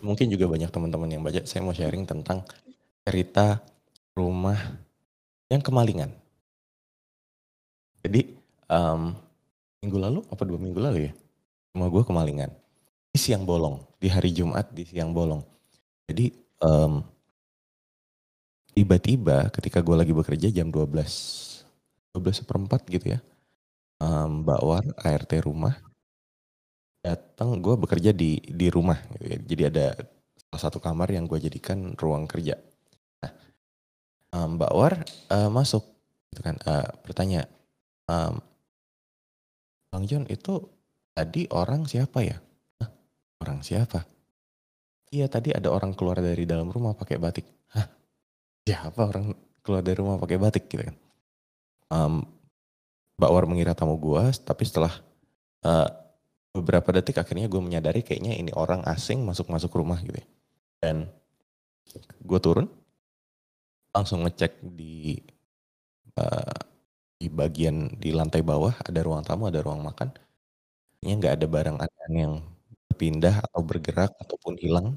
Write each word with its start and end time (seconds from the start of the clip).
mungkin 0.00 0.32
juga 0.32 0.48
banyak 0.50 0.70
teman-teman 0.72 1.08
yang 1.08 1.22
baca, 1.24 1.44
saya 1.44 1.60
mau 1.64 1.76
sharing 1.76 2.04
tentang 2.08 2.44
cerita 3.06 3.62
rumah 4.16 4.58
yang 5.52 5.62
kemalingan. 5.62 6.10
Jadi, 8.02 8.34
um, 8.70 9.14
minggu 9.82 9.98
lalu 9.98 10.20
apa 10.30 10.42
dua 10.42 10.58
minggu 10.58 10.78
lalu 10.78 10.98
ya, 11.10 11.12
rumah 11.74 11.88
gue 11.90 12.02
kemalingan. 12.02 12.50
Di 13.12 13.18
siang 13.18 13.46
bolong, 13.46 13.80
di 14.02 14.08
hari 14.10 14.34
Jumat 14.34 14.70
di 14.74 14.82
siang 14.82 15.14
bolong. 15.14 15.42
Jadi, 16.06 16.34
um, 16.62 17.02
tiba-tiba 18.76 19.48
ketika 19.54 19.80
gue 19.80 19.96
lagi 19.96 20.12
bekerja 20.12 20.52
jam 20.52 20.68
12, 20.68 21.64
12 22.12 22.42
seperempat 22.44 22.84
gitu 22.90 23.16
ya, 23.16 23.18
um, 24.02 24.44
Mbak 24.44 24.60
War, 24.62 24.84
ART 25.00 25.32
rumah, 25.42 25.78
datang 27.06 27.62
gue 27.62 27.74
bekerja 27.78 28.10
di 28.10 28.42
di 28.42 28.66
rumah 28.66 28.98
gitu 29.14 29.24
ya. 29.30 29.38
Jadi 29.38 29.62
ada 29.70 29.86
salah 30.50 30.62
satu 30.66 30.82
kamar 30.82 31.14
yang 31.14 31.30
gue 31.30 31.38
jadikan 31.38 31.94
ruang 31.94 32.26
kerja. 32.26 32.58
Nah, 33.22 33.32
Mbak 34.34 34.72
War 34.74 34.94
uh, 35.30 35.50
masuk 35.54 35.86
gitu 36.34 36.42
kan, 36.42 36.58
uh, 36.66 36.90
bertanya, 37.06 37.46
um, 38.10 38.42
Bang 39.88 40.04
John 40.10 40.26
itu 40.26 40.66
tadi 41.14 41.46
orang 41.54 41.86
siapa 41.86 42.20
ya? 42.20 42.36
Hah, 42.82 42.90
orang 43.40 43.62
siapa? 43.62 44.04
Iya 45.14 45.30
tadi 45.30 45.54
ada 45.54 45.70
orang 45.70 45.94
keluar 45.94 46.18
dari 46.18 46.44
dalam 46.44 46.68
rumah 46.68 46.92
pakai 46.92 47.16
batik. 47.16 47.46
Hah, 47.72 47.86
siapa 48.66 49.06
orang 49.06 49.32
keluar 49.62 49.80
dari 49.80 49.96
rumah 49.96 50.18
pakai 50.18 50.36
batik 50.36 50.66
gitu 50.68 50.82
kan? 50.84 50.96
Um, 51.88 52.14
Mbak 53.16 53.30
War 53.32 53.44
mengira 53.48 53.72
tamu 53.72 53.96
gue, 53.96 54.20
tapi 54.44 54.68
setelah 54.68 54.92
uh, 55.64 55.88
beberapa 56.56 56.88
detik 56.96 57.20
akhirnya 57.22 57.46
gue 57.52 57.62
menyadari 57.62 58.00
kayaknya 58.06 58.32
ini 58.40 58.52
orang 58.56 58.82
asing 58.88 59.22
masuk-masuk 59.28 59.70
rumah 59.76 59.98
gitu 60.02 60.18
ya. 60.20 60.26
Dan 60.82 60.96
gue 62.24 62.40
turun, 62.42 62.66
langsung 63.94 64.24
ngecek 64.26 64.60
di 64.76 65.16
uh, 66.20 66.58
di 67.20 67.28
bagian 67.32 67.96
di 67.96 68.10
lantai 68.12 68.42
bawah 68.44 68.74
ada 68.84 69.00
ruang 69.06 69.24
tamu, 69.24 69.48
ada 69.48 69.60
ruang 69.64 69.80
makan. 69.84 70.12
Ini 71.04 71.12
nggak 71.20 71.34
ada 71.42 71.46
barang 71.48 71.78
aneh 71.84 72.20
yang 72.26 72.34
berpindah 72.90 73.44
atau 73.46 73.62
bergerak 73.64 74.12
ataupun 74.22 74.54
hilang. 74.60 74.88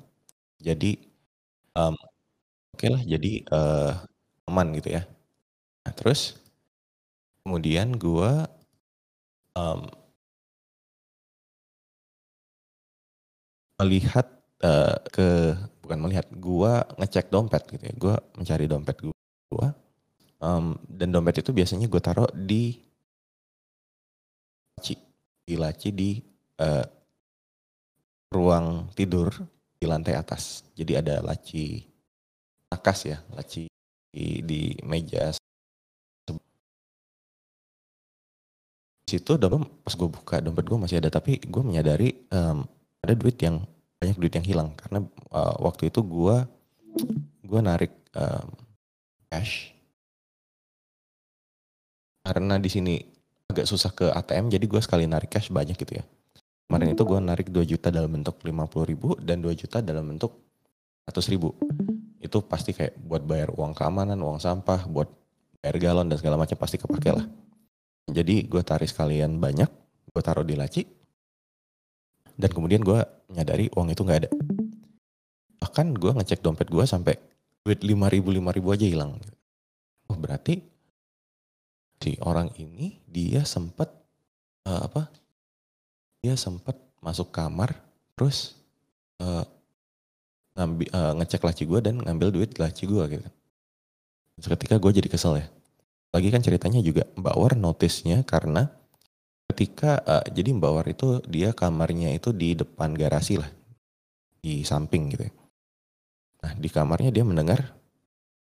Jadi 0.61 0.99
um, 1.77 1.95
oke 2.75 2.79
okay 2.79 2.89
lah 2.93 3.03
jadi 3.03 3.31
uh, 3.53 3.91
aman 4.49 4.67
gitu 4.77 4.89
ya. 4.97 5.03
Nah, 5.85 5.93
terus 5.95 6.39
kemudian 7.43 7.95
gue 7.95 8.31
um, 9.55 9.81
melihat 13.79 14.27
uh, 14.61 14.99
ke 15.09 15.55
bukan 15.81 15.99
melihat, 16.03 16.27
gua 16.35 16.85
ngecek 16.99 17.31
dompet 17.31 17.63
gitu 17.71 17.83
ya. 17.83 17.93
Gua 17.95 18.15
mencari 18.35 18.67
dompet 18.67 19.01
gua. 19.49 19.73
Um, 20.39 20.79
dan 20.87 21.11
dompet 21.11 21.43
itu 21.43 21.51
biasanya 21.51 21.91
gue 21.91 21.99
taruh 21.99 22.31
di 22.31 22.79
laci, 24.79 24.95
di 25.43 25.55
laci 25.59 25.91
di 25.91 26.15
uh, 26.63 26.87
ruang 28.31 28.87
tidur 28.95 29.35
di 29.75 29.83
lantai 29.83 30.15
atas. 30.15 30.63
Jadi 30.71 30.95
ada 30.95 31.19
laci 31.19 31.83
takas 32.71 32.99
ya, 33.11 33.19
laci 33.35 33.67
di, 34.15 34.39
di 34.47 34.71
meja. 34.87 35.35
Di 39.03 39.07
situ 39.11 39.35
dompet 39.35 39.67
pas 39.83 39.91
gue 39.91 40.07
buka 40.07 40.35
dompet 40.39 40.65
gue 40.71 40.79
masih 40.79 41.03
ada 41.03 41.11
tapi 41.11 41.35
gue 41.43 41.63
menyadari 41.67 42.15
um, 42.31 42.63
ada 43.03 43.13
duit 43.15 43.37
yang 43.39 43.63
banyak 43.99 44.17
duit 44.19 44.33
yang 44.35 44.45
hilang. 44.47 44.69
Karena 44.79 45.03
uh, 45.31 45.55
waktu 45.63 45.91
itu 45.91 45.99
gue 46.03 46.37
gue 47.43 47.59
narik 47.61 47.91
um, 48.15 48.47
cash. 49.31 49.75
Karena 52.23 52.61
di 52.61 52.69
sini 52.69 52.95
agak 53.49 53.65
susah 53.65 53.91
ke 53.91 54.07
ATM 54.13 54.53
jadi 54.53 54.65
gue 54.69 54.81
sekali 54.83 55.09
narik 55.09 55.33
cash 55.33 55.49
banyak 55.49 55.75
gitu 55.75 55.99
ya. 55.99 56.05
Kemarin 56.69 56.93
itu 56.93 57.01
gue 57.01 57.17
narik 57.17 57.47
2 57.49 57.65
juta 57.65 57.89
dalam 57.89 58.13
bentuk 58.13 58.45
50 58.45 58.53
ribu 58.85 59.17
dan 59.17 59.41
2 59.41 59.57
juta 59.57 59.81
dalam 59.81 60.05
bentuk 60.05 60.37
100 61.09 61.33
ribu. 61.33 61.57
Itu 62.21 62.45
pasti 62.45 62.77
kayak 62.77 62.93
buat 63.01 63.25
bayar 63.25 63.49
uang 63.57 63.73
keamanan 63.73 64.21
uang 64.21 64.37
sampah 64.37 64.85
buat 64.85 65.09
bayar 65.65 65.81
galon 65.81 66.07
dan 66.13 66.21
segala 66.21 66.37
macam 66.37 66.61
pasti 66.61 66.77
kepake 66.77 67.09
lah. 67.09 67.25
Jadi 68.09 68.45
gue 68.45 68.61
tarik 68.61 68.85
sekalian 68.85 69.41
banyak 69.41 69.69
gue 70.09 70.21
taruh 70.21 70.45
di 70.45 70.57
laci 70.57 70.85
dan 72.39 72.49
kemudian 72.55 72.79
gue 72.79 73.03
menyadari 73.27 73.67
uang 73.75 73.91
itu 73.91 74.01
nggak 74.07 74.19
ada. 74.23 74.29
Bahkan 75.59 75.99
gue 75.99 76.11
ngecek 76.15 76.39
dompet 76.39 76.71
gue 76.71 76.87
sampai 76.87 77.19
duit 77.67 77.83
lima 77.83 78.07
ribu 78.07 78.31
lima 78.31 78.55
ribu 78.55 78.71
aja 78.71 78.87
hilang. 78.87 79.19
Oh 80.07 80.15
berarti 80.15 80.63
si 81.99 82.15
orang 82.23 82.47
ini 82.55 83.03
dia 83.03 83.43
sempat 83.43 83.91
uh, 84.63 84.71
eh, 84.71 84.81
apa? 84.87 85.01
Dia 86.23 86.39
sempat 86.39 86.79
masuk 87.03 87.35
kamar 87.35 87.75
terus 88.15 88.55
uh, 89.19 89.43
ngambil 90.55 90.87
uh, 90.95 91.13
ngecek 91.19 91.43
laci 91.43 91.63
gue 91.67 91.79
dan 91.83 91.99
ngambil 91.99 92.31
duit 92.31 92.51
laci 92.55 92.87
gue 92.87 93.03
gitu 93.11 93.29
ketika 94.47 94.79
gue 94.79 94.91
jadi 94.95 95.09
kesel 95.11 95.43
ya. 95.43 95.47
Lagi 96.15 96.31
kan 96.31 96.39
ceritanya 96.39 96.79
juga 96.79 97.03
Mbak 97.19 97.35
War 97.35 97.53
notisnya 97.59 98.23
karena 98.23 98.71
Ketika 99.49 99.99
uh, 100.05 100.25
jadi 100.29 100.53
Mbak 100.53 100.71
War 100.71 100.87
itu 100.87 101.19
dia 101.25 101.51
kamarnya 101.51 102.13
itu 102.13 102.29
di 102.29 102.53
depan 102.53 102.93
garasi 102.93 103.41
lah, 103.41 103.49
di 104.39 104.61
samping 104.61 105.09
gitu 105.11 105.25
ya. 105.25 105.33
Nah 106.45 106.51
di 106.55 106.69
kamarnya 106.71 107.09
dia 107.09 107.25
mendengar 107.25 107.75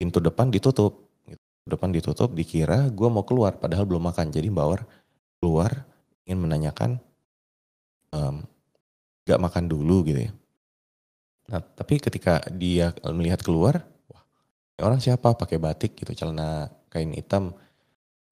pintu 0.00 0.18
depan 0.18 0.50
ditutup, 0.50 1.06
gitu. 1.28 1.38
depan 1.68 1.92
ditutup 1.92 2.32
dikira 2.32 2.88
gue 2.90 3.08
mau 3.12 3.22
keluar 3.22 3.60
padahal 3.60 3.84
belum 3.84 4.08
makan. 4.08 4.32
Jadi 4.32 4.48
Mbak 4.50 4.66
War 4.66 4.82
keluar 5.38 5.84
ingin 6.26 6.42
menanyakan 6.42 6.90
um, 8.10 8.42
gak 9.28 9.38
makan 9.38 9.70
dulu 9.70 10.02
gitu 10.10 10.26
ya. 10.26 10.32
Nah 11.52 11.62
tapi 11.62 12.02
ketika 12.02 12.42
dia 12.50 12.90
melihat 13.14 13.38
keluar, 13.44 13.84
wah 14.10 14.24
orang 14.82 14.98
siapa 14.98 15.38
pakai 15.38 15.62
batik 15.62 15.94
gitu, 15.94 16.10
celana 16.16 16.72
kain 16.90 17.14
hitam, 17.14 17.54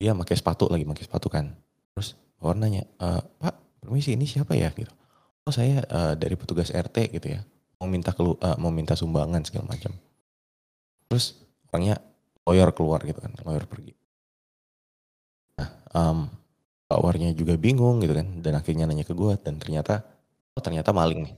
dia 0.01 0.11
pakai 0.17 0.35
sepatu 0.35 0.67
lagi 0.67 0.83
pakai 0.83 1.05
sepatu 1.07 1.31
kan. 1.31 1.55
Orang 2.45 2.61
nanya, 2.61 2.85
e, 2.85 3.07
Pak 3.41 3.55
permisi 3.81 4.17
ini 4.17 4.29
siapa 4.29 4.53
ya 4.57 4.73
gitu. 4.73 4.93
Oh 5.45 5.53
saya 5.53 5.85
uh, 5.93 6.17
dari 6.17 6.41
petugas 6.41 6.73
RT 6.73 7.13
gitu 7.13 7.37
ya. 7.37 7.45
Mau 7.77 7.85
minta 7.85 8.17
kelu, 8.17 8.33
uh, 8.41 8.57
mau 8.57 8.73
minta 8.73 8.97
sumbangan 8.97 9.45
segala 9.45 9.77
macam. 9.77 9.93
Terus 11.05 11.37
orangnya 11.69 12.01
lawyer 12.49 12.73
keluar 12.73 13.05
gitu 13.05 13.21
kan, 13.21 13.29
lawyer 13.45 13.69
pergi. 13.69 13.93
Nah, 15.61 15.69
um, 15.93 16.33
Warnya 16.95 17.35
juga 17.35 17.59
bingung 17.59 17.99
gitu 17.99 18.15
kan, 18.15 18.39
dan 18.39 18.55
akhirnya 18.55 18.87
nanya 18.87 19.03
ke 19.03 19.19
gue 19.19 19.35
dan 19.43 19.59
ternyata, 19.59 20.07
oh 20.55 20.63
ternyata 20.63 20.95
maling 20.95 21.27
nih. 21.27 21.35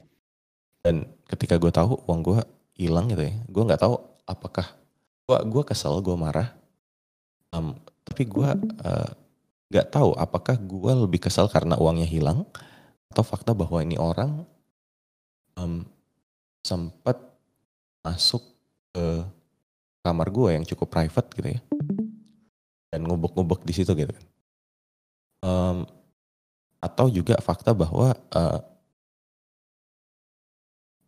Dan 0.85 1.09
ketika 1.33 1.57
gue 1.57 1.73
tahu 1.73 1.97
uang 2.05 2.21
gue 2.21 2.39
hilang 2.77 3.09
gitu 3.09 3.25
ya, 3.25 3.33
gue 3.33 3.63
nggak 3.65 3.81
tahu 3.81 3.97
apakah 4.29 4.69
gue 5.25 5.39
gue 5.49 5.63
kesel, 5.65 5.97
gue 6.05 6.13
marah, 6.13 6.53
um, 7.57 7.73
tapi 8.05 8.29
gue 8.29 8.49
uh, 8.85 9.11
Gak 9.67 9.91
tahu 9.91 10.15
apakah 10.15 10.55
gue 10.55 10.93
lebih 10.95 11.27
kesal 11.27 11.51
karena 11.51 11.75
uangnya 11.75 12.07
hilang 12.07 12.47
atau 13.11 13.23
fakta 13.27 13.51
bahwa 13.51 13.83
ini 13.83 13.99
orang 13.99 14.47
um, 15.59 15.83
sempat 16.63 17.19
masuk 18.07 18.43
ke 18.95 19.27
kamar 20.07 20.31
gue 20.31 20.49
yang 20.55 20.65
cukup 20.67 20.87
private 20.95 21.29
gitu 21.35 21.49
ya 21.59 21.61
dan 22.95 23.03
ngubek-ngubek 23.03 23.67
di 23.67 23.75
situ 23.75 23.93
gitu 23.99 24.15
kan. 24.15 24.27
Um, 25.43 25.79
atau 26.79 27.11
juga 27.11 27.35
fakta 27.43 27.75
bahwa 27.75 28.15
uh, 28.31 28.61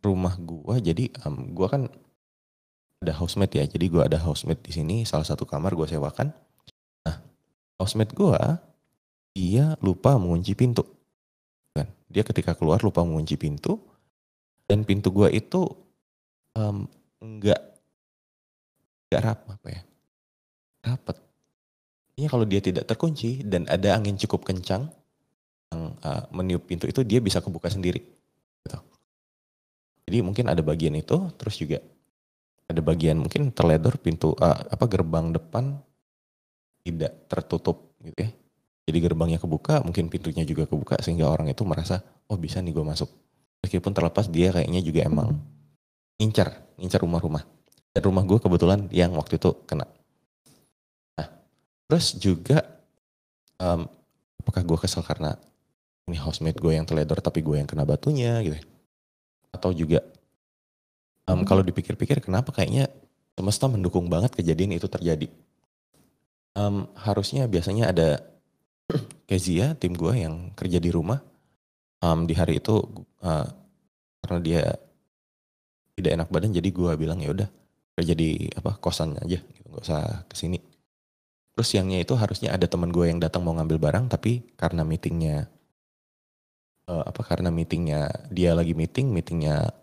rumah 0.03 0.35
gue 0.39 0.75
jadi 0.83 1.05
um, 1.23 1.55
gue 1.55 1.67
kan 1.67 1.87
ada 2.99 3.13
housemate 3.15 3.55
ya 3.59 3.65
jadi 3.67 3.85
gue 3.87 4.01
ada 4.03 4.19
housemate 4.19 4.59
di 4.63 4.71
sini 4.75 4.95
salah 5.07 5.27
satu 5.27 5.47
kamar 5.47 5.75
gue 5.75 5.87
sewakan 5.87 6.35
housemate 7.79 8.11
gue, 8.11 8.41
dia 9.33 9.79
lupa 9.79 10.19
mengunci 10.19 10.51
pintu. 10.53 10.83
Kan? 11.71 11.87
Dia 12.11 12.27
ketika 12.27 12.53
keluar 12.53 12.83
lupa 12.83 13.01
mengunci 13.07 13.39
pintu, 13.39 13.79
dan 14.67 14.83
pintu 14.83 15.09
gue 15.09 15.31
itu 15.33 15.65
um, 16.59 16.85
enggak 17.23 17.57
enggak 19.07 19.21
rap 19.23 19.39
apa 19.47 19.67
ya, 19.71 19.81
rapat. 20.85 21.17
Ini 22.19 22.27
kalau 22.27 22.43
dia 22.43 22.59
tidak 22.59 22.83
terkunci 22.83 23.47
dan 23.47 23.63
ada 23.71 23.95
angin 23.95 24.19
cukup 24.19 24.43
kencang 24.43 24.91
yang 25.71 25.81
uh, 26.03 26.23
meniup 26.35 26.67
pintu 26.67 26.85
itu 26.85 27.01
dia 27.07 27.23
bisa 27.23 27.39
kebuka 27.39 27.71
sendiri. 27.71 28.03
Gitu. 28.61 28.77
Jadi 30.11 30.17
mungkin 30.19 30.51
ada 30.51 30.59
bagian 30.59 30.99
itu, 30.99 31.15
terus 31.39 31.55
juga 31.55 31.79
ada 32.69 32.81
bagian 32.85 33.17
mungkin 33.17 33.49
terledor 33.49 33.97
pintu 33.97 34.37
uh, 34.37 34.67
apa 34.69 34.85
gerbang 34.85 35.33
depan 35.33 35.81
tidak 36.83 37.11
tertutup 37.27 37.95
gitu 38.03 38.27
ya. 38.27 38.31
Jadi 38.89 38.97
gerbangnya 39.05 39.37
kebuka, 39.37 39.85
mungkin 39.85 40.09
pintunya 40.09 40.41
juga 40.41 40.65
kebuka 40.65 40.97
sehingga 41.05 41.29
orang 41.29 41.45
itu 41.53 41.61
merasa, 41.61 42.01
oh 42.25 42.37
bisa 42.41 42.57
nih 42.57 42.73
gue 42.73 42.81
masuk. 42.81 43.05
Meskipun 43.61 43.93
terlepas 43.93 44.25
dia 44.25 44.49
kayaknya 44.49 44.81
juga 44.81 45.05
emang 45.05 45.37
ngincar, 46.17 46.57
ngincar 46.81 47.05
rumah-rumah. 47.05 47.45
Dan 47.93 48.01
rumah 48.01 48.25
gue 48.25 48.41
kebetulan 48.41 48.89
yang 48.89 49.13
waktu 49.13 49.37
itu 49.37 49.53
kena. 49.69 49.85
Nah, 51.21 51.27
terus 51.85 52.17
juga 52.17 52.65
um, 53.61 53.85
apakah 54.41 54.65
gue 54.65 54.77
kesel 54.81 55.05
karena 55.05 55.37
ini 56.09 56.17
housemate 56.17 56.57
gue 56.57 56.73
yang 56.73 56.89
teledor 56.89 57.21
tapi 57.21 57.45
gue 57.45 57.61
yang 57.61 57.69
kena 57.69 57.85
batunya 57.85 58.41
gitu. 58.41 58.57
ya? 58.57 58.65
Atau 59.53 59.69
juga 59.77 60.01
um, 61.29 61.45
kalau 61.45 61.61
dipikir-pikir 61.61 62.25
kenapa 62.25 62.49
kayaknya 62.49 62.89
semesta 63.37 63.69
mendukung 63.69 64.09
banget 64.09 64.33
kejadian 64.33 64.75
itu 64.75 64.89
terjadi. 64.89 65.29
Um, 66.57 66.89
harusnya 66.97 67.45
biasanya 67.45 67.93
ada 67.93 68.09
Kezia 69.29 69.77
tim 69.77 69.93
gue 69.93 70.13
yang 70.17 70.49
kerja 70.57 70.81
di 70.81 70.89
rumah. 70.89 71.21
Um, 71.99 72.25
di 72.25 72.33
hari 72.33 72.63
itu 72.63 72.79
uh, 73.21 73.47
karena 74.23 74.39
dia 74.39 74.63
tidak 75.99 76.11
enak 76.15 76.29
badan 76.31 76.55
jadi 76.55 76.69
gue 76.71 76.91
bilang 76.95 77.19
ya 77.19 77.35
udah 77.35 77.49
kerja 77.99 78.15
di 78.15 78.47
apa 78.55 78.79
kosan 78.79 79.19
aja 79.19 79.35
gitu 79.35 79.67
nggak 79.67 79.83
usah 79.83 80.23
ke 80.31 80.35
sini 80.39 80.63
terus 81.51 81.67
siangnya 81.75 81.99
itu 81.99 82.15
harusnya 82.15 82.55
ada 82.55 82.71
teman 82.71 82.87
gue 82.87 83.11
yang 83.11 83.19
datang 83.19 83.43
mau 83.43 83.51
ngambil 83.51 83.83
barang 83.83 84.05
tapi 84.07 84.47
karena 84.55 84.87
meetingnya 84.87 85.51
uh, 86.87 87.03
apa 87.03 87.21
karena 87.27 87.51
meetingnya 87.51 88.07
dia 88.31 88.55
lagi 88.55 88.71
meeting 88.71 89.11
meetingnya 89.11 89.75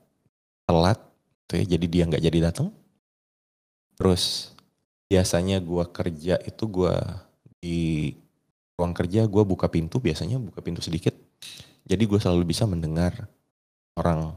telat 0.65 0.99
tuh 1.47 1.63
ya, 1.63 1.79
jadi 1.79 1.87
dia 1.87 2.03
nggak 2.11 2.25
jadi 2.27 2.39
datang. 2.51 2.75
Terus 3.97 4.53
biasanya 5.07 5.63
gue 5.63 5.85
kerja 5.91 6.35
itu 6.43 6.65
gue 6.67 6.95
di 7.63 7.79
ruang 8.77 8.93
kerja 8.93 9.25
gue 9.25 9.43
buka 9.47 9.71
pintu 9.71 10.03
biasanya 10.03 10.37
buka 10.37 10.61
pintu 10.61 10.83
sedikit. 10.83 11.15
Jadi 11.87 12.03
gue 12.03 12.19
selalu 12.19 12.51
bisa 12.51 12.67
mendengar 12.67 13.31
orang 13.95 14.35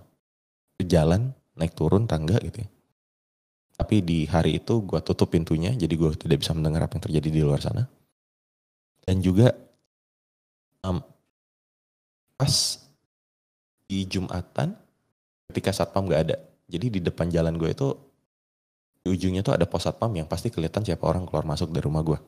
jalan 0.79 1.33
naik 1.57 1.75
turun 1.75 2.05
tangga 2.05 2.37
gitu 2.39 2.63
ya. 2.63 2.69
Tapi 3.79 4.03
di 4.03 4.27
hari 4.29 4.59
itu 4.59 4.83
gue 4.85 4.99
tutup 5.01 5.33
pintunya 5.33 5.73
jadi 5.73 5.91
gue 5.91 6.11
tidak 6.15 6.45
bisa 6.45 6.53
mendengar 6.53 6.85
apa 6.85 6.99
yang 6.99 7.03
terjadi 7.09 7.29
di 7.29 7.41
luar 7.41 7.59
sana. 7.59 7.83
Dan 9.03 9.25
juga 9.25 9.51
um, 10.85 11.01
pas 12.37 12.53
di 13.89 14.05
jumatan 14.05 14.77
ketika 15.49 15.73
satpam 15.73 16.05
gak 16.05 16.21
ada 16.29 16.37
jadi 16.69 16.85
di 16.93 16.99
depan 17.01 17.33
jalan 17.33 17.57
gue 17.57 17.73
itu 17.73 17.97
ujungnya 19.09 19.41
tuh 19.41 19.57
ada 19.57 19.65
pos 19.65 19.83
satpam 19.89 20.13
yang 20.13 20.29
pasti 20.29 20.53
kelihatan 20.53 20.85
siapa 20.85 21.03
orang 21.03 21.25
keluar 21.25 21.43
masuk 21.43 21.73
dari 21.73 21.83
rumah 21.85 22.05
gue 22.05 22.19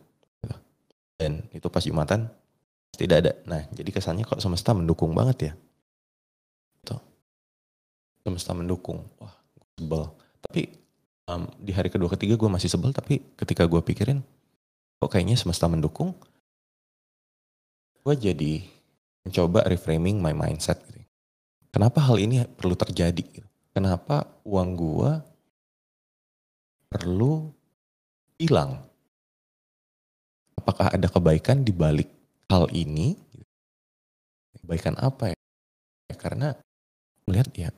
dan 1.21 1.45
itu 1.53 1.69
pas 1.69 1.85
Jumatan 1.85 2.25
tidak 2.97 3.17
ada. 3.21 3.31
Nah, 3.45 3.61
jadi 3.69 3.93
kesannya 3.93 4.25
kok 4.25 4.41
semesta 4.41 4.73
mendukung 4.73 5.13
banget 5.13 5.37
ya. 5.37 5.53
Tuh. 6.81 6.97
Semesta 8.25 8.57
mendukung. 8.57 9.05
Wah, 9.21 9.37
sebel. 9.77 10.09
Tapi 10.41 10.61
um, 11.29 11.45
di 11.61 11.71
hari 11.77 11.93
kedua 11.93 12.09
ketiga 12.09 12.33
gue 12.33 12.49
masih 12.49 12.73
sebel, 12.73 12.89
tapi 12.89 13.21
ketika 13.37 13.69
gue 13.69 13.79
pikirin, 13.85 14.25
kok 14.97 15.09
kayaknya 15.13 15.37
semesta 15.37 15.69
mendukung, 15.69 16.17
gue 18.01 18.13
jadi 18.17 18.65
mencoba 19.21 19.69
reframing 19.69 20.17
my 20.17 20.33
mindset. 20.33 20.81
Gitu. 20.89 21.05
Kenapa 21.69 22.01
hal 22.01 22.17
ini 22.17 22.43
perlu 22.49 22.73
terjadi? 22.73 23.21
Gitu. 23.23 23.47
Kenapa 23.71 24.25
uang 24.43 24.69
gue 24.73 25.11
perlu 26.91 27.49
hilang? 28.35 28.91
apakah 30.61 30.93
ada 30.93 31.09
kebaikan 31.09 31.65
di 31.65 31.73
balik 31.73 32.07
hal 32.53 32.69
ini? 32.69 33.17
Kebaikan 34.61 34.93
apa 35.01 35.33
ya? 35.33 35.37
ya 36.13 36.15
karena 36.21 36.47
melihat 37.25 37.49
ya, 37.57 37.69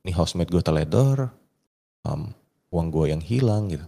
ini 0.00 0.12
housemate 0.16 0.48
gue 0.48 0.64
teledor, 0.64 1.28
um, 2.08 2.32
uang 2.72 2.88
gue 2.88 3.12
yang 3.12 3.20
hilang 3.20 3.68
gitu. 3.68 3.84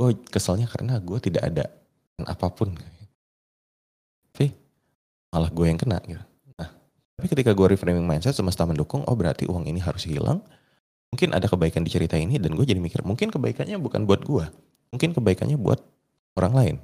Gue 0.00 0.16
keselnya 0.32 0.64
karena 0.72 0.96
gue 0.96 1.20
tidak 1.20 1.52
ada 1.52 1.68
apa 2.24 2.48
pun. 2.48 2.72
Tapi 4.32 4.52
malah 5.28 5.52
gue 5.52 5.66
yang 5.68 5.76
kena 5.76 6.00
gitu. 6.08 6.24
Nah, 6.56 6.68
tapi 7.20 7.26
ketika 7.28 7.52
gue 7.52 7.66
reframing 7.76 8.08
mindset 8.08 8.32
semesta 8.32 8.64
mendukung, 8.64 9.04
oh 9.04 9.16
berarti 9.16 9.44
uang 9.44 9.68
ini 9.68 9.84
harus 9.84 10.08
hilang. 10.08 10.40
Mungkin 11.14 11.32
ada 11.32 11.46
kebaikan 11.46 11.86
di 11.86 11.90
cerita 11.90 12.18
ini 12.18 12.36
dan 12.36 12.54
gue 12.56 12.66
jadi 12.66 12.80
mikir, 12.80 13.06
mungkin 13.06 13.30
kebaikannya 13.30 13.78
bukan 13.78 14.04
buat 14.04 14.26
gue. 14.26 14.44
Mungkin 14.92 15.16
kebaikannya 15.16 15.56
buat 15.56 15.80
orang 16.36 16.52
lain. 16.52 16.76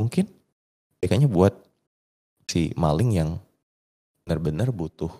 Mungkin 0.00 0.28
kayaknya 1.00 1.28
buat 1.28 1.52
si 2.48 2.72
maling 2.74 3.10
yang 3.14 3.30
benar-benar 4.24 4.72
butuh 4.72 5.10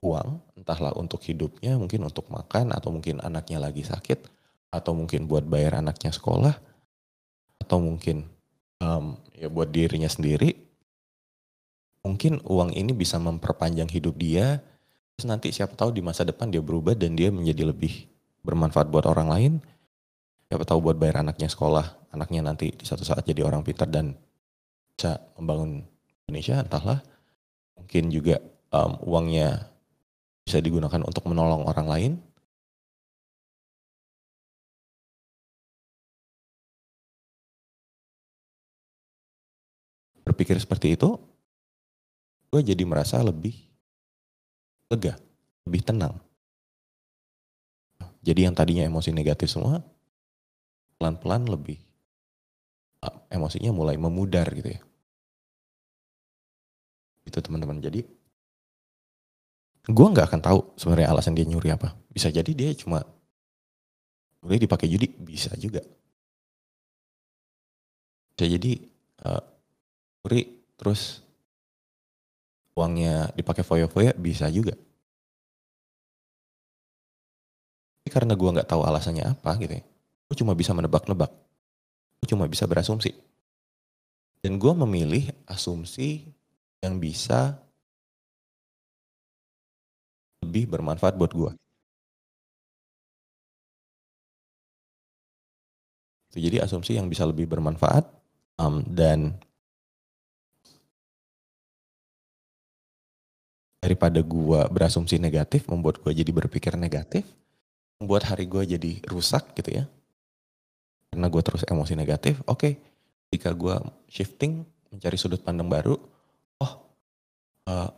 uang, 0.00 0.40
entahlah 0.56 0.96
untuk 0.96 1.20
hidupnya, 1.24 1.76
mungkin 1.76 2.08
untuk 2.08 2.28
makan, 2.32 2.72
atau 2.72 2.88
mungkin 2.88 3.20
anaknya 3.20 3.60
lagi 3.60 3.84
sakit, 3.84 4.28
atau 4.72 4.96
mungkin 4.96 5.28
buat 5.28 5.44
bayar 5.44 5.84
anaknya 5.84 6.08
sekolah, 6.12 6.56
atau 7.60 7.78
mungkin 7.78 8.24
um, 8.80 9.20
ya 9.36 9.52
buat 9.52 9.68
dirinya 9.68 10.08
sendiri. 10.08 10.56
Mungkin 12.00 12.40
uang 12.48 12.72
ini 12.72 12.96
bisa 12.96 13.20
memperpanjang 13.20 13.92
hidup 13.92 14.16
dia, 14.16 14.64
terus 15.20 15.28
nanti 15.28 15.52
siapa 15.52 15.76
tahu 15.76 15.92
di 15.92 16.00
masa 16.00 16.24
depan 16.24 16.48
dia 16.48 16.64
berubah 16.64 16.96
dan 16.96 17.12
dia 17.12 17.28
menjadi 17.28 17.68
lebih 17.68 18.08
bermanfaat 18.40 18.88
buat 18.88 19.04
orang 19.04 19.28
lain, 19.28 19.52
siapa 20.48 20.64
tahu 20.64 20.80
buat 20.80 20.96
bayar 20.96 21.20
anaknya 21.20 21.44
sekolah, 21.52 22.08
anaknya 22.16 22.40
nanti 22.40 22.72
di 22.72 22.88
satu 22.88 23.04
saat 23.04 23.28
jadi 23.28 23.44
orang 23.44 23.60
pintar 23.60 23.92
dan 23.92 24.16
bisa 24.96 25.20
membangun 25.36 25.84
Indonesia, 26.24 26.64
entahlah. 26.64 27.04
Mungkin 27.76 28.08
juga 28.08 28.40
um, 28.72 28.96
uangnya 29.04 29.68
bisa 30.40 30.56
digunakan 30.64 31.04
untuk 31.04 31.28
menolong 31.28 31.68
orang 31.68 31.84
lain. 31.92 32.12
Berpikir 40.24 40.56
seperti 40.56 40.96
itu, 40.96 41.20
gue 42.48 42.60
jadi 42.64 42.88
merasa 42.88 43.20
lebih 43.20 43.69
lega, 44.90 45.14
lebih 45.64 45.82
tenang. 45.86 46.18
Jadi 48.20 48.44
yang 48.44 48.52
tadinya 48.52 48.84
emosi 48.84 49.14
negatif 49.16 49.48
semua, 49.48 49.80
pelan-pelan 51.00 51.48
lebih 51.48 51.80
emosinya 53.32 53.72
mulai 53.72 53.96
memudar 53.96 54.44
gitu 54.52 54.76
ya. 54.76 54.80
Itu 57.24 57.40
teman-teman. 57.40 57.80
Jadi 57.80 58.04
gue 59.88 60.06
nggak 60.12 60.26
akan 60.28 60.40
tahu 60.44 60.58
sebenarnya 60.76 61.08
alasan 61.08 61.32
dia 61.32 61.48
nyuri 61.48 61.72
apa. 61.72 61.96
Bisa 62.12 62.28
jadi 62.28 62.50
dia 62.52 62.74
cuma 62.76 63.00
boleh 64.42 64.60
dipakai 64.60 64.90
judi, 64.90 65.08
bisa 65.16 65.54
juga. 65.56 65.80
Bisa 68.36 68.44
jadi 68.44 68.72
uh, 69.24 69.42
nyuri 70.26 70.42
terus 70.76 71.24
uangnya 72.80 73.28
dipakai 73.36 73.60
foya-foya 73.60 74.16
bisa 74.16 74.48
juga. 74.48 74.72
Tapi 78.00 78.08
karena 78.08 78.32
gue 78.32 78.54
nggak 78.56 78.68
tahu 78.72 78.80
alasannya 78.80 79.28
apa 79.28 79.60
gitu 79.60 79.76
ya 79.76 79.84
Gue 80.30 80.38
cuma 80.38 80.54
bisa 80.54 80.70
menebak-nebak. 80.70 81.34
Gue 82.22 82.28
cuma 82.30 82.46
bisa 82.46 82.62
berasumsi. 82.70 83.10
Dan 84.38 84.62
gue 84.62 84.72
memilih 84.86 85.26
asumsi 85.50 86.22
yang 86.78 87.02
bisa 87.02 87.58
lebih 90.46 90.70
bermanfaat 90.70 91.18
buat 91.18 91.34
gue. 91.34 91.50
Jadi 96.30 96.62
asumsi 96.62 96.94
yang 96.94 97.10
bisa 97.10 97.26
lebih 97.26 97.50
bermanfaat 97.50 98.06
um, 98.62 98.86
dan 98.86 99.34
daripada 103.80 104.20
gue 104.20 104.60
berasumsi 104.68 105.16
negatif 105.16 105.64
membuat 105.66 106.04
gue 106.04 106.12
jadi 106.12 106.28
berpikir 106.28 106.76
negatif, 106.76 107.24
membuat 107.96 108.28
hari 108.28 108.44
gue 108.44 108.76
jadi 108.76 108.92
rusak 109.08 109.56
gitu 109.56 109.80
ya. 109.80 109.84
Karena 111.10 111.26
gue 111.26 111.42
terus 111.42 111.64
emosi 111.66 111.96
negatif, 111.96 112.38
oke, 112.46 112.60
okay, 112.60 112.72
jika 113.32 113.50
gue 113.56 113.74
shifting 114.06 114.62
mencari 114.92 115.16
sudut 115.16 115.40
pandang 115.42 115.66
baru, 115.66 115.96
oh, 116.60 116.72
uh, 117.66 117.72
eh, 117.72 117.90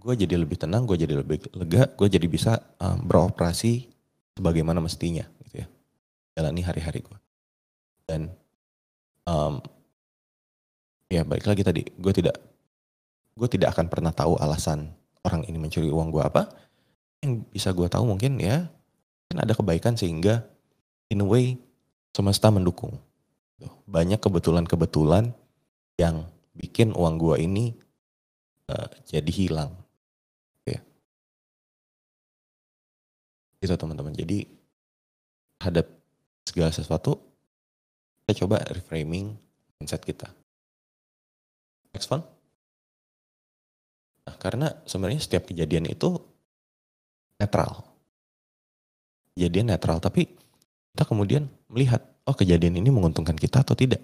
gue 0.00 0.14
jadi 0.24 0.38
lebih 0.40 0.56
tenang, 0.56 0.88
gue 0.88 0.96
jadi 0.96 1.20
lebih 1.20 1.44
lega, 1.52 1.92
gue 1.92 2.08
jadi 2.08 2.24
bisa 2.30 2.62
um, 2.80 3.04
beroperasi 3.04 3.90
sebagaimana 4.38 4.80
mestinya, 4.80 5.26
gitu 5.44 5.60
ya, 5.60 5.68
jalani 6.40 6.62
hari-hari 6.64 7.04
gue. 7.04 7.18
Dan 8.08 8.32
um, 9.28 9.60
ya 11.10 11.20
baik 11.26 11.44
lagi 11.44 11.60
tadi, 11.66 11.82
gue 11.84 12.12
tidak, 12.16 12.40
gue 13.36 13.48
tidak 13.50 13.76
akan 13.76 13.92
pernah 13.92 14.14
tahu 14.14 14.40
alasan 14.40 14.88
orang 15.24 15.42
ini 15.48 15.56
mencuri 15.56 15.88
uang 15.88 16.12
gue 16.12 16.22
apa. 16.22 16.46
Yang 17.24 17.48
bisa 17.50 17.72
gue 17.72 17.88
tahu 17.88 18.04
mungkin 18.04 18.36
ya, 18.36 18.68
kan 19.32 19.36
ada 19.40 19.56
kebaikan 19.56 19.96
sehingga 19.96 20.44
in 21.08 21.24
a 21.24 21.26
way 21.26 21.56
semesta 22.14 22.52
mendukung. 22.52 23.00
Banyak 23.88 24.20
kebetulan-kebetulan 24.20 25.32
yang 25.96 26.28
bikin 26.54 26.94
uang 26.94 27.16
gua 27.18 27.36
ini 27.38 27.74
uh, 28.70 28.88
jadi 29.08 29.30
hilang. 29.30 29.72
Gitu 33.64 33.80
teman-teman. 33.80 34.12
Jadi 34.12 34.44
terhadap 35.56 35.88
segala 36.44 36.68
sesuatu 36.68 37.16
kita 38.28 38.44
coba 38.44 38.60
reframing 38.68 39.40
mindset 39.80 40.04
kita. 40.04 40.28
Next 41.96 42.12
one. 42.12 42.33
Nah, 44.24 44.36
karena 44.40 44.66
sebenarnya 44.88 45.20
setiap 45.20 45.44
kejadian 45.48 45.84
itu 45.88 46.16
netral. 47.36 47.84
Kejadian 49.36 49.74
netral, 49.74 50.00
tapi 50.00 50.30
kita 50.94 51.04
kemudian 51.04 51.50
melihat, 51.68 52.00
oh 52.24 52.32
kejadian 52.32 52.80
ini 52.80 52.88
menguntungkan 52.88 53.36
kita 53.36 53.60
atau 53.60 53.76
tidak. 53.76 54.00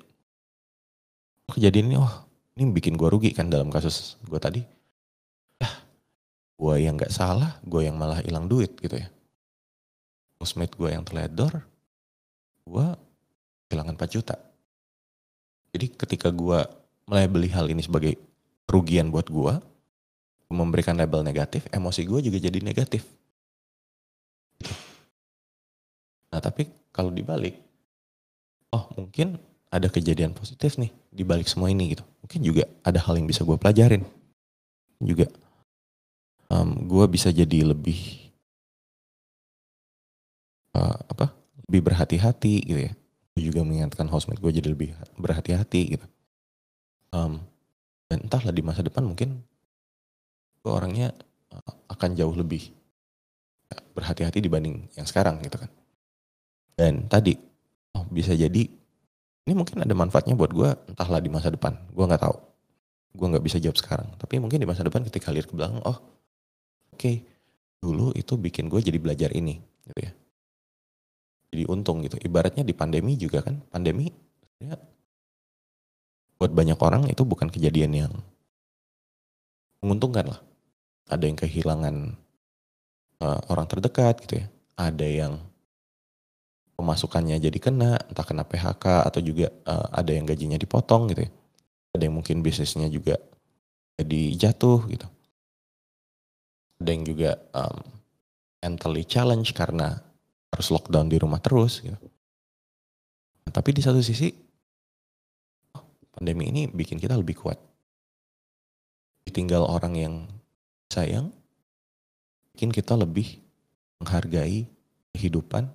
Oh, 1.49 1.55
kejadian 1.57 1.95
ini, 1.95 1.97
oh 1.97 2.13
ini 2.59 2.69
bikin 2.75 2.99
gue 2.99 3.09
rugi 3.09 3.33
kan 3.33 3.49
dalam 3.49 3.73
kasus 3.73 4.21
gue 4.27 4.37
tadi. 4.37 4.61
Ya, 5.63 5.71
gue 6.59 6.75
yang 6.83 6.99
gak 6.99 7.15
salah, 7.15 7.57
gue 7.65 7.87
yang 7.87 7.97
malah 7.97 8.21
hilang 8.21 8.51
duit 8.51 8.77
gitu 8.77 8.99
ya. 8.99 9.09
Housemate 10.37 10.75
gue 10.77 10.89
yang 10.93 11.05
teledor, 11.07 11.65
gue 12.67 12.87
kehilangan 13.71 13.95
4 13.97 14.17
juta. 14.19 14.37
Jadi 15.71 15.87
ketika 15.95 16.35
gue 16.35 16.59
beli 17.07 17.49
hal 17.55 17.71
ini 17.71 17.87
sebagai 17.87 18.19
kerugian 18.67 19.15
buat 19.15 19.31
gue, 19.31 19.55
memberikan 20.51 20.99
label 20.99 21.23
negatif, 21.23 21.71
emosi 21.71 22.03
gue 22.03 22.21
juga 22.27 22.39
jadi 22.43 22.59
negatif. 22.59 23.07
Nah 26.35 26.43
tapi 26.43 26.67
kalau 26.91 27.15
dibalik, 27.15 27.55
oh 28.75 28.91
mungkin 28.99 29.39
ada 29.71 29.87
kejadian 29.87 30.35
positif 30.35 30.75
nih 30.75 30.91
di 31.15 31.23
balik 31.23 31.47
semua 31.47 31.71
ini 31.71 31.95
gitu. 31.95 32.03
Mungkin 32.27 32.41
juga 32.43 32.67
ada 32.83 32.99
hal 32.99 33.15
yang 33.23 33.31
bisa 33.31 33.47
gue 33.47 33.55
pelajarin. 33.55 34.03
Juga 34.99 35.31
um, 36.51 36.75
gue 36.91 37.05
bisa 37.07 37.31
jadi 37.31 37.63
lebih 37.63 38.31
uh, 40.75 40.99
apa? 41.15 41.31
Lebih 41.71 41.87
berhati-hati 41.87 42.55
gitu 42.67 42.81
ya. 42.91 42.93
Gue 43.39 43.43
juga 43.47 43.63
mengingatkan 43.63 44.11
housemate 44.11 44.43
gue 44.43 44.51
jadi 44.51 44.69
lebih 44.75 44.91
berhati-hati 45.15 45.83
gitu. 45.95 46.07
Um, 47.15 47.39
dan 48.11 48.27
entahlah 48.27 48.51
di 48.51 48.63
masa 48.63 48.83
depan 48.83 49.07
mungkin 49.07 49.47
gue 50.61 50.73
orangnya 50.73 51.13
eh, 51.53 51.75
akan 51.91 52.11
jauh 52.17 52.35
lebih 52.37 52.73
ya, 53.69 53.79
berhati-hati 53.97 54.39
dibanding 54.45 54.89
yang 54.95 55.07
sekarang 55.09 55.41
gitu 55.45 55.61
kan. 55.61 55.71
Dan 56.77 57.09
tadi 57.09 57.37
oh, 57.97 58.05
bisa 58.09 58.33
jadi 58.33 58.69
ini 59.49 59.53
mungkin 59.57 59.83
ada 59.83 59.95
manfaatnya 59.97 60.37
buat 60.37 60.53
gue 60.53 60.71
entahlah 60.95 61.21
di 61.21 61.31
masa 61.33 61.51
depan. 61.51 61.75
Gue 61.91 62.05
nggak 62.05 62.23
tahu. 62.23 62.37
Gue 63.17 63.27
nggak 63.27 63.45
bisa 63.45 63.57
jawab 63.59 63.77
sekarang. 63.81 64.09
Tapi 64.21 64.39
mungkin 64.39 64.61
di 64.63 64.69
masa 64.69 64.85
depan 64.87 65.03
ketika 65.09 65.33
lihat 65.35 65.49
ke 65.51 65.55
belakang, 65.57 65.83
oh 65.83 65.99
oke 65.99 65.99
okay, 66.95 67.25
dulu 67.81 68.13
itu 68.15 68.37
bikin 68.37 68.69
gue 68.69 68.79
jadi 68.79 68.99
belajar 69.01 69.33
ini 69.33 69.59
gitu 69.89 70.01
ya. 70.07 70.13
Jadi 71.51 71.63
untung 71.67 72.05
gitu. 72.07 72.15
Ibaratnya 72.21 72.63
di 72.63 72.71
pandemi 72.77 73.19
juga 73.19 73.43
kan, 73.43 73.59
pandemi 73.75 74.07
ya, 74.63 74.79
buat 76.39 76.53
banyak 76.55 76.79
orang 76.79 77.11
itu 77.11 77.27
bukan 77.27 77.51
kejadian 77.51 77.93
yang 78.07 78.13
menguntungkan 79.83 80.31
lah 80.31 80.41
ada 81.11 81.25
yang 81.27 81.35
kehilangan 81.35 82.15
uh, 83.21 83.41
orang 83.51 83.67
terdekat 83.67 84.23
gitu 84.25 84.41
ya, 84.41 84.47
ada 84.79 85.07
yang 85.07 85.43
pemasukannya 86.79 87.37
jadi 87.43 87.59
kena, 87.61 88.01
entah 88.09 88.25
kena 88.25 88.47
PHK 88.47 89.05
atau 89.05 89.21
juga 89.21 89.53
uh, 89.69 89.91
ada 89.93 90.15
yang 90.15 90.25
gajinya 90.25 90.57
dipotong 90.57 91.11
gitu 91.13 91.29
ya, 91.29 91.31
ada 91.99 92.03
yang 92.07 92.15
mungkin 92.17 92.41
bisnisnya 92.41 92.89
juga 92.89 93.19
jadi 94.01 94.23
jatuh 94.39 94.81
gitu, 94.89 95.07
ada 96.81 96.91
yang 96.95 97.05
juga 97.05 97.37
um, 97.53 97.77
mentally 98.65 99.05
challenge 99.05 99.53
karena 99.53 100.01
harus 100.51 100.69
lockdown 100.73 101.13
di 101.13 101.21
rumah 101.21 101.39
terus 101.43 101.85
gitu. 101.85 101.97
Nah, 103.45 103.53
tapi 103.53 103.77
di 103.77 103.83
satu 103.85 104.01
sisi 104.01 104.29
oh, 105.77 105.85
pandemi 106.13 106.49
ini 106.49 106.63
bikin 106.69 106.97
kita 107.01 107.17
lebih 107.17 107.39
kuat. 107.39 107.59
Ditinggal 109.25 109.63
orang 109.63 109.95
yang 109.97 110.15
sayang, 110.91 111.31
bikin 112.53 112.75
kita 112.75 112.99
lebih 112.99 113.39
menghargai 114.03 114.67
kehidupan 115.15 115.71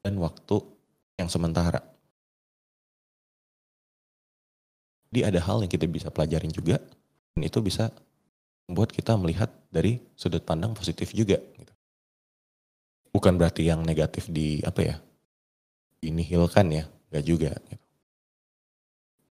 dan 0.00 0.14
waktu 0.16 0.64
yang 1.20 1.28
sementara. 1.28 1.84
Jadi 5.12 5.20
ada 5.22 5.40
hal 5.44 5.62
yang 5.62 5.70
kita 5.70 5.86
bisa 5.86 6.10
pelajarin 6.10 6.50
juga, 6.50 6.82
dan 7.36 7.40
itu 7.46 7.62
bisa 7.62 7.92
membuat 8.66 8.90
kita 8.90 9.14
melihat 9.14 9.52
dari 9.70 10.02
sudut 10.18 10.42
pandang 10.42 10.74
positif 10.74 11.14
juga. 11.14 11.38
Gitu. 11.38 11.70
Bukan 13.14 13.38
berarti 13.38 13.62
yang 13.62 13.86
negatif 13.86 14.26
di 14.26 14.58
apa 14.66 14.80
ya, 14.82 14.96
dinihilkan 16.02 16.66
ya, 16.74 16.84
nggak 17.14 17.24
juga. 17.30 17.54
Gitu. 17.70 17.84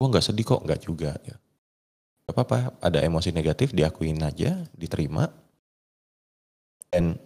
Gue 0.00 0.06
nggak 0.08 0.24
sedih 0.24 0.46
kok, 0.48 0.64
nggak 0.64 0.80
juga. 0.80 1.12
Gitu. 1.20 1.43
Gak 2.24 2.32
apa-apa, 2.40 2.72
ada 2.80 3.04
emosi 3.04 3.36
negatif 3.36 3.76
diakuin 3.76 4.16
aja, 4.24 4.64
diterima. 4.72 5.28
Dan 6.88 7.20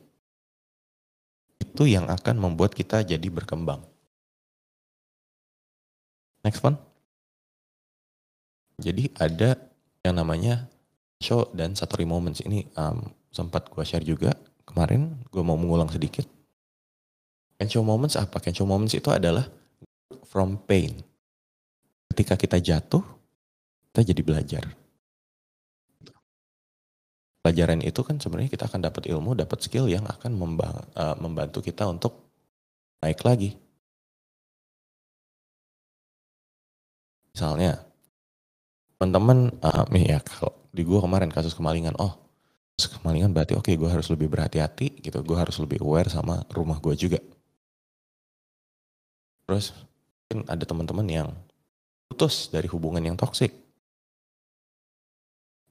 itu 1.63 1.87
yang 1.87 2.11
akan 2.11 2.35
membuat 2.35 2.75
kita 2.75 3.07
jadi 3.07 3.29
berkembang. 3.31 3.79
Next 6.43 6.59
one. 6.67 6.75
Jadi 8.83 9.15
ada 9.23 9.55
yang 10.03 10.19
namanya 10.19 10.67
show 11.23 11.47
dan 11.55 11.79
Satori 11.79 12.03
Moments. 12.03 12.43
Ini 12.43 12.67
um, 12.75 13.07
sempat 13.31 13.71
gue 13.71 13.87
share 13.87 14.03
juga 14.03 14.35
kemarin, 14.67 15.15
gue 15.31 15.43
mau 15.47 15.55
mengulang 15.55 15.91
sedikit. 15.95 16.27
Kensho 17.55 17.87
Moments 17.87 18.19
apa? 18.19 18.43
Kensho 18.43 18.67
Moments 18.67 18.99
itu 18.99 19.11
adalah 19.15 19.47
from 20.27 20.59
pain. 20.59 20.95
Ketika 22.11 22.35
kita 22.35 22.59
jatuh, 22.59 23.03
kita 23.91 24.11
jadi 24.11 24.23
belajar 24.27 24.65
pelajaran 27.49 27.81
itu 27.81 28.05
kan 28.05 28.21
sebenarnya 28.21 28.53
kita 28.53 28.69
akan 28.69 28.85
dapat 28.85 29.09
ilmu, 29.09 29.33
dapat 29.33 29.65
skill 29.65 29.89
yang 29.89 30.05
akan 30.05 30.37
uh, 30.37 31.17
membantu 31.17 31.65
kita 31.65 31.89
untuk 31.89 32.29
naik 33.01 33.25
lagi. 33.25 33.57
Misalnya, 37.33 37.81
teman-teman, 39.01 39.49
uh, 39.65 39.89
ya 39.97 40.21
kalau 40.21 40.53
di 40.77 40.85
gua 40.85 41.01
kemarin 41.01 41.33
kasus 41.33 41.57
kemalingan, 41.57 41.97
oh 41.97 42.21
kasus 42.77 43.01
kemalingan 43.01 43.33
berarti 43.33 43.57
oke 43.57 43.65
okay, 43.65 43.81
gue 43.81 43.89
harus 43.89 44.13
lebih 44.13 44.29
berhati-hati 44.29 45.01
gitu, 45.01 45.25
gue 45.25 45.39
harus 45.41 45.57
lebih 45.57 45.81
aware 45.81 46.13
sama 46.13 46.45
rumah 46.53 46.77
gue 46.85 46.93
juga. 47.01 47.17
Terus 49.49 49.73
mungkin 50.29 50.45
ada 50.53 50.69
teman-teman 50.69 51.09
yang 51.09 51.29
putus 52.13 52.53
dari 52.53 52.69
hubungan 52.69 53.01
yang 53.01 53.17
toksik. 53.17 53.57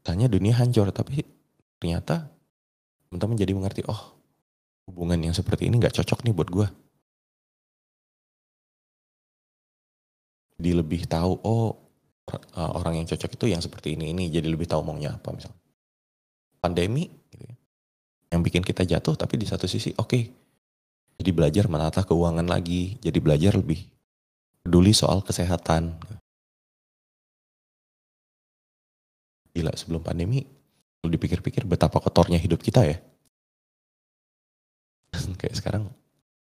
Tanya 0.01 0.25
dunia 0.25 0.57
hancur, 0.57 0.89
tapi 0.89 1.37
ternyata 1.77 2.29
teman-teman 3.07 3.37
jadi 3.39 3.51
mengerti 3.53 3.81
oh 3.87 4.17
hubungan 4.89 5.19
yang 5.19 5.35
seperti 5.35 5.67
ini 5.67 5.79
nggak 5.79 5.95
cocok 5.95 6.23
nih 6.25 6.33
buat 6.35 6.49
gue 6.49 6.67
jadi 10.57 10.71
lebih 10.73 11.05
tahu 11.05 11.37
oh 11.45 11.77
eh, 12.33 12.71
orang 12.73 13.01
yang 13.01 13.07
cocok 13.07 13.37
itu 13.37 13.45
yang 13.53 13.61
seperti 13.61 13.93
ini 13.93 14.11
ini. 14.11 14.27
Jadi 14.33 14.49
lebih 14.49 14.65
tahu 14.65 14.81
maunya 14.81 15.13
apa 15.13 15.29
misalnya 15.31 15.61
pandemi 16.57 17.05
gitu 17.29 17.45
ya, 17.45 17.55
yang 18.33 18.41
bikin 18.41 18.65
kita 18.65 18.81
jatuh 18.83 19.13
tapi 19.13 19.37
di 19.37 19.45
satu 19.45 19.69
sisi 19.69 19.93
oke 19.93 20.09
okay, 20.09 20.23
jadi 21.21 21.29
belajar 21.29 21.69
menata 21.69 22.01
keuangan 22.01 22.49
lagi 22.49 22.97
jadi 22.97 23.21
belajar 23.21 23.53
lebih 23.53 23.85
peduli 24.65 24.91
soal 24.91 25.21
kesehatan. 25.21 25.93
Gila 29.53 29.73
sebelum 29.77 30.01
pandemi 30.01 30.56
dipikir-pikir 31.11 31.63
betapa 31.67 31.99
kotornya 31.99 32.39
hidup 32.39 32.59
kita 32.61 32.83
ya. 32.85 32.97
Kayak 35.39 35.55
sekarang 35.57 35.83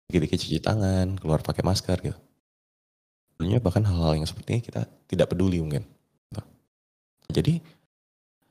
dikit-dikit 0.10 0.40
cuci 0.42 0.60
tangan, 0.62 1.18
keluar 1.20 1.42
pakai 1.42 1.64
masker 1.66 1.98
gitu. 2.02 2.20
Dulunya 3.36 3.60
bahkan 3.60 3.84
hal-hal 3.84 4.16
yang 4.16 4.28
seperti 4.28 4.60
ini 4.60 4.62
kita 4.64 4.88
tidak 5.12 5.28
peduli 5.36 5.60
mungkin. 5.60 5.84
Jadi 7.30 7.58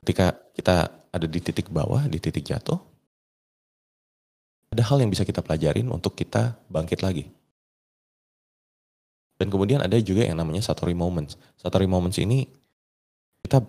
ketika 0.02 0.34
kita 0.52 0.90
ada 1.14 1.26
di 1.30 1.40
titik 1.40 1.70
bawah, 1.70 2.04
di 2.10 2.18
titik 2.18 2.44
jatuh, 2.44 2.76
ada 4.74 4.82
hal 4.82 4.98
yang 4.98 5.10
bisa 5.14 5.22
kita 5.22 5.40
pelajarin 5.40 5.86
untuk 5.88 6.18
kita 6.18 6.58
bangkit 6.66 7.00
lagi. 7.00 7.30
Dan 9.38 9.50
kemudian 9.50 9.82
ada 9.82 9.98
juga 9.98 10.26
yang 10.26 10.38
namanya 10.38 10.62
Satori 10.62 10.94
Moments. 10.94 11.38
Satori 11.58 11.86
Moments 11.86 12.18
ini 12.18 12.46
kita 13.46 13.62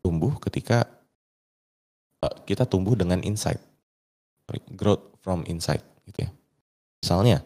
tumbuh 0.00 0.38
ketika 0.42 0.86
Eh, 2.20 2.34
kita 2.44 2.68
tumbuh 2.68 2.92
dengan 2.92 3.24
insight. 3.24 3.60
Growth 4.74 5.22
from 5.22 5.46
insight 5.46 5.80
gitu 6.10 6.26
ya. 6.26 6.30
Misalnya 7.00 7.38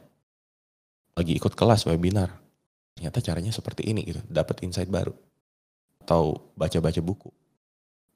lagi 1.14 1.36
ikut 1.36 1.52
kelas 1.52 1.86
webinar, 1.86 2.32
ternyata 2.96 3.20
caranya 3.22 3.52
seperti 3.54 3.86
ini 3.86 4.02
gitu, 4.02 4.24
dapat 4.26 4.64
insight 4.64 4.88
baru. 4.90 5.12
Atau 6.02 6.50
baca-baca 6.58 6.98
buku, 7.04 7.30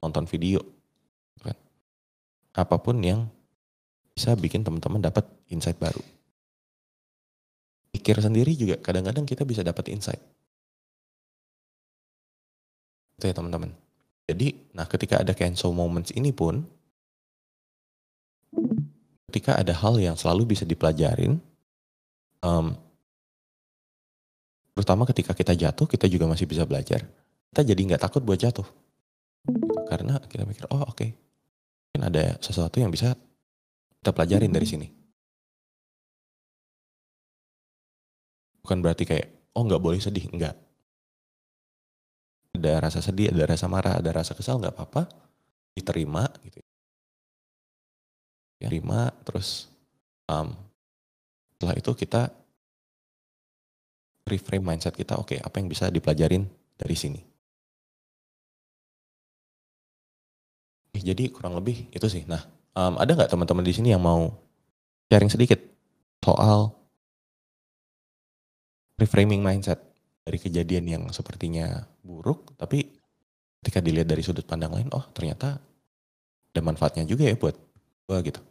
nonton 0.02 0.24
video, 0.26 0.64
kan. 1.44 1.54
Apa 2.56 2.80
pun 2.80 2.98
yang 3.04 3.28
bisa 4.16 4.34
bikin 4.34 4.66
teman-teman 4.66 5.04
dapat 5.04 5.28
insight 5.52 5.78
baru. 5.78 6.02
Pikir 7.94 8.18
sendiri 8.18 8.56
juga 8.56 8.80
kadang-kadang 8.82 9.28
kita 9.28 9.46
bisa 9.46 9.62
dapat 9.62 9.94
insight. 9.94 10.20
Itu 13.20 13.30
ya 13.30 13.34
teman-teman. 13.36 13.87
Jadi, 14.28 14.52
nah 14.76 14.84
ketika 14.84 15.24
ada 15.24 15.32
cancel 15.32 15.72
moments 15.72 16.12
ini 16.12 16.36
pun, 16.36 16.60
ketika 19.32 19.56
ada 19.56 19.72
hal 19.72 19.96
yang 19.96 20.20
selalu 20.20 20.52
bisa 20.52 20.68
dipelajarin, 20.68 21.40
um, 22.44 22.76
terutama 24.76 25.08
ketika 25.08 25.32
kita 25.32 25.56
jatuh, 25.56 25.88
kita 25.88 26.04
juga 26.12 26.28
masih 26.28 26.44
bisa 26.44 26.68
belajar. 26.68 27.08
Kita 27.48 27.64
jadi 27.64 27.80
nggak 27.80 28.04
takut 28.04 28.20
buat 28.20 28.36
jatuh. 28.36 28.68
Karena 29.88 30.20
kita 30.28 30.44
mikir, 30.44 30.68
oh 30.68 30.84
oke, 30.84 30.92
okay. 30.92 31.16
mungkin 31.88 32.02
ada 32.12 32.36
sesuatu 32.44 32.76
yang 32.84 32.92
bisa 32.92 33.16
kita 34.04 34.12
pelajarin 34.12 34.52
dari 34.52 34.68
sini. 34.68 34.86
Bukan 38.60 38.84
berarti 38.84 39.08
kayak, 39.08 39.56
oh 39.56 39.64
nggak 39.64 39.80
boleh 39.80 39.96
sedih, 40.04 40.28
enggak 40.28 40.67
ada 42.58 42.90
rasa 42.90 42.98
sedih, 42.98 43.30
ada 43.30 43.46
rasa 43.54 43.70
marah, 43.70 44.02
ada 44.02 44.10
rasa 44.10 44.34
kesal 44.34 44.58
nggak 44.58 44.74
apa-apa, 44.74 45.06
diterima 45.78 46.26
gitu. 46.42 46.58
Ya, 48.58 48.66
terima 48.66 49.14
terus 49.22 49.70
um, 50.26 50.50
setelah 51.54 51.74
itu 51.78 51.90
kita 51.94 52.34
reframe 54.26 54.74
mindset 54.74 54.92
kita, 54.98 55.16
oke 55.16 55.32
okay, 55.32 55.38
apa 55.40 55.62
yang 55.62 55.70
bisa 55.70 55.88
dipelajarin 55.88 56.44
dari 56.76 56.96
sini. 56.98 57.22
Jadi 60.98 61.30
kurang 61.30 61.54
lebih 61.54 61.86
itu 61.94 62.06
sih. 62.10 62.26
Nah, 62.26 62.42
um, 62.74 62.98
ada 62.98 63.14
nggak 63.14 63.30
teman-teman 63.30 63.62
di 63.62 63.72
sini 63.72 63.94
yang 63.94 64.02
mau 64.02 64.34
sharing 65.08 65.30
sedikit 65.30 65.62
soal 66.20 66.74
reframing 68.98 69.40
mindset? 69.40 69.78
Dari 70.28 70.36
kejadian 70.36 70.84
yang 70.84 71.04
sepertinya 71.08 71.88
buruk, 72.04 72.52
tapi 72.60 72.84
ketika 73.64 73.80
dilihat 73.80 74.12
dari 74.12 74.20
sudut 74.20 74.44
pandang 74.44 74.76
lain, 74.76 74.92
oh 74.92 75.08
ternyata 75.16 75.56
ada 76.52 76.60
manfaatnya 76.60 77.08
juga 77.08 77.24
ya 77.24 77.32
buat 77.32 77.56
gua 78.04 78.20
gitu. 78.20 78.44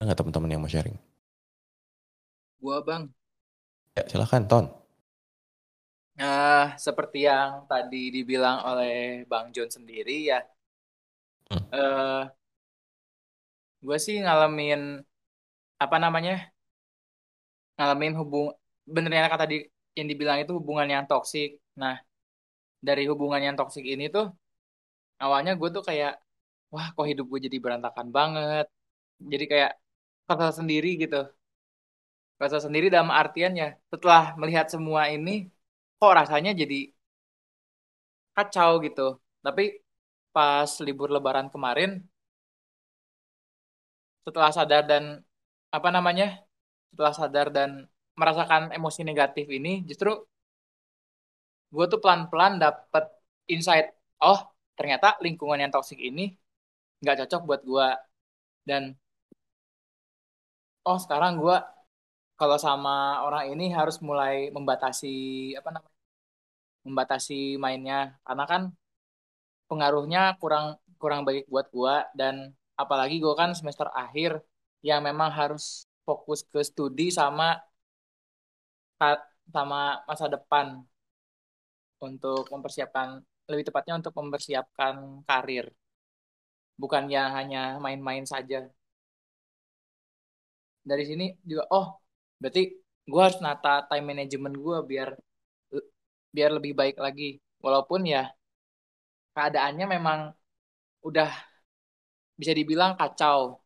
Ada 0.00 0.08
nggak 0.08 0.18
teman-teman 0.24 0.56
yang 0.56 0.62
mau 0.64 0.72
sharing? 0.72 0.96
Gua 2.56 2.80
bang. 2.80 3.12
Ya 3.92 4.08
silahkan 4.08 4.48
Ton. 4.48 4.72
Nah, 6.16 6.80
seperti 6.80 7.28
yang 7.28 7.68
tadi 7.68 8.08
dibilang 8.08 8.64
oleh 8.64 9.28
Bang 9.28 9.52
John 9.52 9.68
sendiri 9.68 10.32
ya, 10.32 10.40
hmm. 11.52 11.64
uh, 11.76 12.24
gue 13.84 13.98
sih 14.00 14.24
ngalamin 14.24 15.04
apa 15.76 15.96
namanya, 16.00 16.48
ngalamin 17.76 18.16
hubung 18.16 18.48
benernya 18.88 19.28
kata 19.28 19.44
di 19.44 19.68
yang 19.98 20.06
dibilang 20.10 20.38
itu 20.42 20.52
hubungan 20.58 20.88
yang 20.94 21.04
toksik. 21.10 21.48
Nah, 21.82 21.94
dari 22.86 23.02
hubungan 23.10 23.40
yang 23.46 23.56
toksik 23.58 23.84
ini 23.94 24.04
tuh 24.16 24.24
awalnya 25.22 25.52
gue 25.60 25.68
tuh 25.76 25.82
kayak 25.88 26.12
wah 26.72 26.86
kok 26.94 27.06
hidup 27.10 27.26
gue 27.32 27.40
jadi 27.46 27.58
berantakan 27.64 28.08
banget. 28.16 28.66
Jadi 29.32 29.44
kayak 29.52 29.70
kesal 30.28 30.50
sendiri 30.60 30.88
gitu. 31.02 31.16
Kesal 32.40 32.60
sendiri 32.66 32.86
dalam 32.94 33.10
artian 33.20 33.52
ya 33.62 33.68
setelah 33.92 34.22
melihat 34.40 34.66
semua 34.74 35.02
ini 35.14 35.30
kok 35.98 36.12
rasanya 36.20 36.50
jadi 36.60 36.76
kacau 38.36 38.70
gitu. 38.86 39.02
Tapi 39.44 39.62
pas 40.34 40.70
libur 40.86 41.08
lebaran 41.16 41.48
kemarin 41.54 41.90
setelah 44.24 44.50
sadar 44.56 44.82
dan 44.90 45.04
apa 45.76 45.88
namanya? 45.96 46.26
Setelah 46.90 47.12
sadar 47.20 47.46
dan 47.56 47.70
merasakan 48.20 48.62
emosi 48.76 49.00
negatif 49.08 49.46
ini 49.58 49.84
justru 49.88 50.10
gue 51.74 51.84
tuh 51.92 52.00
pelan-pelan 52.02 52.52
dapet 52.62 53.04
insight 53.52 53.86
oh 54.22 54.38
ternyata 54.78 55.06
lingkungan 55.24 55.58
yang 55.62 55.72
toksik 55.74 56.00
ini 56.00 56.22
nggak 57.02 57.16
cocok 57.26 57.40
buat 57.48 57.60
gue 57.70 57.88
dan 58.68 58.82
oh 60.88 60.98
sekarang 61.04 61.32
gue 61.42 61.56
kalau 62.40 62.56
sama 62.66 63.24
orang 63.26 63.44
ini 63.52 63.64
harus 63.78 63.96
mulai 64.08 64.52
membatasi 64.56 65.06
apa 65.58 65.68
namanya 65.74 65.96
membatasi 66.86 67.58
mainnya. 67.58 68.14
Karena 68.26 68.44
kan 68.46 68.62
pengaruhnya 69.68 70.38
kurang 70.40 70.78
kurang 71.00 71.20
baik 71.26 71.44
buat 71.52 71.66
gue 71.74 71.94
dan 72.14 72.34
apalagi 72.78 73.18
gue 73.18 73.34
kan 73.34 73.50
semester 73.58 73.90
akhir 73.90 74.40
yang 74.86 75.02
memang 75.02 75.28
harus 75.34 75.90
fokus 76.06 76.46
ke 76.46 76.62
studi 76.62 77.10
sama 77.10 77.58
sama 79.54 80.02
masa 80.08 80.26
depan 80.26 80.82
untuk 82.02 82.44
mempersiapkan 82.52 83.20
lebih 83.50 83.64
tepatnya 83.68 83.94
untuk 84.00 84.12
mempersiapkan 84.18 85.22
karir. 85.28 85.70
Bukannya 86.76 87.22
hanya 87.36 87.62
main-main 87.80 88.24
saja. 88.28 88.68
Dari 90.86 91.04
sini 91.08 91.26
juga 91.42 91.64
oh 91.72 91.86
berarti 92.40 92.62
gue 93.10 93.20
harus 93.22 93.38
nata 93.42 93.86
time 93.88 94.06
management 94.12 94.56
gue 94.64 94.78
biar 94.90 95.08
biar 96.34 96.50
lebih 96.58 96.72
baik 96.76 96.96
lagi. 97.00 97.40
Walaupun 97.64 98.00
ya 98.04 98.28
keadaannya 99.34 99.86
memang 99.88 100.20
udah 101.08 101.30
bisa 102.40 102.52
dibilang 102.52 102.92
kacau. 103.00 103.60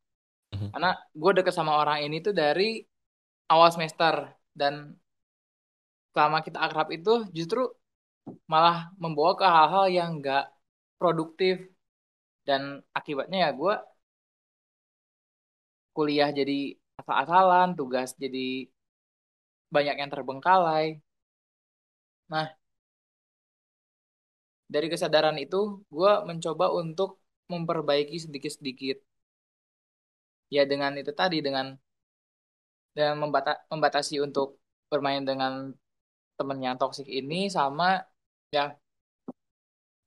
Mhm. 0.51 0.75
karena 0.75 0.91
gue 1.15 1.31
deket 1.39 1.55
sama 1.55 1.79
orang 1.79 2.03
ini 2.03 2.19
tuh 2.27 2.35
dari 2.35 2.83
awal 3.55 3.71
semester 3.71 4.35
dan 4.51 4.99
selama 6.13 6.39
kita 6.47 6.59
akrab 6.67 6.89
itu 6.97 7.11
justru 7.37 7.61
malah 8.53 8.77
membawa 9.03 9.33
ke 9.41 9.47
hal-hal 9.57 9.85
yang 9.99 10.09
nggak 10.19 10.43
produktif 11.01 11.57
dan 12.49 12.63
akibatnya 12.99 13.39
ya 13.45 13.51
gue 13.61 13.75
kuliah 15.97 16.31
jadi 16.39 16.53
asal-asalan, 17.01 17.69
tugas 17.79 18.09
jadi 18.23 18.39
banyak 19.75 19.97
yang 20.01 20.11
terbengkalai. 20.15 20.87
Nah, 22.29 22.47
dari 24.75 24.87
kesadaran 24.93 25.37
itu 25.45 25.83
gue 25.97 26.13
mencoba 26.29 26.67
untuk 26.81 27.11
memperbaiki 27.53 28.17
sedikit-sedikit. 28.25 28.97
Ya 30.55 30.63
dengan 30.71 30.93
itu 31.01 31.13
tadi 31.21 31.39
dengan 31.47 31.67
dengan 32.95 33.17
membata 33.23 33.53
membatasi 33.71 34.19
untuk 34.27 34.59
bermain 34.91 35.23
dengan 35.23 35.53
temen 36.41 36.57
yang 36.65 36.81
toxic 36.81 37.05
ini 37.05 37.53
sama 37.53 38.01
ya 38.49 38.73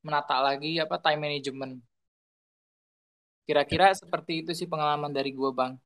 menata 0.01 0.41
lagi 0.41 0.81
apa 0.81 0.97
time 0.97 1.29
management. 1.29 1.77
Kira-kira 3.45 3.93
seperti 3.93 4.41
itu 4.41 4.51
sih 4.57 4.65
pengalaman 4.65 5.13
dari 5.13 5.29
gue 5.29 5.51
bang. 5.53 5.77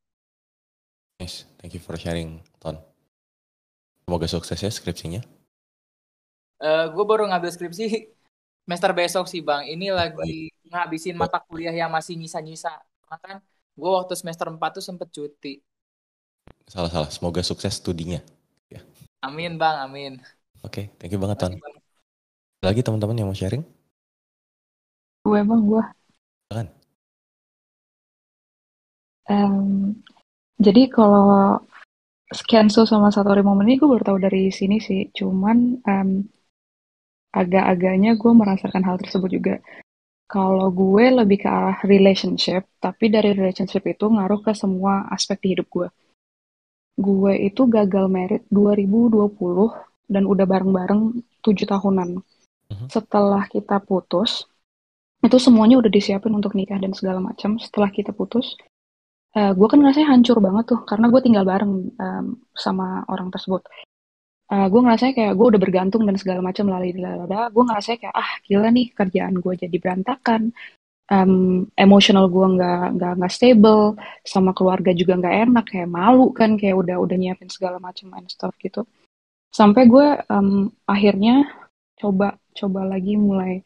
Nice, 1.20 1.44
thank 1.60 1.74
you 1.74 1.82
for 1.82 1.98
sharing, 2.00 2.40
Ton. 2.62 2.80
Semoga 4.06 4.30
sukses 4.30 4.62
ya 4.62 4.72
skripsinya. 4.72 5.20
Uh, 6.58 6.66
eh, 6.66 6.86
gue 6.94 7.04
baru 7.04 7.28
ngambil 7.28 7.52
skripsi 7.52 7.86
semester 8.64 8.92
besok 8.94 9.26
sih 9.28 9.44
bang. 9.44 9.68
Ini 9.68 9.92
lagi 9.92 10.54
ngabisin 10.70 11.18
mata 11.18 11.42
kuliah 11.44 11.74
yang 11.74 11.92
masih 11.92 12.16
nyisa-nyisa. 12.16 12.72
Karena 13.04 13.18
kan 13.20 13.38
gue 13.76 13.90
waktu 13.90 14.14
semester 14.16 14.48
4 14.48 14.62
tuh 14.78 14.84
sempet 14.86 15.10
cuti. 15.10 15.60
Salah-salah, 16.70 17.10
semoga 17.10 17.42
sukses 17.42 17.82
studinya. 17.82 18.22
Ya. 18.70 18.86
Amin 19.26 19.58
bang, 19.58 19.82
amin. 19.82 20.14
Oke, 20.66 20.70
okay, 20.70 20.86
thank 20.98 21.14
you 21.14 21.22
banget, 21.22 21.38
Ton. 21.38 21.54
Lagi 22.66 22.82
teman-teman 22.82 23.18
yang 23.22 23.30
mau 23.30 23.38
sharing? 23.38 23.62
Gue 25.22 25.40
bang, 25.46 25.62
gue. 25.62 25.84
Kan? 26.50 26.68
Um, 29.28 29.94
jadi 30.58 30.90
kalau 30.90 31.62
Scanso 32.28 32.84
sama 32.90 33.14
Satori 33.14 33.46
Momen 33.46 33.70
ini 33.70 33.78
gue 33.78 33.88
baru 33.88 34.04
tahu 34.04 34.20
dari 34.20 34.50
sini 34.50 34.82
sih. 34.82 35.14
Cuman 35.14 35.80
um, 35.86 36.10
agak-agaknya 37.32 38.18
gue 38.18 38.32
merasakan 38.34 38.82
hal 38.82 38.98
tersebut 38.98 39.30
juga. 39.30 39.56
Kalau 40.28 40.74
gue 40.74 41.06
lebih 41.08 41.46
ke 41.46 41.48
arah 41.48 41.80
relationship, 41.88 42.68
tapi 42.84 43.08
dari 43.08 43.32
relationship 43.32 43.86
itu 43.88 44.12
ngaruh 44.12 44.44
ke 44.44 44.52
semua 44.52 45.08
aspek 45.08 45.40
di 45.40 45.48
hidup 45.56 45.68
gue. 45.72 45.88
Gue 47.00 47.48
itu 47.48 47.64
gagal 47.70 48.10
merit 48.12 48.44
2020 48.50 49.72
dan 50.08 50.24
udah 50.26 50.48
bareng-bareng 50.48 51.22
tujuh 51.44 51.68
tahunan. 51.68 52.20
Uh-huh. 52.20 52.88
Setelah 52.92 53.48
kita 53.48 53.80
putus, 53.84 54.48
itu 55.24 55.38
semuanya 55.40 55.80
udah 55.80 55.92
disiapin 55.92 56.34
untuk 56.36 56.56
nikah 56.56 56.80
dan 56.80 56.96
segala 56.96 57.20
macam. 57.20 57.60
Setelah 57.60 57.92
kita 57.92 58.12
putus, 58.16 58.56
uh, 59.36 59.52
gue 59.52 59.68
kan 59.68 59.80
ngerasanya 59.80 60.10
hancur 60.16 60.40
banget 60.40 60.66
tuh 60.76 60.80
karena 60.88 61.06
gue 61.12 61.22
tinggal 61.24 61.46
bareng 61.46 61.74
um, 61.96 62.26
sama 62.56 63.04
orang 63.12 63.30
tersebut. 63.30 63.64
Uh, 64.48 64.72
gue 64.72 64.80
ngerasanya 64.80 65.14
kayak 65.14 65.34
gue 65.36 65.48
udah 65.52 65.62
bergantung 65.62 66.04
dan 66.08 66.16
segala 66.16 66.40
macam 66.40 66.72
lalala. 66.72 67.52
Gue 67.52 67.64
ngerasanya 67.68 67.98
kayak 68.08 68.16
ah 68.16 68.32
gila 68.48 68.68
nih 68.72 68.88
kerjaan 68.96 69.36
gue 69.38 69.54
jadi 69.60 69.78
berantakan. 69.78 70.56
um, 71.12 71.66
emosional 71.80 72.28
gue 72.28 72.48
nggak 72.60 73.00
nggak 73.00 73.14
nggak 73.20 73.34
stable 73.34 73.96
sama 74.28 74.52
keluarga 74.52 74.92
juga 74.92 75.16
nggak 75.20 75.36
enak 75.48 75.66
kayak 75.72 75.90
malu 75.90 76.32
kan 76.36 76.60
kayak 76.60 76.76
udah 76.76 77.00
udah 77.00 77.16
nyiapin 77.16 77.50
segala 77.52 77.80
macam 77.80 78.12
and 78.16 78.28
stuff 78.28 78.54
gitu 78.60 78.84
sampai 79.58 79.84
gue 79.90 80.08
um, 80.30 80.70
akhirnya 80.86 81.50
coba 81.98 82.38
coba 82.54 82.82
lagi 82.86 83.18
mulai. 83.18 83.66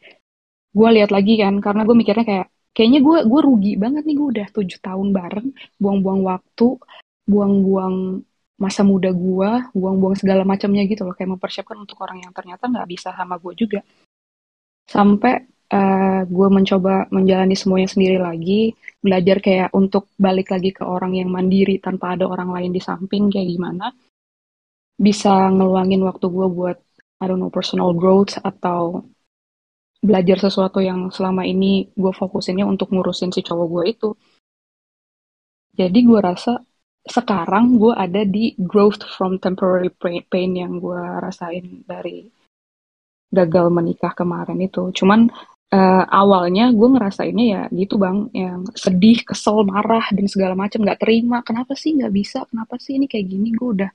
Gue 0.72 0.88
lihat 0.96 1.12
lagi 1.12 1.36
kan 1.36 1.60
karena 1.60 1.84
gue 1.84 1.92
mikirnya 1.92 2.24
kayak 2.24 2.46
kayaknya 2.72 3.00
gue 3.04 3.18
gue 3.28 3.40
rugi 3.44 3.72
banget 3.76 4.02
nih 4.08 4.16
gue 4.16 4.28
udah 4.32 4.46
tujuh 4.56 4.80
tahun 4.80 5.12
bareng 5.12 5.48
buang-buang 5.76 6.20
waktu 6.24 6.80
buang-buang 7.28 8.24
masa 8.56 8.80
muda 8.86 9.12
gue 9.12 9.50
buang-buang 9.76 10.16
segala 10.16 10.48
macamnya 10.48 10.88
gitu 10.88 11.04
loh 11.04 11.12
kayak 11.12 11.36
mempersiapkan 11.36 11.76
untuk 11.76 12.00
orang 12.00 12.24
yang 12.24 12.32
ternyata 12.32 12.72
nggak 12.72 12.88
bisa 12.88 13.12
sama 13.12 13.36
gue 13.36 13.52
juga. 13.52 13.84
Sampai 14.88 15.44
uh, 15.76 16.24
gue 16.24 16.48
mencoba 16.48 17.12
menjalani 17.12 17.52
semuanya 17.52 17.88
sendiri 17.92 18.16
lagi 18.16 18.72
belajar 19.04 19.44
kayak 19.44 19.68
untuk 19.76 20.08
balik 20.16 20.48
lagi 20.56 20.72
ke 20.72 20.88
orang 20.88 21.20
yang 21.20 21.28
mandiri 21.28 21.76
tanpa 21.84 22.16
ada 22.16 22.24
orang 22.24 22.48
lain 22.48 22.72
di 22.72 22.80
samping 22.80 23.28
kayak 23.28 23.48
gimana 23.52 23.92
bisa 24.98 25.50
ngeluangin 25.52 26.02
waktu 26.04 26.26
gue 26.28 26.48
buat 26.48 26.78
I 27.22 27.30
don't 27.30 27.38
know 27.38 27.52
personal 27.52 27.94
growth 27.94 28.36
atau 28.42 29.06
belajar 30.02 30.38
sesuatu 30.42 30.82
yang 30.82 31.14
selama 31.14 31.46
ini 31.46 31.86
gue 31.94 32.12
fokusinnya 32.12 32.66
untuk 32.66 32.90
ngurusin 32.90 33.30
si 33.30 33.40
cowok 33.46 33.68
gue 33.70 33.84
itu 33.86 34.08
jadi 35.72 35.98
gue 36.04 36.20
rasa 36.20 36.60
sekarang 37.02 37.82
gue 37.82 37.90
ada 37.96 38.22
di 38.22 38.54
growth 38.60 39.02
from 39.18 39.40
temporary 39.42 39.90
pain 40.30 40.54
yang 40.54 40.78
gue 40.78 41.02
rasain 41.18 41.82
dari 41.82 42.30
gagal 43.32 43.72
menikah 43.72 44.12
kemarin 44.12 44.60
itu. 44.60 44.92
Cuman 44.92 45.26
uh, 45.72 46.04
awalnya 46.06 46.70
gue 46.70 46.88
ngerasainnya 46.92 47.46
ya 47.48 47.62
gitu 47.72 47.96
bang, 47.96 48.28
yang 48.36 48.68
sedih, 48.76 49.24
kesel, 49.24 49.64
marah 49.64 50.04
dan 50.12 50.28
segala 50.28 50.54
macam, 50.54 50.84
nggak 50.84 51.00
terima. 51.00 51.40
Kenapa 51.42 51.72
sih 51.74 51.96
nggak 51.96 52.12
bisa? 52.12 52.44
Kenapa 52.46 52.76
sih 52.78 53.00
ini 53.00 53.08
kayak 53.08 53.26
gini? 53.26 53.48
Gue 53.56 53.68
udah 53.82 53.90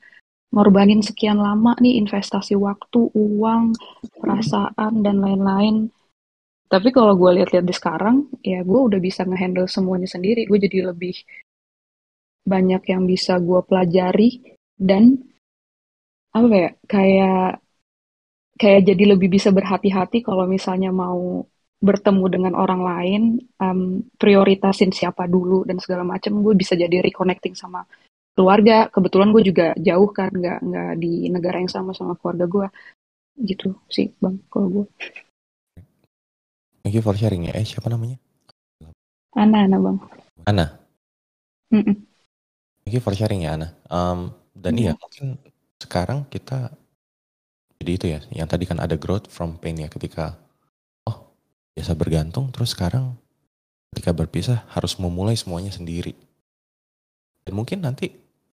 ngorbanin 0.51 1.03
sekian 1.03 1.37
lama 1.37 1.75
nih 1.77 1.99
investasi 1.99 2.55
waktu, 2.55 3.11
uang, 3.13 3.75
perasaan 4.17 5.03
dan 5.03 5.19
lain-lain. 5.19 5.91
Tapi 6.67 6.89
kalau 6.91 7.15
gue 7.15 7.39
lihat-lihat 7.39 7.63
di 7.63 7.75
sekarang, 7.75 8.27
ya 8.43 8.59
gue 8.63 8.79
udah 8.79 8.99
bisa 8.99 9.23
ngehandle 9.23 9.71
semuanya 9.71 10.07
sendiri. 10.07 10.43
Gue 10.47 10.59
jadi 10.59 10.91
lebih 10.91 11.15
banyak 12.47 12.83
yang 12.87 13.03
bisa 13.03 13.39
gue 13.43 13.59
pelajari 13.63 14.55
dan 14.79 15.19
apa 16.31 16.53
ya 16.53 16.69
kayak 16.87 17.43
kayak 18.57 18.81
jadi 18.87 19.03
lebih 19.15 19.29
bisa 19.31 19.51
berhati-hati 19.51 20.23
kalau 20.23 20.47
misalnya 20.47 20.89
mau 20.89 21.43
bertemu 21.77 22.25
dengan 22.25 22.53
orang 22.57 22.81
lain 22.81 23.21
um, 23.61 24.01
prioritasin 24.17 24.89
siapa 24.89 25.29
dulu 25.29 25.61
dan 25.61 25.77
segala 25.77 26.01
macam 26.01 26.41
gue 26.41 26.57
bisa 26.57 26.73
jadi 26.73 27.05
reconnecting 27.05 27.53
sama 27.53 27.85
keluarga 28.37 28.85
kebetulan 28.93 29.33
gue 29.33 29.43
juga 29.49 29.73
jauh 29.81 30.13
kan 30.13 30.29
nggak 30.29 30.61
nggak 30.61 30.91
di 31.01 31.25
negara 31.33 31.57
yang 31.57 31.73
sama 31.73 31.97
sama 31.97 32.13
keluarga 32.21 32.45
gue 32.45 32.67
gitu 33.41 33.73
sih 33.89 34.13
bang 34.21 34.37
kalau 34.53 34.69
gue 34.69 34.85
Thank 36.87 36.95
you 36.95 37.03
for 37.03 37.19
sharing 37.19 37.43
ya. 37.43 37.51
Eh 37.51 37.67
siapa 37.67 37.91
namanya? 37.91 38.15
Ana, 39.35 39.67
Ana 39.67 39.75
bang. 39.75 39.97
Ana. 40.47 40.65
Mm 41.67 41.83
-mm. 41.83 41.95
Thank 42.87 42.95
you 42.95 43.03
for 43.03 43.11
sharing 43.11 43.43
ya 43.43 43.59
Ana. 43.59 43.75
Um, 43.91 44.31
dan 44.55 44.79
mm. 44.79 44.81
iya 44.87 44.91
mungkin 44.95 45.35
sekarang 45.83 46.23
kita 46.31 46.71
jadi 47.83 47.91
itu 47.91 48.05
ya, 48.07 48.19
yang 48.31 48.47
tadi 48.47 48.63
kan 48.63 48.79
ada 48.79 48.95
growth 48.95 49.27
from 49.27 49.59
pain 49.59 49.75
ya 49.75 49.91
ketika 49.91 50.39
oh 51.03 51.27
biasa 51.75 51.91
bergantung 51.91 52.55
terus 52.55 52.71
sekarang 52.71 53.19
ketika 53.91 54.15
berpisah 54.15 54.63
harus 54.71 54.95
memulai 54.95 55.35
semuanya 55.35 55.75
sendiri. 55.75 56.15
Dan 57.43 57.51
mungkin 57.59 57.83
nanti 57.83 58.15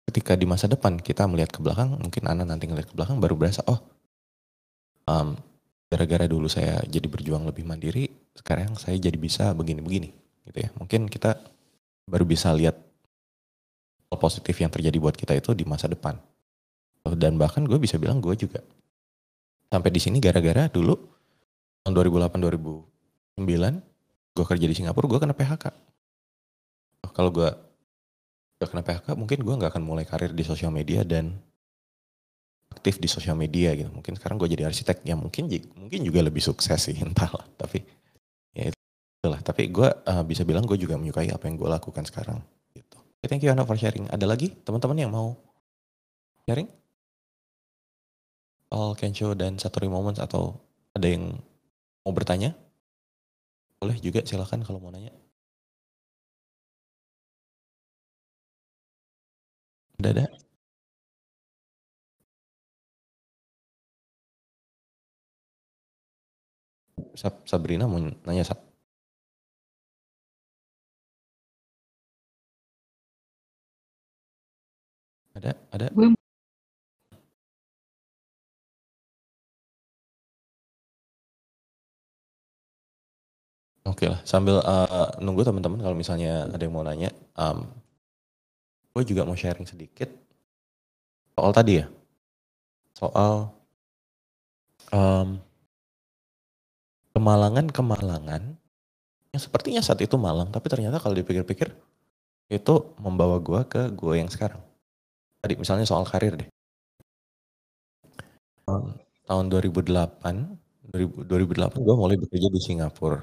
ketika 0.08 0.32
di 0.32 0.48
masa 0.48 0.64
depan 0.64 0.96
kita 0.96 1.28
melihat 1.28 1.52
ke 1.52 1.60
belakang, 1.60 2.00
mungkin 2.00 2.24
Ana 2.24 2.48
nanti 2.48 2.64
ngeliat 2.64 2.88
ke 2.88 2.96
belakang 2.96 3.20
baru 3.20 3.36
berasa 3.36 3.60
oh 3.68 3.76
um, 5.04 5.36
gara-gara 5.92 6.24
dulu 6.24 6.48
saya 6.48 6.80
jadi 6.88 7.04
berjuang 7.04 7.44
lebih 7.44 7.68
mandiri, 7.68 8.08
sekarang 8.32 8.72
saya 8.80 8.96
jadi 8.96 9.20
bisa 9.20 9.52
begini-begini 9.52 10.08
gitu 10.48 10.58
ya. 10.64 10.72
Mungkin 10.80 11.12
kita 11.12 11.36
baru 12.08 12.24
bisa 12.24 12.48
lihat 12.56 12.80
hal 14.08 14.16
positif 14.16 14.56
yang 14.56 14.72
terjadi 14.72 14.96
buat 14.96 15.12
kita 15.12 15.36
itu 15.36 15.52
di 15.52 15.68
masa 15.68 15.88
depan. 15.88 16.16
Dan 17.08 17.40
bahkan 17.40 17.64
gue 17.64 17.80
bisa 17.80 17.96
bilang 17.96 18.20
gue 18.20 18.36
juga 18.36 18.60
sampai 19.68 19.92
di 19.92 20.00
sini 20.00 20.20
gara-gara 20.20 20.68
dulu 20.68 20.96
tahun 21.84 21.92
2008-2009 21.92 24.36
gue 24.36 24.44
kerja 24.44 24.66
di 24.68 24.74
Singapura 24.76 25.06
gue 25.08 25.20
kena 25.20 25.36
PHK. 25.36 25.64
Kalau 27.12 27.30
gue 27.32 27.48
gak 28.58 28.74
kena 28.74 28.82
PHK 28.82 29.14
mungkin 29.14 29.38
gue 29.46 29.54
gak 29.54 29.70
akan 29.74 29.84
mulai 29.86 30.02
karir 30.02 30.34
di 30.34 30.42
sosial 30.42 30.74
media 30.74 31.06
dan 31.06 31.38
aktif 32.74 33.00
di 33.02 33.08
sosial 33.10 33.34
media 33.34 33.74
gitu. 33.74 33.90
Mungkin 33.90 34.14
sekarang 34.18 34.38
gue 34.38 34.48
jadi 34.50 34.68
arsitek 34.70 35.02
yang 35.02 35.18
mungkin 35.18 35.50
mungkin 35.74 36.00
juga 36.04 36.20
lebih 36.22 36.42
sukses 36.42 36.78
sih 36.78 36.96
entahlah. 37.06 37.46
Tapi 37.58 37.82
ya 38.54 38.70
itulah. 38.70 39.40
Tapi 39.42 39.70
gue 39.72 39.88
uh, 39.88 40.22
bisa 40.22 40.46
bilang 40.46 40.62
gue 40.66 40.78
juga 40.78 40.94
menyukai 40.94 41.30
apa 41.34 41.44
yang 41.50 41.58
gue 41.58 41.68
lakukan 41.70 42.04
sekarang. 42.06 42.38
Okay, 43.18 43.26
thank 43.26 43.42
you 43.42 43.50
Anna 43.50 43.66
for 43.66 43.74
sharing. 43.74 44.06
Ada 44.14 44.30
lagi 44.30 44.54
teman-teman 44.62 44.94
yang 44.94 45.10
mau 45.10 45.34
sharing? 46.46 46.70
All 48.70 48.94
Kensho 48.94 49.34
dan 49.34 49.58
Satori 49.58 49.90
Moments 49.90 50.22
atau 50.22 50.54
ada 50.94 51.08
yang 51.08 51.34
mau 52.06 52.12
bertanya? 52.14 52.54
Boleh 53.82 53.98
juga 53.98 54.22
silakan 54.22 54.62
kalau 54.62 54.78
mau 54.78 54.94
nanya. 54.94 55.10
Ada 59.98 60.10
ada? 60.14 60.24
Sabrina 67.50 67.84
mau 67.90 67.98
nanya 68.26 68.44
Sab? 68.48 68.58
Ada? 75.36 75.50
Ada? 75.74 75.86
Gue 75.94 76.14
Oke 83.88 84.04
lah, 84.04 84.20
sambil 84.22 84.60
uh, 84.62 85.10
nunggu 85.24 85.42
teman-teman 85.48 85.80
kalau 85.80 85.96
misalnya 85.96 86.44
ada 86.52 86.60
yang 86.60 86.74
mau 86.76 86.84
nanya, 86.84 87.08
um, 87.40 87.66
gue 88.98 89.14
juga 89.14 89.22
mau 89.22 89.38
sharing 89.38 89.62
sedikit 89.70 90.10
soal 91.38 91.54
tadi 91.54 91.78
ya, 91.78 91.86
soal 92.98 93.54
um, 94.90 95.38
kemalangan-kemalangan 97.14 98.58
yang 99.30 99.42
sepertinya 99.42 99.78
saat 99.78 100.02
itu 100.02 100.18
malang, 100.18 100.50
tapi 100.50 100.66
ternyata 100.66 100.98
kalau 100.98 101.14
dipikir-pikir 101.14 101.70
itu 102.50 102.74
membawa 102.98 103.38
gue 103.38 103.60
ke 103.70 103.82
gue 103.94 104.14
yang 104.18 104.26
sekarang 104.26 104.58
tadi 105.38 105.54
misalnya 105.54 105.86
soal 105.86 106.02
karir 106.02 106.34
deh. 106.34 106.50
Tahun 109.28 109.46
2008, 109.52 110.34
2008 111.30 111.86
gue 111.86 111.94
mulai 111.96 112.16
bekerja 112.18 112.48
di 112.50 112.60
Singapura. 112.60 113.20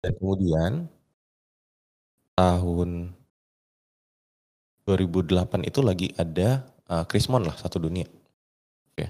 Dan 0.00 0.12
kemudian 0.16 0.72
tahun 2.40 3.19
2008 4.88 5.68
itu 5.68 5.80
lagi 5.84 6.08
ada 6.16 6.64
uh, 6.88 7.04
krismon 7.04 7.44
lah 7.46 7.56
satu 7.56 7.80
dunia. 7.82 8.06
Oke. 8.06 9.06
Okay. 9.06 9.08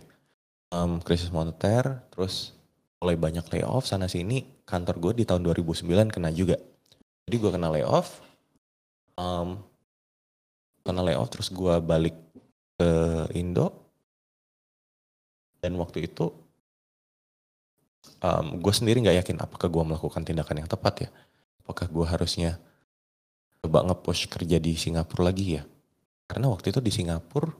Um, 0.70 1.02
krisis 1.02 1.34
moneter, 1.34 2.02
terus 2.14 2.54
mulai 3.02 3.18
banyak 3.18 3.46
layoff 3.50 3.90
sana 3.90 4.06
sini. 4.06 4.46
Kantor 4.62 4.96
gue 5.10 5.12
di 5.22 5.24
tahun 5.26 5.42
2009 5.46 6.14
kena 6.14 6.30
juga. 6.30 6.58
Jadi 7.26 7.36
gue 7.36 7.50
kena 7.50 7.70
layoff. 7.74 8.22
Um, 9.18 9.62
kena 10.86 11.04
layoff 11.04 11.30
terus 11.30 11.52
gue 11.52 11.74
balik 11.82 12.16
ke 12.80 12.90
Indo 13.36 13.76
dan 15.60 15.76
waktu 15.76 16.08
itu 16.08 16.32
um, 18.24 18.46
gue 18.56 18.72
sendiri 18.72 19.04
nggak 19.04 19.20
yakin 19.20 19.36
apakah 19.44 19.68
gue 19.68 19.84
melakukan 19.84 20.24
tindakan 20.24 20.64
yang 20.64 20.70
tepat 20.70 21.06
ya 21.06 21.08
apakah 21.60 21.86
gue 21.92 22.06
harusnya 22.08 22.56
coba 23.60 23.84
nge-push 23.86 24.28
kerja 24.32 24.56
di 24.56 24.72
Singapura 24.76 25.30
lagi 25.30 25.60
ya 25.60 25.62
karena 26.30 26.48
waktu 26.48 26.72
itu 26.72 26.80
di 26.80 26.92
Singapura 26.92 27.52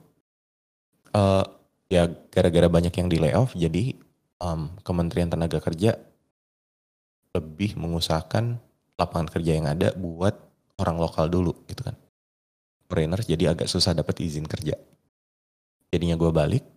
uh, 1.13 1.45
ya 1.91 2.09
gara-gara 2.31 2.67
banyak 2.71 2.93
yang 2.95 3.07
di 3.11 3.17
layoff 3.21 3.53
jadi 3.53 3.95
um, 4.41 4.73
Kementerian 4.81 5.29
Tenaga 5.29 5.61
Kerja 5.61 5.99
lebih 7.31 7.79
mengusahakan 7.79 8.59
lapangan 8.99 9.29
kerja 9.31 9.51
yang 9.55 9.67
ada 9.69 9.95
buat 9.95 10.35
orang 10.81 10.97
lokal 10.99 11.31
dulu 11.31 11.55
gitu 11.69 11.85
kan 11.85 11.95
foreigners 12.91 13.23
jadi 13.23 13.55
agak 13.55 13.71
susah 13.71 13.95
dapat 13.95 14.19
izin 14.19 14.43
kerja. 14.43 14.75
Jadinya 15.95 16.19
gue 16.19 16.31
balik. 16.35 16.67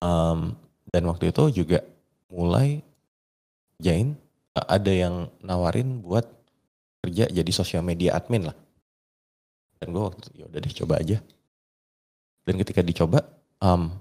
Um, 0.00 0.56
dan 0.88 1.04
waktu 1.04 1.28
itu 1.28 1.60
juga 1.60 1.84
mulai 2.32 2.80
jain 3.76 4.16
ada 4.56 4.88
yang 4.88 5.28
nawarin 5.44 6.00
buat 6.00 6.24
kerja 7.04 7.30
jadi 7.30 7.50
sosial 7.54 7.82
media 7.86 8.18
admin 8.18 8.50
lah. 8.50 8.56
Dan 9.78 9.94
gue 9.94 10.02
waktu 10.02 10.18
itu 10.26 10.30
ya 10.42 10.44
udah 10.50 10.58
deh 10.58 10.74
coba 10.84 10.94
aja. 10.98 11.18
Dan 12.42 12.54
ketika 12.58 12.80
dicoba, 12.82 13.22
um, 13.62 13.94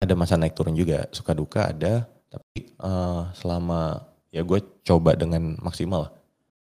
ada 0.00 0.14
masa 0.14 0.38
naik 0.38 0.54
turun 0.54 0.76
juga, 0.76 1.10
suka 1.10 1.34
duka 1.34 1.72
ada. 1.72 2.06
Tapi 2.30 2.70
uh, 2.78 3.34
selama 3.34 4.06
ya 4.30 4.46
gue 4.46 4.62
coba 4.86 5.18
dengan 5.18 5.58
maksimal. 5.58 6.14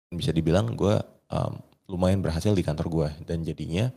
Bisa 0.09 0.33
dibilang 0.33 0.73
gue 0.73 0.97
um, 1.29 1.53
lumayan 1.89 2.25
berhasil 2.25 2.53
di 2.53 2.65
kantor 2.65 2.87
gue 2.89 3.09
dan 3.29 3.45
jadinya 3.45 3.93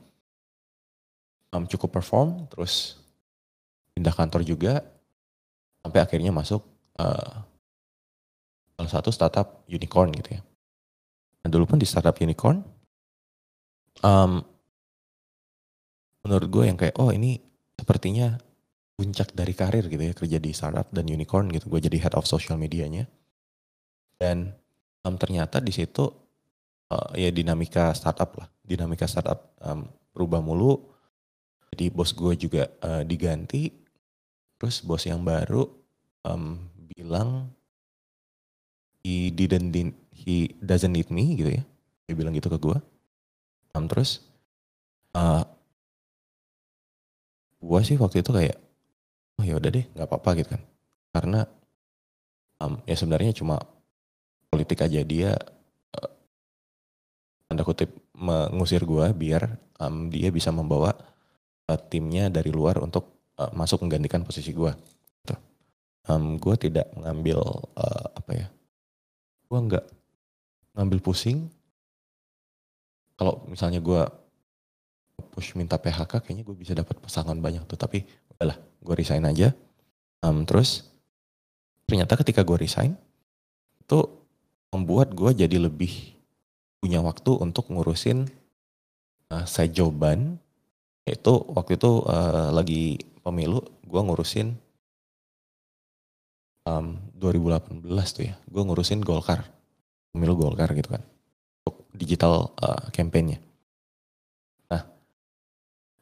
um, 1.52 1.68
cukup 1.68 2.00
perform 2.00 2.48
terus 2.48 3.00
pindah 3.96 4.16
kantor 4.16 4.48
juga 4.48 4.84
sampai 5.84 6.00
akhirnya 6.00 6.32
masuk 6.32 6.64
uh, 7.00 7.44
salah 8.80 8.92
satu 8.92 9.10
startup 9.12 9.68
unicorn 9.68 10.16
gitu 10.16 10.40
ya. 10.40 10.42
Dulu 11.42 11.66
pun 11.66 11.82
di 11.82 11.90
startup 11.90 12.16
unicorn, 12.22 12.62
um, 14.06 14.40
menurut 16.22 16.48
gue 16.48 16.64
yang 16.70 16.78
kayak 16.78 16.96
oh 17.02 17.10
ini 17.10 17.42
sepertinya 17.76 18.38
puncak 18.94 19.34
dari 19.34 19.58
karir 19.58 19.90
gitu 19.90 20.04
ya 20.06 20.14
kerja 20.14 20.38
di 20.38 20.54
startup 20.54 20.94
dan 20.94 21.10
unicorn 21.10 21.50
gitu. 21.50 21.68
Gue 21.68 21.82
jadi 21.82 21.98
head 21.98 22.14
of 22.14 22.30
social 22.30 22.62
medianya 22.62 23.10
dan 24.22 24.54
um, 25.02 25.18
ternyata 25.18 25.58
di 25.58 25.74
situ 25.74 26.06
uh, 26.94 27.10
ya 27.18 27.34
dinamika 27.34 27.90
startup 27.98 28.38
lah, 28.38 28.48
dinamika 28.62 29.10
startup 29.10 29.58
um, 29.66 29.90
berubah 30.14 30.46
mulu. 30.46 30.78
Jadi 31.74 31.88
bos 31.90 32.12
gue 32.12 32.36
juga 32.36 32.68
uh, 32.84 33.02
diganti, 33.02 33.72
terus 34.60 34.84
bos 34.84 35.08
yang 35.08 35.24
baru 35.24 35.66
um, 36.28 36.60
bilang 36.92 37.50
he 39.02 39.34
didn't 39.34 39.74
he 40.14 40.54
doesn't 40.62 40.94
need 40.94 41.10
me 41.10 41.38
gitu 41.38 41.58
ya 41.58 41.64
dia 42.06 42.16
bilang 42.18 42.34
gitu 42.34 42.50
ke 42.50 42.58
gue 42.58 42.78
um, 43.76 43.86
terus 43.90 44.26
uh, 45.18 45.46
gue 47.62 47.80
sih 47.86 47.98
waktu 47.98 48.26
itu 48.26 48.32
kayak 48.34 48.58
oh 49.38 49.46
ya 49.46 49.58
udah 49.58 49.70
deh 49.70 49.86
nggak 49.94 50.08
apa-apa 50.08 50.30
gitu 50.42 50.50
kan 50.58 50.62
karena 51.12 51.40
um, 52.62 52.78
ya 52.86 52.96
sebenarnya 52.98 53.34
cuma 53.34 53.58
politik 54.52 54.84
aja 54.86 55.02
dia 55.02 55.34
uh, 55.98 56.12
tanda 57.50 57.64
kutip 57.66 57.90
mengusir 58.16 58.86
gue 58.86 59.10
biar 59.18 59.58
um, 59.82 60.14
dia 60.14 60.30
bisa 60.30 60.54
membawa 60.54 60.94
uh, 61.72 61.80
timnya 61.90 62.30
dari 62.30 62.54
luar 62.54 62.78
untuk 62.84 63.34
uh, 63.42 63.50
masuk 63.56 63.82
menggantikan 63.82 64.22
posisi 64.22 64.54
gue. 64.54 64.72
Gitu. 65.26 65.36
Um, 66.12 66.38
gue 66.38 66.56
tidak 66.60 66.92
mengambil 66.94 67.42
uh, 67.78 68.08
apa 68.14 68.32
ya 68.36 68.48
gue 69.52 69.60
nggak 69.60 69.86
ngambil 70.80 71.00
pusing. 71.04 71.52
Kalau 73.20 73.44
misalnya 73.52 73.84
gue 73.84 74.02
push 75.36 75.60
minta 75.60 75.76
PHK, 75.76 76.24
kayaknya 76.24 76.48
gue 76.48 76.56
bisa 76.56 76.72
dapat 76.72 76.96
pasangan 77.04 77.36
banyak 77.36 77.68
tuh. 77.68 77.76
Tapi 77.76 78.08
udahlah, 78.32 78.56
gue 78.80 78.96
resign 78.96 79.28
aja. 79.28 79.52
Um, 80.24 80.48
terus 80.48 80.88
ternyata 81.84 82.16
ketika 82.16 82.48
gue 82.48 82.64
resign, 82.64 82.96
itu 83.84 84.08
membuat 84.72 85.12
gue 85.12 85.36
jadi 85.36 85.60
lebih 85.60 86.16
punya 86.80 87.04
waktu 87.04 87.36
untuk 87.36 87.68
ngurusin 87.68 88.32
uh, 89.36 89.44
side 89.44 89.76
joban. 89.76 90.40
Itu 91.04 91.44
waktu 91.52 91.76
itu 91.76 92.08
uh, 92.08 92.56
lagi 92.56 93.04
pemilu, 93.20 93.60
gue 93.84 94.00
ngurusin 94.00 94.56
um, 96.66 96.98
2018 97.18 97.86
tuh 97.88 98.24
ya, 98.28 98.36
gue 98.38 98.62
ngurusin 98.62 99.02
Golkar, 99.02 99.46
pemilu 100.14 100.38
Golkar 100.38 100.74
gitu 100.74 100.98
kan, 100.98 101.04
untuk 101.64 101.86
digital 101.96 102.54
uh, 102.62 102.90
campaignnya. 102.94 103.42
Nah, 104.70 104.86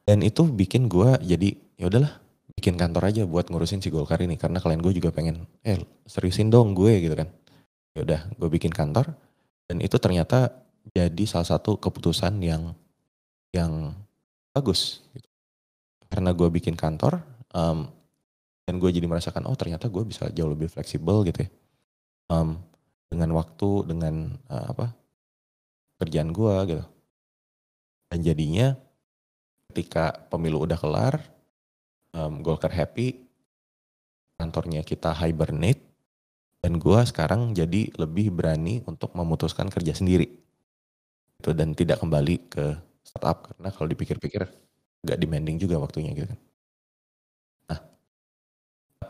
dan 0.04 0.24
itu 0.24 0.44
bikin 0.44 0.88
gue 0.88 1.16
jadi 1.22 1.56
ya 1.80 1.88
udahlah, 1.88 2.12
bikin 2.56 2.76
kantor 2.76 3.08
aja 3.08 3.22
buat 3.24 3.48
ngurusin 3.48 3.80
si 3.80 3.88
Golkar 3.88 4.20
ini 4.20 4.36
karena 4.36 4.60
kalian 4.60 4.80
gue 4.84 4.92
juga 4.96 5.12
pengen, 5.12 5.48
eh 5.64 5.80
seriusin 6.04 6.52
dong 6.52 6.76
gue 6.76 7.00
gitu 7.00 7.16
kan. 7.16 7.28
Ya 7.96 8.06
udah, 8.06 8.20
gue 8.38 8.48
bikin 8.48 8.70
kantor 8.70 9.12
dan 9.70 9.82
itu 9.82 9.98
ternyata 9.98 10.50
jadi 10.90 11.24
salah 11.28 11.46
satu 11.46 11.78
keputusan 11.78 12.40
yang 12.42 12.74
yang 13.54 13.94
bagus. 14.50 15.04
Gitu. 15.14 15.28
Karena 16.10 16.34
gue 16.34 16.48
bikin 16.50 16.74
kantor, 16.74 17.22
um, 17.54 17.86
dan 18.70 18.78
gue 18.78 18.86
jadi 18.94 19.02
merasakan 19.10 19.50
oh 19.50 19.58
ternyata 19.58 19.90
gue 19.90 20.06
bisa 20.06 20.30
jauh 20.30 20.46
lebih 20.46 20.70
fleksibel 20.70 21.26
gitu 21.26 21.42
ya. 21.42 21.50
Um, 22.30 22.62
dengan 23.10 23.34
waktu 23.34 23.90
dengan 23.90 24.38
uh, 24.46 24.70
apa 24.70 24.94
kerjaan 25.98 26.30
gue 26.30 26.54
gitu. 26.70 26.84
Dan 28.14 28.22
jadinya 28.22 28.78
ketika 29.74 30.14
pemilu 30.30 30.62
udah 30.62 30.78
kelar 30.78 31.18
um, 32.14 32.46
Golkar 32.46 32.70
happy 32.70 33.26
kantornya 34.38 34.86
kita 34.86 35.18
hibernate 35.18 35.82
dan 36.62 36.78
gue 36.78 37.00
sekarang 37.10 37.50
jadi 37.50 37.90
lebih 37.98 38.30
berani 38.30 38.86
untuk 38.86 39.18
memutuskan 39.18 39.66
kerja 39.66 39.98
sendiri. 39.98 40.30
Itu 41.42 41.58
dan 41.58 41.74
tidak 41.74 41.98
kembali 42.06 42.46
ke 42.46 42.78
startup 43.02 43.50
karena 43.50 43.74
kalau 43.74 43.90
dipikir-pikir 43.90 44.46
gak 45.02 45.18
demanding 45.18 45.58
juga 45.58 45.82
waktunya 45.82 46.14
gitu 46.14 46.30
kan 46.30 46.49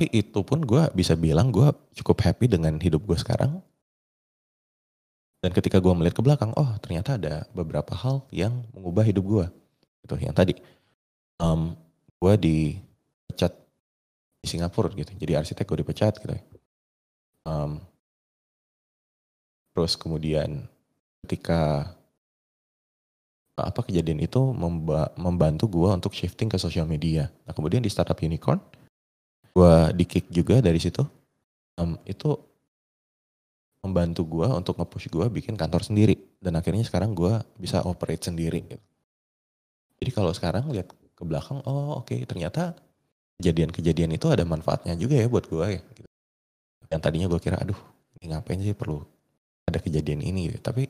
tapi 0.01 0.17
itu 0.17 0.41
pun 0.41 0.65
gue 0.65 0.81
bisa 0.97 1.13
bilang 1.13 1.53
gue 1.53 1.69
cukup 2.01 2.25
happy 2.25 2.49
dengan 2.49 2.81
hidup 2.81 3.05
gue 3.05 3.21
sekarang. 3.21 3.61
Dan 5.45 5.53
ketika 5.53 5.77
gue 5.77 5.93
melihat 5.93 6.17
ke 6.17 6.25
belakang, 6.25 6.57
oh 6.57 6.73
ternyata 6.81 7.21
ada 7.21 7.45
beberapa 7.53 7.93
hal 7.93 8.25
yang 8.33 8.65
mengubah 8.73 9.05
hidup 9.05 9.29
gue. 9.29 9.47
Itu 10.01 10.17
yang 10.17 10.33
tadi, 10.33 10.57
um, 11.37 11.77
gue 12.17 12.33
dipecat 12.33 13.53
di 14.41 14.49
Singapura 14.49 14.89
gitu. 14.97 15.13
Jadi 15.21 15.37
arsitek 15.37 15.69
gue 15.69 15.85
dipecat 15.85 16.17
gitu. 16.17 16.33
Um, 17.45 17.85
terus 19.77 20.01
kemudian 20.01 20.65
ketika 21.29 21.93
apa 23.53 23.85
kejadian 23.85 24.25
itu 24.25 24.41
membantu 25.21 25.69
gue 25.69 25.93
untuk 25.93 26.17
shifting 26.17 26.49
ke 26.49 26.57
sosial 26.57 26.89
media. 26.89 27.29
Nah 27.45 27.53
kemudian 27.53 27.85
di 27.85 27.93
startup 27.93 28.17
unicorn, 28.25 28.80
gue 29.51 29.75
di 29.99 30.05
kick 30.07 30.31
juga 30.31 30.63
dari 30.63 30.79
situ 30.79 31.03
um, 31.79 31.99
itu 32.07 32.39
membantu 33.81 34.23
gue 34.29 34.49
untuk 34.49 34.77
nge-push 34.77 35.09
gue 35.09 35.27
bikin 35.41 35.57
kantor 35.57 35.83
sendiri 35.83 36.17
dan 36.39 36.57
akhirnya 36.61 36.85
sekarang 36.85 37.17
gue 37.17 37.41
bisa 37.57 37.81
operate 37.89 38.29
sendiri 38.29 38.61
gitu. 38.69 38.85
jadi 40.01 40.11
kalau 40.13 40.33
sekarang 40.37 40.69
lihat 40.69 40.93
ke 40.93 41.23
belakang 41.25 41.65
oh 41.65 42.01
oke 42.01 42.13
okay, 42.13 42.29
ternyata 42.29 42.77
kejadian-kejadian 43.41 44.21
itu 44.21 44.29
ada 44.29 44.45
manfaatnya 44.45 44.93
juga 45.01 45.17
ya 45.17 45.27
buat 45.27 45.49
gue 45.49 45.67
ya 45.81 45.83
gitu. 45.97 46.09
yang 46.93 47.01
tadinya 47.01 47.27
gue 47.33 47.41
kira 47.41 47.57
aduh 47.57 47.79
ini 48.21 48.37
ngapain 48.37 48.61
sih 48.61 48.77
perlu 48.77 49.01
ada 49.65 49.81
kejadian 49.81 50.21
ini 50.21 50.53
gitu. 50.53 50.61
tapi 50.61 50.85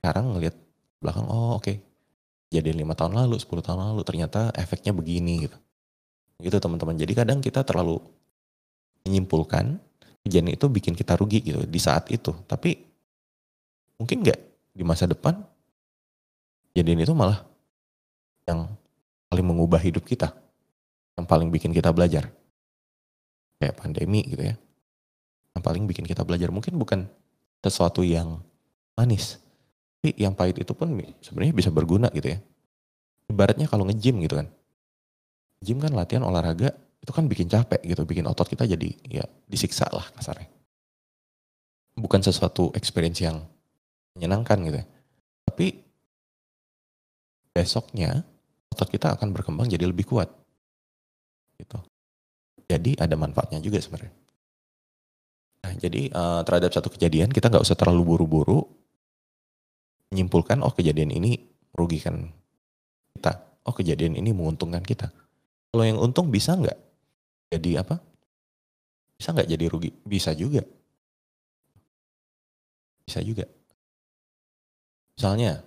sekarang 0.00 0.34
ngelihat 0.34 0.56
belakang 1.04 1.28
oh 1.28 1.60
oke 1.60 1.68
okay. 1.68 1.76
kejadian 2.48 2.88
lima 2.88 2.96
tahun 2.96 3.12
lalu 3.12 3.36
10 3.36 3.60
tahun 3.60 3.80
lalu 3.92 4.02
ternyata 4.08 4.56
efeknya 4.56 4.96
begini 4.96 5.46
gitu 5.46 5.56
gitu 6.42 6.58
teman-teman. 6.58 6.98
Jadi 6.98 7.12
kadang 7.14 7.38
kita 7.38 7.62
terlalu 7.62 8.02
menyimpulkan 9.06 9.78
kejadian 10.26 10.54
itu 10.54 10.66
bikin 10.66 10.94
kita 10.98 11.14
rugi 11.14 11.42
gitu 11.42 11.62
di 11.62 11.80
saat 11.80 12.10
itu. 12.10 12.34
Tapi 12.46 12.76
mungkin 13.98 14.26
nggak 14.26 14.40
di 14.74 14.82
masa 14.82 15.06
depan 15.06 15.38
kejadian 16.74 17.06
itu 17.06 17.14
malah 17.14 17.46
yang 18.46 18.66
paling 19.30 19.46
mengubah 19.46 19.78
hidup 19.78 20.02
kita. 20.02 20.34
Yang 21.14 21.26
paling 21.30 21.48
bikin 21.54 21.70
kita 21.70 21.94
belajar. 21.94 22.28
Kayak 23.62 23.78
pandemi 23.78 24.26
gitu 24.26 24.42
ya. 24.42 24.58
Yang 25.54 25.62
paling 25.62 25.84
bikin 25.86 26.04
kita 26.08 26.26
belajar. 26.26 26.50
Mungkin 26.50 26.74
bukan 26.74 27.06
sesuatu 27.62 28.02
yang 28.02 28.42
manis. 28.98 29.38
Tapi 30.02 30.18
yang 30.18 30.34
pahit 30.34 30.58
itu 30.58 30.74
pun 30.74 30.98
sebenarnya 31.22 31.54
bisa 31.54 31.70
berguna 31.70 32.10
gitu 32.10 32.34
ya. 32.34 32.38
Ibaratnya 33.30 33.70
kalau 33.70 33.86
nge-gym 33.86 34.18
gitu 34.18 34.34
kan 34.34 34.50
gym 35.62 35.78
kan 35.78 35.94
latihan 35.94 36.26
olahraga 36.26 36.74
itu 37.02 37.10
kan 37.10 37.26
bikin 37.26 37.50
capek 37.50 37.82
gitu, 37.82 38.02
bikin 38.06 38.26
otot 38.26 38.46
kita 38.46 38.66
jadi 38.66 38.90
ya 39.06 39.24
disiksa 39.46 39.86
lah 39.90 40.06
kasarnya. 40.14 40.46
Bukan 41.98 42.22
sesuatu 42.22 42.70
experience 42.74 43.22
yang 43.22 43.42
menyenangkan 44.18 44.58
gitu 44.66 44.78
ya. 44.82 44.86
Tapi 45.46 45.66
besoknya 47.52 48.22
otot 48.72 48.88
kita 48.88 49.14
akan 49.18 49.34
berkembang 49.34 49.66
jadi 49.66 49.86
lebih 49.86 50.06
kuat. 50.08 50.30
Gitu. 51.58 51.78
Jadi 52.70 52.96
ada 52.96 53.14
manfaatnya 53.18 53.60
juga 53.60 53.82
sebenarnya. 53.82 54.14
Nah, 55.62 55.72
jadi 55.78 56.10
uh, 56.10 56.40
terhadap 56.42 56.74
satu 56.74 56.90
kejadian 56.90 57.30
kita 57.30 57.46
nggak 57.46 57.62
usah 57.62 57.78
terlalu 57.78 58.02
buru-buru 58.02 58.66
menyimpulkan 60.10 60.60
oh 60.60 60.74
kejadian 60.74 61.14
ini 61.14 61.38
merugikan 61.72 62.28
kita, 63.16 63.32
oh 63.64 63.74
kejadian 63.74 64.18
ini 64.18 64.34
menguntungkan 64.34 64.84
kita. 64.84 65.08
Kalau 65.72 65.84
yang 65.88 65.96
untung 65.96 66.28
bisa 66.28 66.52
nggak 66.52 66.76
jadi 67.48 67.80
apa? 67.80 67.96
Bisa 69.16 69.32
nggak 69.32 69.48
jadi 69.48 69.64
rugi? 69.72 69.90
Bisa 70.04 70.36
juga. 70.36 70.60
Bisa 73.08 73.24
juga. 73.24 73.48
Misalnya, 75.16 75.64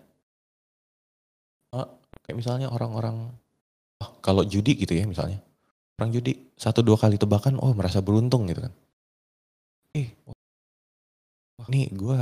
oh, 1.73 1.89
kayak 2.21 2.37
misalnya 2.37 2.67
orang-orang, 2.69 3.33
oh, 4.01 4.09
kalau 4.21 4.45
judi 4.45 4.77
gitu 4.77 4.93
ya 4.93 5.09
misalnya, 5.09 5.41
orang 5.97 6.13
judi 6.13 6.53
satu 6.53 6.85
dua 6.85 7.01
kali 7.01 7.17
tebakan, 7.17 7.57
oh 7.57 7.73
merasa 7.73 7.97
beruntung 8.01 8.45
gitu 8.45 8.61
kan. 8.65 8.73
Eh, 9.95 10.11
wah, 11.57 11.67
nih 11.71 11.89
gue 11.93 12.17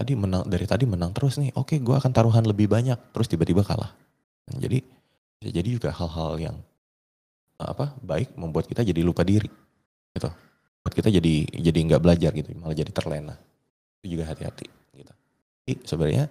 tadi 0.00 0.12
menang 0.16 0.48
dari 0.48 0.64
tadi 0.64 0.88
menang 0.88 1.12
terus 1.12 1.36
nih, 1.38 1.52
oke 1.54 1.78
gue 1.78 1.94
akan 1.94 2.10
taruhan 2.10 2.42
lebih 2.48 2.66
banyak, 2.66 2.96
terus 3.12 3.28
tiba-tiba 3.28 3.62
kalah. 3.62 3.92
Jadi 4.50 4.82
bisa 5.38 5.50
jadi 5.52 5.68
juga 5.68 5.92
hal-hal 5.92 6.40
yang 6.40 6.56
apa 7.64 7.92
baik 8.00 8.32
membuat 8.36 8.64
kita 8.68 8.80
jadi 8.80 9.00
lupa 9.04 9.24
diri, 9.26 9.48
gitu. 10.16 10.30
Buat 10.80 10.94
kita 10.96 11.12
jadi 11.12 11.44
jadi 11.60 11.78
nggak 11.92 12.00
belajar 12.00 12.32
gitu, 12.32 12.56
malah 12.56 12.72
jadi 12.72 12.88
terlena. 12.88 13.36
Itu 14.00 14.16
juga 14.16 14.32
hati-hati. 14.32 14.66
Gitu. 14.96 15.12
Jadi 15.68 15.72
sebenarnya 15.84 16.24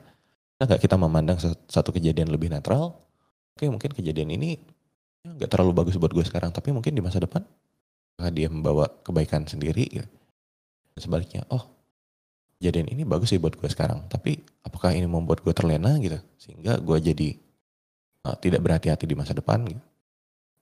nggak 0.60 0.82
kita 0.82 0.96
memandang 0.98 1.38
satu 1.70 1.94
kejadian 1.94 2.34
lebih 2.34 2.50
netral, 2.50 2.98
oke 3.56 3.63
mungkin 3.70 3.94
kejadian 3.94 4.34
ini 4.36 4.58
nggak 5.24 5.52
terlalu 5.52 5.72
bagus 5.72 5.96
buat 6.02 6.12
gue 6.12 6.26
sekarang, 6.26 6.50
tapi 6.50 6.74
mungkin 6.74 6.96
di 6.96 7.04
masa 7.04 7.22
depan 7.22 7.46
dia 8.36 8.50
membawa 8.52 8.89
kebaikan 9.06 9.46
sendiri. 9.46 9.88
Gitu. 9.88 10.08
Sebaliknya, 11.00 11.48
oh 11.54 11.63
kejadian 12.60 12.92
ini 12.92 13.08
bagus 13.08 13.32
sih 13.32 13.39
buat 13.39 13.56
gue 13.56 13.70
sekarang, 13.72 14.12
tapi 14.12 14.44
apakah 14.68 14.92
ini 14.92 15.08
membuat 15.08 15.39
gue 15.46 15.56
terlena 15.56 15.96
gitu, 16.04 16.20
sehingga 16.36 16.76
gue 16.76 16.98
jadi 17.00 17.30
uh, 18.28 18.36
tidak 18.36 18.60
berhati-hati 18.60 19.08
di 19.08 19.15
masa 19.15 19.32
depan 19.32 19.63
gitu. 19.63 19.80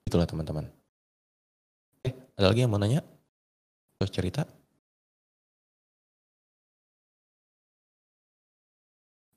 Itulah 0.08 0.24
teman-teman. 0.24 0.64
Eh, 2.08 2.16
ada 2.40 2.48
lagi 2.48 2.64
yang 2.64 2.72
mau 2.72 2.80
nanya? 2.80 3.04
Terus 4.00 4.12
cerita? 4.16 4.48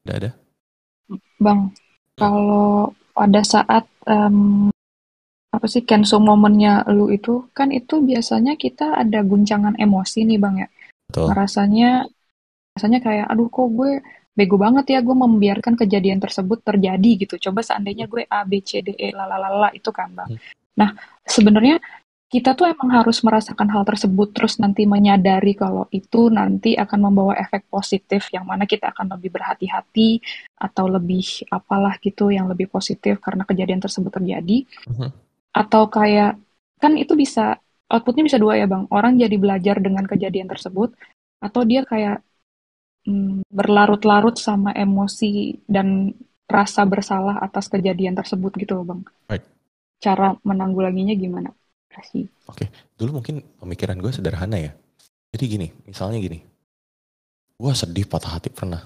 Udah 0.06 0.14
ada? 0.14 0.30
Bang, 1.42 1.74
kalau 2.14 2.94
pada 3.10 3.42
saat 3.42 3.82
um, 4.06 4.70
apa 5.50 5.66
sih 5.66 5.82
cancel 5.82 6.22
momennya 6.22 6.86
lu 6.94 7.10
itu 7.10 7.50
kan 7.50 7.74
itu 7.74 7.98
biasanya 7.98 8.54
kita 8.54 8.94
ada 8.94 9.26
guncangan 9.26 9.74
emosi 9.74 10.22
nih 10.22 10.38
bang 10.38 10.54
ya. 10.62 10.68
Betul. 11.10 11.34
Rasanya 11.34 12.06
rasanya 12.78 13.02
kayak 13.02 13.26
aduh 13.26 13.50
kok 13.50 13.74
gue 13.74 13.98
bego 14.38 14.54
banget 14.54 14.94
ya 14.94 15.02
gue 15.02 15.16
membiarkan 15.18 15.74
kejadian 15.74 16.22
tersebut 16.22 16.62
terjadi 16.62 17.26
gitu. 17.26 17.50
Coba 17.50 17.66
seandainya 17.66 18.06
gue 18.06 18.22
A 18.30 18.46
B 18.46 18.62
C 18.62 18.86
D 18.86 18.94
E 18.94 19.10
lalalala 19.10 19.74
itu 19.74 19.90
kan 19.90 20.14
bang. 20.14 20.30
Nah 20.80 20.96
sebenarnya 21.28 21.76
kita 22.30 22.54
tuh 22.54 22.70
emang 22.70 22.94
harus 22.94 23.26
merasakan 23.26 23.66
hal 23.74 23.82
tersebut 23.82 24.30
terus 24.30 24.62
nanti 24.62 24.86
menyadari 24.86 25.58
kalau 25.58 25.90
itu 25.90 26.30
nanti 26.30 26.78
akan 26.78 27.10
membawa 27.10 27.34
efek 27.34 27.66
positif 27.66 28.30
yang 28.30 28.46
mana 28.46 28.70
kita 28.70 28.94
akan 28.94 29.18
lebih 29.18 29.34
berhati-hati 29.34 30.22
atau 30.54 30.86
lebih 30.86 31.42
apalah 31.50 31.98
gitu 31.98 32.30
yang 32.30 32.46
lebih 32.46 32.70
positif 32.70 33.18
karena 33.18 33.42
kejadian 33.42 33.82
tersebut 33.82 34.14
terjadi 34.14 34.62
uh-huh. 34.62 35.10
atau 35.50 35.90
kayak 35.90 36.38
kan 36.78 36.94
itu 36.94 37.18
bisa 37.18 37.58
outputnya 37.90 38.22
bisa 38.22 38.38
dua 38.38 38.62
ya 38.62 38.70
bang 38.70 38.86
orang 38.94 39.18
jadi 39.18 39.34
belajar 39.34 39.82
dengan 39.82 40.06
kejadian 40.06 40.46
tersebut 40.46 40.94
atau 41.42 41.66
dia 41.66 41.82
kayak 41.82 42.22
mm, 43.10 43.42
berlarut-larut 43.50 44.38
sama 44.38 44.70
emosi 44.70 45.58
dan 45.66 46.14
rasa 46.46 46.86
bersalah 46.86 47.42
atas 47.42 47.66
kejadian 47.66 48.14
tersebut 48.14 48.54
gitu 48.54 48.78
loh 48.78 48.86
bang. 48.86 49.02
Right. 49.26 49.46
Cara 50.00 50.34
menanggulanginya 50.42 51.12
gimana? 51.12 51.52
Oke, 52.48 52.64
okay. 52.64 52.68
dulu 52.96 53.20
mungkin 53.20 53.44
pemikiran 53.60 54.00
gue 54.00 54.10
sederhana 54.10 54.56
ya. 54.56 54.72
Jadi 55.30 55.44
gini, 55.46 55.68
misalnya 55.86 56.18
gini, 56.18 56.40
gue 57.60 57.72
sedih 57.76 58.08
patah 58.08 58.40
hati 58.40 58.48
pernah. 58.50 58.80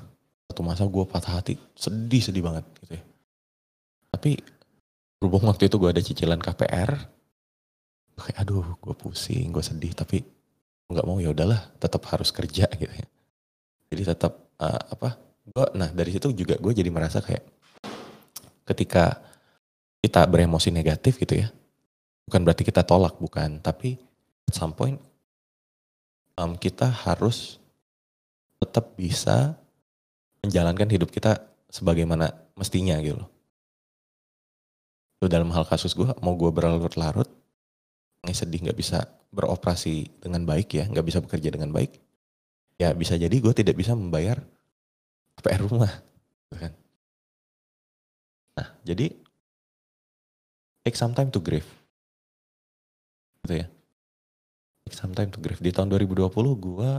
Satu 0.51 0.61
masa 0.61 0.85
gue 0.85 1.05
patah 1.07 1.41
hati, 1.41 1.55
sedih-sedih 1.79 2.43
banget 2.45 2.65
gitu 2.85 2.99
ya. 2.99 3.05
Tapi 4.13 4.41
berhubung 5.23 5.49
waktu 5.49 5.71
itu 5.71 5.77
gue 5.81 5.89
ada 5.89 6.03
cicilan 6.03 6.41
KPR, 6.43 6.91
kayak 8.19 8.37
aduh 8.45 8.77
gue 8.83 8.95
pusing, 8.99 9.55
gue 9.55 9.65
sedih, 9.65 9.95
tapi 9.97 10.21
nggak 10.91 11.07
mau 11.07 11.17
ya 11.23 11.33
udahlah, 11.33 11.73
tetap 11.81 12.05
harus 12.13 12.29
kerja 12.35 12.69
gitu 12.77 12.93
ya. 12.93 13.07
Jadi 13.89 14.03
tetap 14.05 14.33
uh, 14.59 14.83
apa? 14.91 15.17
Gue, 15.45 15.67
nah 15.77 15.89
dari 15.93 16.11
situ 16.13 16.33
juga 16.33 16.57
gue 16.57 16.73
jadi 16.73 16.89
merasa 16.89 17.21
kayak 17.21 17.45
ketika 18.65 19.21
kita 20.05 20.29
beremosi 20.29 20.69
negatif 20.69 21.17
gitu 21.17 21.41
ya, 21.41 21.49
bukan 22.29 22.45
berarti 22.45 22.61
kita 22.61 22.85
tolak 22.85 23.17
bukan. 23.17 23.65
Tapi 23.65 23.97
at 24.45 24.53
some 24.53 24.77
point 24.77 25.01
um, 26.37 26.53
kita 26.61 26.93
harus 26.93 27.57
tetap 28.61 28.93
bisa 29.01 29.57
menjalankan 30.45 30.93
hidup 30.93 31.09
kita 31.09 31.41
sebagaimana 31.73 32.37
mestinya 32.53 33.01
gitu 33.01 33.25
loh. 33.25 33.31
dalam 35.25 35.49
hal 35.57 35.65
kasus 35.65 35.97
gue 35.97 36.05
mau 36.21 36.37
gue 36.37 36.53
berlarut-larut 36.53 37.25
sedih 38.29 38.61
nggak 38.69 38.77
bisa 38.77 39.09
beroperasi 39.33 40.21
dengan 40.21 40.45
baik 40.45 40.69
ya 40.77 40.85
nggak 40.85 41.01
bisa 41.01 41.25
bekerja 41.25 41.49
dengan 41.49 41.73
baik 41.73 41.97
ya 42.77 42.93
bisa 42.93 43.17
jadi 43.17 43.33
gue 43.33 43.53
tidak 43.57 43.73
bisa 43.73 43.97
membayar 43.97 44.37
PR 45.41 45.65
rumah 45.65 45.89
gitu 46.45 46.57
kan. 46.61 46.73
Nah 48.61 48.69
jadi 48.85 49.24
take 50.85 50.95
some 50.95 51.17
time 51.17 51.33
to 51.33 51.41
grieve 51.41 51.67
gitu 53.45 53.61
ya. 53.61 53.67
Sometime 54.89 55.29
to 55.29 55.39
grieve. 55.39 55.61
Di 55.61 55.71
tahun 55.73 55.93
2020 55.93 56.33
gue 56.57 56.91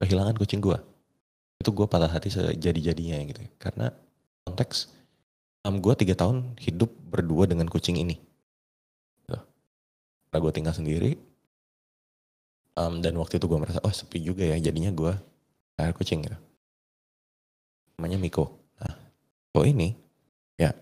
kehilangan 0.00 0.34
kucing 0.40 0.64
gue. 0.64 0.76
Itu 1.60 1.70
gue 1.72 1.84
patah 1.84 2.08
hati 2.08 2.32
sejadi-jadinya 2.32 3.20
gitu 3.28 3.40
ya. 3.44 3.50
Karena 3.60 3.92
konteks 4.48 4.88
um, 5.68 5.80
gue 5.80 5.94
tiga 6.00 6.16
tahun 6.16 6.56
hidup 6.60 6.88
berdua 7.12 7.44
dengan 7.44 7.68
kucing 7.68 8.00
ini. 8.00 8.16
Gitu. 9.20 9.36
Karena 10.28 10.38
gue 10.40 10.52
tinggal 10.52 10.74
sendiri. 10.76 11.12
Um, 12.74 12.98
dan 12.98 13.14
waktu 13.20 13.38
itu 13.38 13.46
gue 13.46 13.58
merasa, 13.60 13.78
oh 13.84 13.92
sepi 13.92 14.18
juga 14.18 14.44
ya. 14.44 14.56
Jadinya 14.58 14.90
gue 14.90 15.12
air 15.80 15.94
kucing 15.94 16.24
gitu. 16.24 16.36
Namanya 17.96 18.18
Miko. 18.18 18.50
Nah, 18.82 18.92
Miko 19.50 19.62
ini 19.62 19.94
ya, 20.58 20.74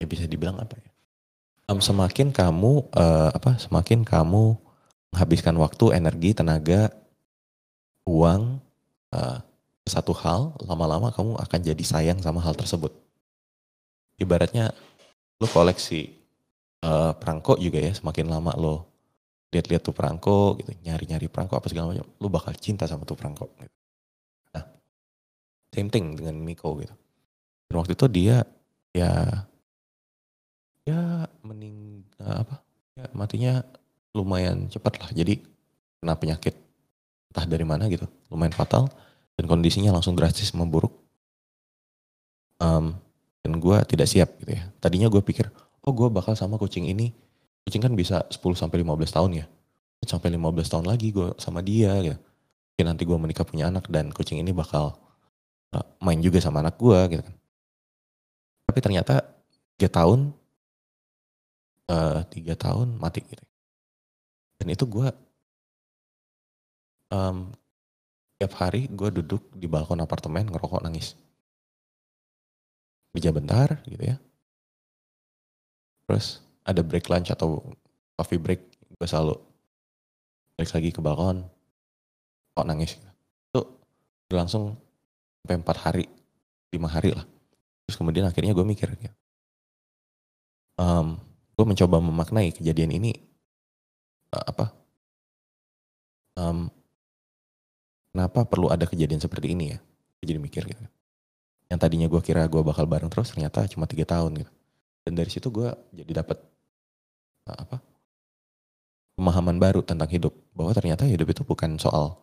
ya 0.00 0.06
bisa 0.08 0.24
dibilang 0.28 0.58
apa 0.60 0.76
ya? 0.76 0.90
Um, 1.66 1.82
semakin 1.82 2.30
kamu 2.30 2.86
uh, 2.94 3.30
apa 3.34 3.58
semakin 3.58 4.06
kamu 4.06 4.54
menghabiskan 5.10 5.58
waktu 5.58 5.98
energi 5.98 6.30
tenaga 6.36 6.94
uang 8.06 8.62
uh, 9.10 9.38
satu 9.86 10.14
hal 10.14 10.54
lama-lama 10.62 11.10
kamu 11.10 11.38
akan 11.38 11.60
jadi 11.62 11.84
sayang 11.86 12.18
sama 12.22 12.38
hal 12.42 12.54
tersebut. 12.54 12.94
Ibaratnya 14.18 14.70
lo 15.42 15.46
koleksi 15.50 16.14
uh, 16.86 17.12
perangko 17.18 17.58
juga 17.58 17.82
ya 17.82 17.92
semakin 17.92 18.30
lama 18.30 18.54
lo 18.54 18.86
lihat-lihat 19.54 19.82
tuh 19.82 19.94
perangko 19.94 20.58
gitu 20.58 20.74
nyari-nyari 20.84 21.30
perangko 21.30 21.58
apa 21.58 21.66
segala 21.70 21.94
macam 21.94 22.06
lo 22.18 22.28
bakal 22.28 22.52
cinta 22.58 22.84
sama 22.84 23.06
tuh 23.06 23.14
perangko 23.14 23.46
gitu. 23.62 23.72
nah 24.52 24.64
same 25.70 25.90
thing 25.90 26.14
dengan 26.18 26.36
Miko 26.38 26.76
gitu. 26.82 26.94
Dan 27.66 27.74
waktu 27.82 27.98
itu 27.98 28.06
dia 28.10 28.46
ya 28.94 29.10
ya 30.86 31.26
mening 31.42 32.06
apa? 32.22 32.62
Ya 32.94 33.06
matinya 33.12 33.54
lumayan 34.14 34.70
cepat 34.70 35.02
lah. 35.02 35.10
Jadi 35.12 35.42
kena 36.00 36.14
penyakit 36.16 36.54
entah 37.34 37.44
dari 37.44 37.66
mana 37.66 37.90
gitu. 37.90 38.06
Lumayan 38.32 38.54
fatal. 38.54 38.88
Dan 39.36 39.44
kondisinya 39.50 39.92
langsung 39.92 40.16
drastis 40.16 40.54
memburuk. 40.56 40.94
Um, 42.56 42.96
dan 43.44 43.52
gue 43.60 43.76
tidak 43.84 44.08
siap 44.08 44.32
gitu 44.40 44.56
ya. 44.56 44.64
Tadinya 44.80 45.12
gue 45.12 45.20
pikir 45.20 45.52
oh 45.84 45.92
gue 45.92 46.08
bakal 46.08 46.32
sama 46.38 46.56
kucing 46.56 46.88
ini. 46.88 47.12
Kucing 47.66 47.82
kan 47.82 47.92
bisa 47.92 48.24
10 48.30 48.40
sampai 48.56 48.80
15 48.80 49.12
tahun 49.12 49.30
ya. 49.42 49.46
Sampai 50.06 50.32
15 50.32 50.72
tahun 50.72 50.86
lagi 50.86 51.12
gue 51.12 51.34
sama 51.36 51.60
dia 51.60 51.92
gitu. 52.00 52.16
Mungkin 52.16 52.86
nanti 52.86 53.02
gue 53.04 53.18
menikah 53.18 53.44
punya 53.44 53.68
anak 53.68 53.90
dan 53.92 54.14
kucing 54.14 54.38
ini 54.40 54.54
bakal 54.54 54.96
uh, 55.74 55.84
main 56.00 56.22
juga 56.22 56.38
sama 56.40 56.62
anak 56.62 56.78
gue 56.78 57.18
gitu 57.18 57.22
kan. 57.26 57.34
Tapi 58.70 58.78
ternyata 58.80 59.14
3 59.76 59.90
tahun 59.92 60.20
uh, 61.90 62.22
tiga 62.30 62.54
tahun 62.54 62.98
mati 62.98 63.22
gitu. 63.24 63.44
Dan 64.56 64.72
itu 64.72 64.84
gue 64.88 65.08
um, 67.12 67.52
tiap 68.40 68.52
hari 68.60 68.88
gue 68.88 69.08
duduk 69.22 69.42
di 69.52 69.68
balkon 69.68 70.00
apartemen 70.00 70.48
ngerokok 70.48 70.84
nangis. 70.84 71.16
Kerja 73.12 73.32
bentar 73.32 73.80
gitu 73.88 74.02
ya. 74.02 74.16
Terus 76.06 76.40
ada 76.66 76.82
break 76.82 77.06
lunch 77.10 77.30
atau 77.30 77.62
coffee 78.16 78.40
break 78.40 78.60
gue 78.96 79.06
selalu 79.06 79.36
balik 80.56 80.72
lagi 80.72 80.90
ke 80.90 81.00
balkon 81.04 81.44
kok 82.56 82.64
nangis 82.64 82.96
itu 82.96 83.60
berlangsung 84.32 84.72
sampai 85.44 85.56
empat 85.60 85.76
hari 85.84 86.04
lima 86.72 86.88
hari 86.88 87.12
lah 87.12 87.28
terus 87.84 88.00
kemudian 88.00 88.24
akhirnya 88.24 88.56
gue 88.56 88.66
mikir 88.66 88.88
ya, 88.98 89.12
um, 90.80 91.20
gue 91.56 91.64
mencoba 91.64 91.96
memaknai 92.04 92.52
kejadian 92.52 92.92
ini 92.92 93.16
uh, 94.36 94.44
apa 94.44 94.76
um, 96.36 96.68
kenapa 98.12 98.44
perlu 98.44 98.68
ada 98.72 98.88
kejadian 98.88 99.20
seperti 99.20 99.52
ini 99.52 99.76
ya? 99.76 99.78
Jadi 100.24 100.40
mikir 100.40 100.64
gitu. 100.64 100.80
Yang 101.68 101.78
tadinya 101.84 102.08
gue 102.08 102.20
kira 102.24 102.48
gue 102.48 102.62
bakal 102.64 102.88
bareng 102.88 103.12
terus 103.12 103.32
ternyata 103.32 103.68
cuma 103.68 103.84
tiga 103.84 104.08
tahun 104.08 104.40
gitu. 104.40 104.52
Dan 105.04 105.12
dari 105.16 105.30
situ 105.32 105.52
gue 105.52 105.68
jadi 105.92 106.24
dapat 106.24 106.40
apa 107.46 107.78
pemahaman 109.14 109.56
baru 109.56 109.80
tentang 109.80 110.10
hidup 110.10 110.34
bahwa 110.50 110.74
ternyata 110.74 111.06
hidup 111.06 111.30
itu 111.30 111.46
bukan 111.46 111.78
soal 111.78 112.18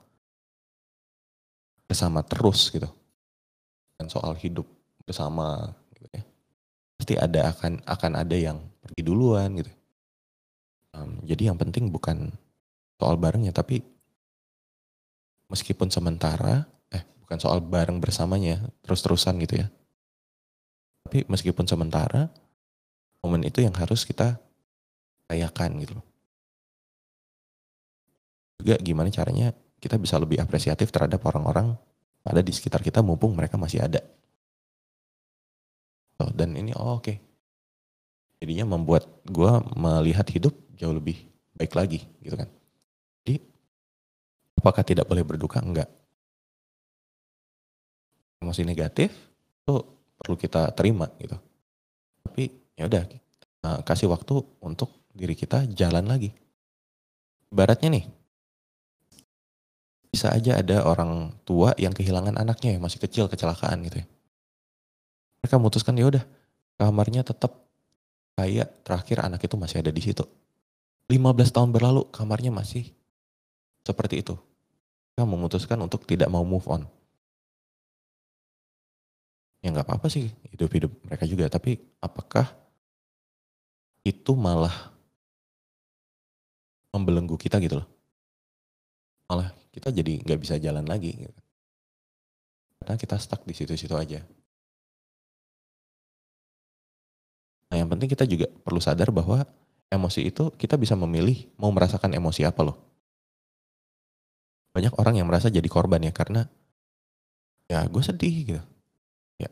bersama 1.87 2.19
terus 2.27 2.67
gitu 2.69 2.91
bukan 3.95 4.07
soal 4.11 4.35
hidup 4.35 4.67
bersama 5.07 5.71
gitu 5.95 6.11
ya 6.11 6.23
pasti 7.03 7.19
ada 7.19 7.51
akan 7.51 7.83
akan 7.83 8.11
ada 8.15 8.31
yang 8.31 8.63
pergi 8.79 9.03
duluan 9.03 9.59
gitu. 9.59 9.67
Um, 10.95 11.19
jadi 11.27 11.51
yang 11.51 11.59
penting 11.59 11.91
bukan 11.91 12.31
soal 12.95 13.19
barengnya 13.19 13.51
tapi 13.51 13.83
meskipun 15.51 15.91
sementara 15.91 16.63
eh 16.95 17.03
bukan 17.27 17.43
soal 17.43 17.59
bareng 17.59 17.99
bersamanya 17.99 18.63
terus-terusan 18.87 19.35
gitu 19.43 19.59
ya. 19.59 19.67
Tapi 21.03 21.27
meskipun 21.27 21.67
sementara 21.67 22.31
momen 23.19 23.43
itu 23.43 23.59
yang 23.59 23.75
harus 23.75 24.07
kita 24.07 24.39
rayakan 25.27 25.83
gitu 25.83 25.99
juga 28.63 28.79
gimana 28.79 29.11
caranya 29.11 29.51
kita 29.83 29.99
bisa 29.99 30.15
lebih 30.15 30.39
apresiatif 30.39 30.87
terhadap 30.87 31.19
orang-orang 31.27 31.75
ada 32.23 32.39
di 32.39 32.55
sekitar 32.55 32.79
kita 32.79 33.03
mumpung 33.03 33.35
mereka 33.35 33.59
masih 33.59 33.83
ada 33.83 33.99
oh, 36.21 36.29
dan 36.35 36.53
ini 36.53 36.75
oh, 36.75 36.99
oke 36.99 37.07
okay. 37.07 37.17
jadinya 38.43 38.75
membuat 38.77 39.07
gue 39.25 39.51
melihat 39.73 40.27
hidup 40.29 40.53
jauh 40.77 40.93
lebih 40.93 41.17
baik 41.55 41.73
lagi 41.73 42.03
gitu 42.21 42.35
kan 42.35 42.49
Apakah 44.63 44.79
tidak 44.87 45.11
boleh 45.11 45.27
berduka? 45.27 45.59
Enggak. 45.59 45.91
Emosi 48.39 48.63
negatif 48.63 49.11
itu 49.59 49.75
perlu 50.15 50.39
kita 50.39 50.71
terima 50.71 51.11
gitu. 51.19 51.35
Tapi 52.23 52.47
ya 52.79 52.87
udah 52.87 53.03
kasih 53.83 54.07
waktu 54.07 54.39
untuk 54.63 55.03
diri 55.11 55.35
kita 55.35 55.67
jalan 55.67 56.07
lagi. 56.07 56.31
Ibaratnya 57.51 57.91
nih, 57.91 58.05
bisa 60.07 60.31
aja 60.31 60.63
ada 60.63 60.87
orang 60.87 61.35
tua 61.43 61.75
yang 61.75 61.91
kehilangan 61.91 62.39
anaknya 62.39 62.79
yang 62.79 62.87
masih 62.87 63.03
kecil 63.03 63.27
kecelakaan 63.27 63.83
gitu 63.83 63.99
ya. 63.99 64.07
Mereka 65.43 65.59
memutuskan 65.59 65.99
ya 65.99 66.07
udah 66.07 66.23
kamarnya 66.79 67.27
tetap 67.27 67.59
kayak 68.39 68.71
terakhir 68.87 69.21
anak 69.21 69.43
itu 69.43 69.59
masih 69.59 69.83
ada 69.83 69.91
di 69.91 70.01
situ. 70.01 70.23
15 71.11 71.51
tahun 71.51 71.69
berlalu 71.75 72.07
kamarnya 72.15 72.49
masih 72.49 72.89
seperti 73.83 74.23
itu 74.23 74.39
mereka 75.13 75.29
memutuskan 75.29 75.77
untuk 75.77 76.09
tidak 76.09 76.25
mau 76.25 76.41
move 76.41 76.65
on. 76.65 76.89
Ya 79.61 79.69
nggak 79.69 79.85
apa-apa 79.85 80.09
sih 80.09 80.33
hidup-hidup 80.49 80.89
mereka 81.05 81.29
juga, 81.29 81.45
tapi 81.53 81.77
apakah 82.01 82.49
itu 84.01 84.33
malah 84.33 84.89
membelenggu 86.89 87.37
kita 87.37 87.61
gitu 87.61 87.77
loh. 87.77 87.87
Malah 89.29 89.53
kita 89.69 89.93
jadi 89.93 90.17
nggak 90.25 90.39
bisa 90.41 90.57
jalan 90.57 90.83
lagi. 90.89 91.13
Gitu. 91.13 91.39
Karena 92.81 92.97
kita 92.97 93.15
stuck 93.21 93.45
di 93.45 93.53
situ-situ 93.53 93.93
aja. 93.93 94.25
Yang 97.83 97.91
penting 97.91 98.07
kita 98.07 98.23
juga 98.23 98.47
perlu 98.63 98.79
sadar 98.79 99.11
bahwa 99.11 99.43
emosi 99.91 100.31
itu 100.31 100.49
kita 100.55 100.79
bisa 100.79 100.95
memilih 100.95 101.51
mau 101.59 101.69
merasakan 101.69 102.15
emosi 102.15 102.47
apa 102.47 102.63
loh 102.63 102.79
banyak 104.73 104.93
orang 104.97 105.21
yang 105.21 105.29
merasa 105.29 105.53
jadi 105.53 105.69
korban 105.69 106.01
ya 106.01 106.09
karena 106.09 106.49
ya 107.69 107.85
gue 107.85 108.03
sedih 108.03 108.35
gitu. 108.43 108.63
Ya 109.37 109.49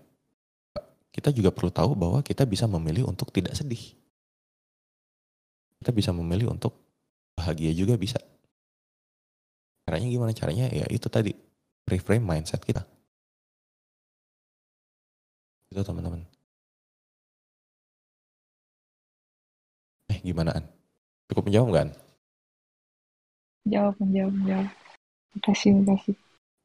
kita 1.14 1.30
juga 1.30 1.54
perlu 1.54 1.70
tahu 1.70 1.94
bahwa 1.94 2.20
kita 2.26 2.44
bisa 2.50 2.66
memilih 2.66 3.06
untuk 3.06 3.30
tidak 3.30 3.54
sedih. 3.54 3.94
Kita 5.78 5.94
bisa 5.94 6.10
memilih 6.10 6.50
untuk 6.50 6.74
bahagia 7.38 7.70
juga 7.78 7.98
bisa. 8.02 8.18
Caranya 9.86 10.10
gimana? 10.10 10.34
Caranya 10.34 10.70
ya 10.74 10.90
itu 10.90 11.06
tadi 11.06 11.38
reframe 11.86 12.26
mindset 12.26 12.66
kita. 12.66 12.82
Itu 15.70 15.86
teman-teman. 15.86 16.26
Gimana 20.22 20.56
An? 20.56 20.66
Cukup 21.28 21.50
menjawab 21.50 21.68
nggak 21.70 21.84
An? 21.86 21.92
Jawab, 23.70 23.96
menjawab, 24.02 24.34
menjawab. 24.34 24.70
Makasih, 25.38 25.72
makasih. 25.82 26.16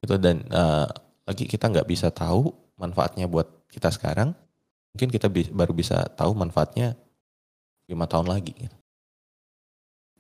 Itu 0.01 0.15
dan 0.17 0.47
uh, 0.53 0.89
lagi 1.27 1.45
kita 1.45 1.69
nggak 1.69 1.89
bisa 1.89 2.09
tahu 2.15 2.55
manfaatnya 2.77 3.27
buat 3.29 3.49
kita 3.73 3.93
sekarang. 3.93 4.33
Mungkin 4.97 5.13
kita 5.13 5.29
bi 5.29 5.45
baru 5.53 5.77
bisa 5.77 6.09
tahu 6.17 6.33
manfaatnya 6.33 6.97
lima 7.91 8.09
tahun 8.09 8.33
lagi. 8.33 8.53
Gitu. 8.57 8.77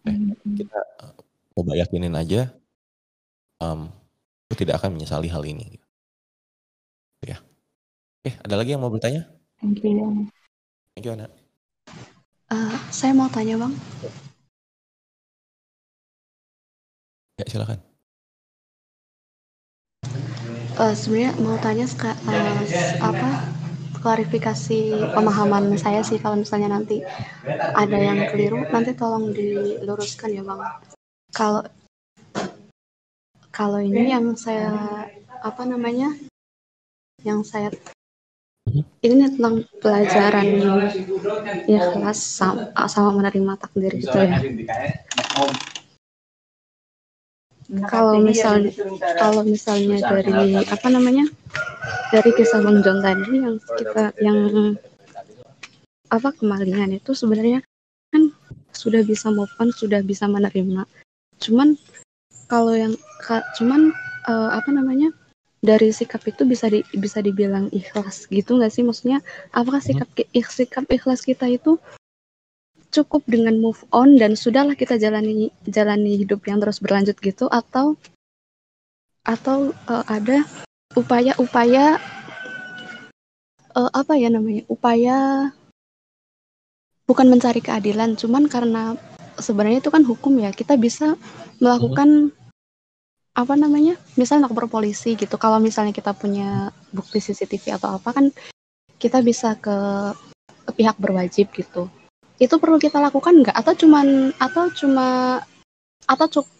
Eh, 0.07 0.14
mm-hmm. 0.14 0.55
kita 0.59 0.80
uh, 1.03 1.14
coba 1.57 1.72
yakinin 1.74 2.14
aja, 2.14 2.53
um, 3.59 3.91
aku 4.47 4.55
tidak 4.62 4.78
akan 4.78 4.95
menyesali 4.95 5.32
hal 5.32 5.43
ini. 5.43 5.74
Gitu. 5.74 5.87
Ya. 7.26 7.39
Oke, 8.22 8.30
ada 8.37 8.55
lagi 8.55 8.70
yang 8.76 8.82
mau 8.84 8.93
bertanya? 8.93 9.26
Thank 9.59 9.82
you. 9.82 10.28
Thank 10.95 11.05
you, 11.09 11.12
Ana. 11.16 11.46
Uh, 12.47 12.79
saya 12.95 13.11
mau 13.11 13.27
tanya, 13.27 13.59
Bang. 13.59 13.75
Ya, 17.37 17.45
silakan 17.45 17.87
uh, 20.79 20.95
sebenarnya 20.95 21.33
mau 21.41 21.57
tanya 21.59 21.87
uh, 21.89 22.61
apa 23.01 23.29
klarifikasi 24.01 25.11
pemahaman 25.17 25.75
saya 25.81 26.05
sih 26.05 26.21
kalau 26.21 26.39
misalnya 26.39 26.71
nanti 26.71 27.03
ada 27.75 27.99
yang 27.99 28.23
keliru 28.31 28.63
nanti 28.71 28.95
tolong 28.95 29.35
diluruskan 29.35 30.31
ya 30.31 30.43
bang 30.47 30.61
kalau 31.35 31.67
kalau 33.51 33.81
ini 33.83 34.15
yang 34.15 34.37
saya 34.39 34.71
apa 35.43 35.63
namanya 35.67 36.15
yang 37.27 37.43
saya 37.43 37.73
ini 39.05 39.14
tentang 39.31 39.62
pelajaran 39.79 40.47
ya 41.70 41.83
kelas 41.95 42.18
sama, 42.18 42.72
sama 42.91 43.11
menerima 43.22 43.53
takdir 43.61 43.93
gitu 43.97 44.18
ya. 44.18 44.39
Kalau 47.91 48.22
misalnya 48.22 48.70
kalau 49.18 49.43
misalnya 49.43 49.99
dari 49.99 50.55
apa 50.62 50.87
namanya 50.87 51.27
dari 52.14 52.31
kisah 52.35 52.62
Bang 52.62 52.79
John 52.87 53.03
tadi 53.03 53.43
yang 53.43 53.57
kita 53.59 54.14
yang 54.22 54.39
apa 56.07 56.31
kemalingan 56.39 56.95
itu 56.95 57.11
sebenarnya 57.11 57.66
kan 58.14 58.31
sudah 58.70 59.03
bisa 59.03 59.35
move 59.35 59.51
on 59.59 59.74
sudah 59.74 59.99
bisa 60.07 60.31
menerima. 60.31 60.87
Cuman 61.43 61.74
kalau 62.47 62.79
yang 62.79 62.95
cuman 63.59 63.91
uh, 64.31 64.51
apa 64.55 64.70
namanya 64.70 65.11
dari 65.67 65.91
sikap 65.91 66.23
itu 66.31 66.47
bisa 66.47 66.71
di, 66.71 66.87
bisa 66.95 67.19
dibilang 67.19 67.67
ikhlas 67.75 68.31
gitu 68.31 68.57
nggak 68.57 68.71
sih? 68.71 68.87
Maksudnya 68.87 69.19
apakah 69.51 69.83
sikap 69.83 70.07
sikap 70.47 70.87
ikhlas 70.87 71.27
kita 71.27 71.51
itu 71.51 71.83
cukup 72.95 73.27
dengan 73.27 73.59
move 73.59 73.83
on 73.91 74.14
dan 74.14 74.39
sudahlah 74.39 74.79
kita 74.79 74.95
jalani 74.97 75.51
jalani 75.67 76.23
hidup 76.23 76.47
yang 76.47 76.62
terus 76.62 76.79
berlanjut 76.79 77.19
gitu? 77.19 77.51
Atau 77.51 77.99
atau 79.27 79.75
uh, 79.91 80.07
ada 80.07 80.47
upaya-upaya 80.95 81.99
uh, 83.75 83.91
apa 83.91 84.14
ya 84.14 84.31
namanya 84.31 84.62
upaya 84.71 85.51
bukan 87.05 87.27
mencari 87.31 87.59
keadilan 87.61 88.14
cuman 88.14 88.47
karena 88.47 88.95
sebenarnya 89.37 89.85
itu 89.85 89.91
kan 89.93 90.03
hukum 90.03 90.39
ya 90.41 90.51
kita 90.51 90.79
bisa 90.79 91.14
melakukan 91.61 92.33
hmm. 92.33 92.46
Apa 93.37 93.53
namanya 93.53 94.01
misalnya 94.16 94.49
lapor 94.49 94.64
polisi 94.64 95.12
gitu 95.12 95.37
kalau 95.37 95.61
misalnya 95.61 95.93
kita 95.93 96.16
punya 96.16 96.72
bukti 96.89 97.20
CCTV 97.20 97.76
atau 97.76 98.01
apa 98.01 98.16
kan 98.16 98.32
kita 98.97 99.20
bisa 99.20 99.53
ke, 99.61 99.76
ke 100.64 100.72
pihak 100.72 100.97
berwajib 100.97 101.53
gitu. 101.53 101.93
Itu 102.41 102.57
perlu 102.57 102.80
kita 102.80 102.97
lakukan 102.97 103.45
nggak? 103.45 103.53
Atau 103.53 103.76
cuman 103.76 104.32
atau 104.41 104.72
cuma 104.72 105.41
atau 106.09 106.26
cukup 106.32 106.55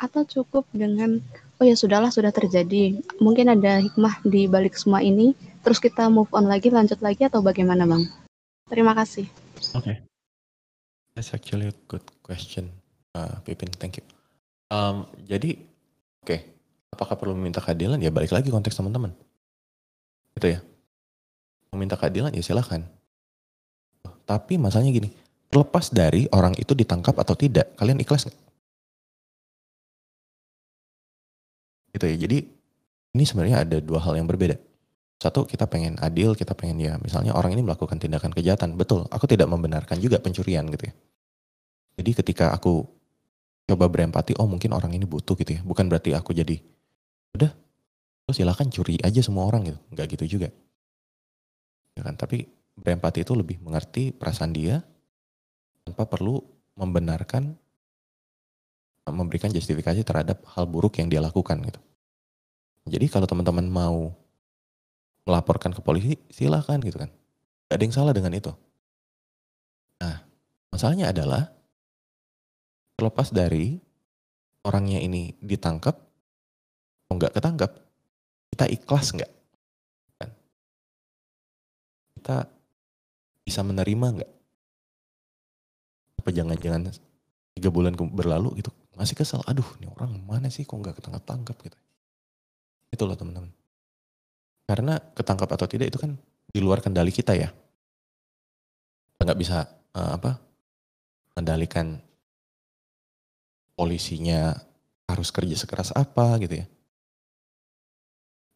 atau 0.00 0.24
cukup 0.24 0.64
dengan 0.72 1.20
oh 1.60 1.64
ya 1.64 1.72
sudahlah 1.72 2.12
sudah 2.12 2.32
terjadi. 2.32 3.00
Mungkin 3.20 3.56
ada 3.56 3.80
hikmah 3.80 4.20
di 4.24 4.44
balik 4.44 4.76
semua 4.76 5.00
ini 5.00 5.32
terus 5.64 5.80
kita 5.80 6.12
move 6.12 6.28
on 6.36 6.48
lagi 6.48 6.68
lanjut 6.68 7.00
lagi 7.00 7.24
atau 7.24 7.40
bagaimana 7.40 7.88
bang? 7.88 8.04
Terima 8.68 8.92
kasih. 8.92 9.24
Oke 9.72 9.80
okay. 9.80 9.96
that's 11.16 11.32
actually 11.32 11.72
a 11.72 11.76
good 11.88 12.04
question 12.20 12.68
uh, 13.16 13.40
Pipin. 13.44 13.72
Thank 13.76 14.00
you. 14.00 14.06
Um, 14.68 15.08
jadi 15.26 15.69
oke 16.24 16.36
apakah 16.92 17.14
perlu 17.16 17.34
meminta 17.36 17.62
keadilan 17.62 17.98
ya 18.02 18.10
balik 18.12 18.34
lagi 18.34 18.48
konteks 18.48 18.76
teman-teman 18.76 19.14
gitu 20.36 20.56
ya 20.56 20.60
meminta 21.70 21.94
keadilan 21.94 22.34
ya 22.34 22.42
silahkan 22.42 22.84
tapi 24.30 24.62
masalahnya 24.62 24.94
gini, 24.94 25.10
terlepas 25.50 25.90
dari 25.90 26.30
orang 26.30 26.54
itu 26.54 26.70
ditangkap 26.70 27.18
atau 27.18 27.34
tidak, 27.34 27.74
kalian 27.74 27.98
ikhlas 27.98 28.30
nggak? 28.30 28.38
Gitu 31.98 32.04
ya. 32.06 32.16
Jadi 32.22 32.38
ini 33.18 33.24
sebenarnya 33.26 33.66
ada 33.66 33.82
dua 33.82 33.98
hal 33.98 34.14
yang 34.14 34.30
berbeda. 34.30 34.54
Satu 35.18 35.42
kita 35.42 35.66
pengen 35.66 35.98
adil, 35.98 36.38
kita 36.38 36.54
pengen 36.54 36.78
ya 36.78 36.94
misalnya 37.02 37.34
orang 37.34 37.58
ini 37.58 37.66
melakukan 37.66 37.98
tindakan 37.98 38.30
kejahatan. 38.30 38.78
Betul, 38.78 39.10
aku 39.10 39.26
tidak 39.26 39.50
membenarkan 39.50 39.98
juga 39.98 40.22
pencurian 40.22 40.62
gitu 40.70 40.88
ya. 40.88 40.94
Jadi 41.98 42.10
ketika 42.22 42.54
aku 42.54 42.86
coba 43.70 43.86
berempati, 43.86 44.34
oh 44.42 44.50
mungkin 44.50 44.74
orang 44.74 44.90
ini 44.92 45.06
butuh 45.06 45.38
gitu 45.38 45.58
ya. 45.58 45.60
Bukan 45.62 45.86
berarti 45.86 46.10
aku 46.12 46.34
jadi, 46.34 46.58
udah, 47.38 47.50
lo 48.26 48.32
silakan 48.34 48.68
curi 48.74 48.98
aja 49.02 49.22
semua 49.22 49.46
orang 49.46 49.70
gitu. 49.70 49.78
Enggak 49.94 50.06
gitu 50.18 50.38
juga. 50.38 50.48
Ya 51.94 52.02
kan? 52.02 52.18
Tapi 52.18 52.50
berempati 52.74 53.22
itu 53.22 53.32
lebih 53.38 53.62
mengerti 53.62 54.10
perasaan 54.10 54.50
dia 54.50 54.82
tanpa 55.86 56.06
perlu 56.06 56.42
membenarkan 56.74 57.54
memberikan 59.10 59.50
justifikasi 59.50 60.06
terhadap 60.06 60.46
hal 60.54 60.70
buruk 60.70 61.02
yang 61.02 61.10
dia 61.10 61.18
lakukan 61.18 61.58
gitu. 61.66 61.80
Jadi 62.86 63.06
kalau 63.10 63.26
teman-teman 63.26 63.66
mau 63.66 64.14
melaporkan 65.26 65.74
ke 65.74 65.82
polisi, 65.82 66.14
silakan 66.30 66.80
gitu 66.80 66.96
kan. 67.02 67.10
Gak 67.68 67.76
ada 67.76 67.84
yang 67.84 67.94
salah 67.94 68.14
dengan 68.14 68.32
itu. 68.34 68.50
Nah, 70.00 70.24
masalahnya 70.72 71.12
adalah 71.12 71.52
terlepas 73.00 73.32
dari 73.32 73.80
orangnya 74.60 75.00
ini 75.00 75.32
ditangkap 75.40 75.96
atau 77.08 77.16
nggak 77.16 77.32
ketangkap, 77.32 77.72
kita 78.52 78.68
ikhlas 78.68 79.16
nggak? 79.16 79.32
Kan? 80.20 80.30
Kita 82.20 82.36
bisa 83.40 83.64
menerima 83.64 84.06
nggak? 84.20 84.32
Apa 86.20 86.28
jangan-jangan 86.28 86.92
tiga 87.56 87.72
bulan 87.72 87.96
berlalu 87.96 88.60
gitu 88.60 88.68
masih 89.00 89.16
kesel, 89.16 89.40
aduh 89.48 89.64
ini 89.80 89.88
orang 89.96 90.20
mana 90.28 90.52
sih 90.52 90.68
kok 90.68 90.76
nggak 90.76 91.00
ketangkap-tangkap 91.00 91.56
gitu. 91.64 91.78
Itulah 92.92 93.16
teman-teman. 93.16 93.48
Karena 94.68 95.00
ketangkap 95.16 95.48
atau 95.56 95.64
tidak 95.64 95.88
itu 95.88 95.96
kan 95.96 96.20
di 96.52 96.60
luar 96.60 96.84
kendali 96.84 97.08
kita 97.08 97.32
ya. 97.32 97.48
Kita 99.16 99.24
nggak 99.24 99.40
bisa 99.40 99.64
uh, 99.96 100.20
apa 100.20 100.36
mengendalikan 101.32 101.96
polisinya 103.80 104.60
harus 105.08 105.32
kerja 105.32 105.56
sekeras 105.56 105.96
apa 105.96 106.36
gitu 106.44 106.60
ya. 106.60 106.66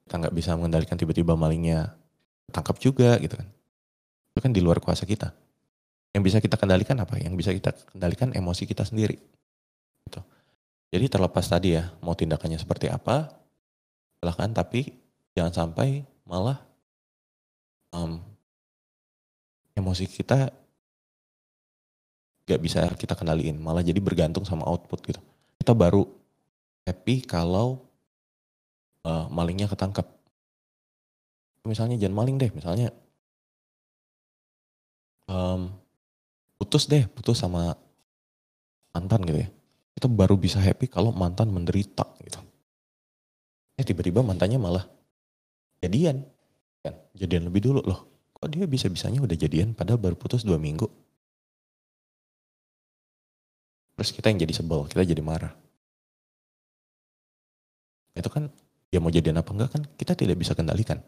Kita 0.05 0.21
nggak 0.21 0.37
bisa 0.37 0.53
mengendalikan 0.53 1.01
tiba-tiba 1.01 1.33
malingnya 1.33 1.97
tangkap 2.53 2.77
juga 2.77 3.17
gitu 3.17 3.41
kan. 3.41 3.49
Itu 4.37 4.45
kan 4.45 4.53
di 4.53 4.61
luar 4.61 4.85
kuasa 4.85 5.09
kita. 5.09 5.33
Yang 6.13 6.23
bisa 6.29 6.39
kita 6.45 6.61
kendalikan 6.61 7.01
apa? 7.01 7.17
Yang 7.17 7.41
bisa 7.41 7.51
kita 7.57 7.73
kendalikan 7.89 8.37
emosi 8.37 8.69
kita 8.69 8.85
sendiri. 8.85 9.17
Gitu. 10.05 10.21
Jadi 10.93 11.07
terlepas 11.09 11.49
tadi 11.49 11.81
ya, 11.81 11.89
mau 12.05 12.13
tindakannya 12.13 12.61
seperti 12.61 12.93
apa, 12.93 13.33
silahkan 14.21 14.53
tapi 14.53 14.93
jangan 15.33 15.73
sampai 15.73 16.05
malah 16.29 16.61
um, 17.97 18.21
emosi 19.73 20.05
kita 20.05 20.53
gak 22.45 22.61
bisa 22.61 22.85
kita 22.95 23.17
kendaliin 23.17 23.57
malah 23.57 23.81
jadi 23.81 23.99
bergantung 24.01 24.45
sama 24.45 24.69
output 24.69 25.01
gitu. 25.05 25.21
Kita 25.57 25.73
baru 25.73 26.05
happy 26.85 27.25
kalau 27.25 27.81
uh, 29.09 29.27
malingnya 29.33 29.69
ketangkap 29.69 30.05
misalnya 31.65 31.97
jangan 31.97 32.17
maling 32.21 32.37
deh 32.37 32.53
misalnya 32.53 32.93
um, 35.25 35.73
putus 36.61 36.85
deh 36.85 37.09
putus 37.09 37.41
sama 37.41 37.73
mantan 38.93 39.25
gitu 39.25 39.41
ya. 39.41 39.49
Kita 39.97 40.07
baru 40.11 40.37
bisa 40.37 40.61
happy 40.61 40.91
kalau 40.93 41.15
mantan 41.17 41.49
menderita 41.49 42.05
gitu. 42.21 42.37
Eh 43.81 43.85
tiba-tiba 43.87 44.21
mantannya 44.21 44.61
malah 44.61 44.85
jadian 45.81 46.21
kan? 46.85 46.95
Jadian 47.17 47.49
lebih 47.49 47.65
dulu 47.65 47.81
loh. 47.81 48.05
Kok 48.37 48.53
dia 48.53 48.69
bisa 48.69 48.93
bisanya 48.93 49.25
udah 49.25 49.33
jadian 49.33 49.73
padahal 49.73 49.97
baru 49.97 50.21
putus 50.21 50.45
dua 50.45 50.61
minggu 50.61 50.85
terus 53.95 54.11
kita 54.11 54.31
yang 54.31 54.39
jadi 54.43 54.55
sebel 54.55 54.87
kita 54.91 55.03
jadi 55.07 55.23
marah. 55.23 55.55
Itu 58.15 58.31
kan 58.31 58.51
ya 58.91 59.03
mau 59.03 59.11
jadian 59.11 59.43
apa 59.43 59.51
enggak 59.51 59.71
kan 59.75 59.83
kita 59.99 60.15
tidak 60.15 60.39
bisa 60.39 60.55
kendalikan. 60.55 61.03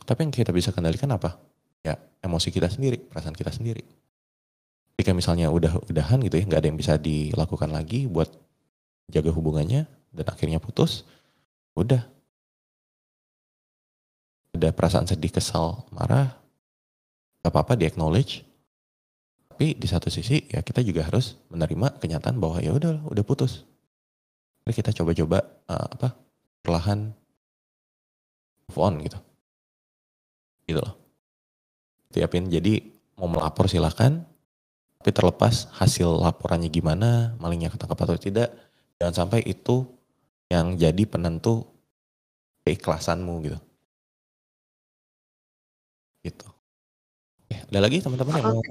Tapi 0.00 0.26
yang 0.26 0.32
kita 0.34 0.50
bisa 0.54 0.70
kendalikan 0.70 1.10
apa? 1.10 1.38
Ya 1.82 1.98
emosi 2.22 2.50
kita 2.54 2.70
sendiri 2.70 2.98
perasaan 2.98 3.34
kita 3.34 3.50
sendiri. 3.50 3.82
Jika 5.00 5.16
misalnya 5.16 5.48
udah 5.48 5.80
udahan 5.88 6.20
gitu 6.20 6.36
ya 6.36 6.44
nggak 6.44 6.60
ada 6.60 6.68
yang 6.68 6.78
bisa 6.78 6.94
dilakukan 7.00 7.72
lagi 7.72 8.04
buat 8.04 8.28
jaga 9.10 9.32
hubungannya 9.34 9.88
dan 10.14 10.26
akhirnya 10.26 10.62
putus 10.62 11.06
udah. 11.78 12.02
Ada 14.50 14.74
perasaan 14.74 15.06
sedih, 15.06 15.30
kesal, 15.30 15.86
marah, 15.94 16.34
gak 17.40 17.54
apa-apa 17.54 17.78
di 17.78 17.86
acknowledge. 17.86 18.44
Tapi 19.60 19.76
di 19.76 19.84
satu 19.84 20.08
sisi 20.08 20.40
ya 20.48 20.64
kita 20.64 20.80
juga 20.80 21.04
harus 21.04 21.36
menerima 21.52 22.00
kenyataan 22.00 22.40
bahwa 22.40 22.64
ya 22.64 22.72
udah 22.72 23.04
udah 23.12 23.20
putus. 23.20 23.68
Jadi 24.64 24.72
kita 24.72 24.96
coba-coba 24.96 25.44
uh, 25.68 25.84
apa 26.00 26.16
perlahan 26.64 27.12
move 28.64 28.80
on 28.80 29.04
gitu. 29.04 29.20
Gitu 30.64 30.80
loh. 30.80 30.96
Tiapin 32.08 32.48
jadi 32.48 32.80
mau 33.20 33.28
melapor 33.28 33.68
silakan. 33.68 34.24
Tapi 34.96 35.12
terlepas 35.12 35.68
hasil 35.76 36.08
laporannya 36.08 36.72
gimana, 36.72 37.36
malingnya 37.36 37.68
ketangkap 37.68 38.00
atau 38.00 38.16
tidak, 38.16 38.48
jangan 38.96 39.12
sampai 39.12 39.44
itu 39.44 39.84
yang 40.48 40.72
jadi 40.80 41.04
penentu 41.04 41.68
keikhlasanmu 42.64 43.44
gitu. 43.44 43.60
Gitu. 46.24 46.48
Ada 47.68 47.78
lagi 47.84 48.00
teman-teman 48.00 48.40
yang 48.40 48.48
mau 48.56 48.64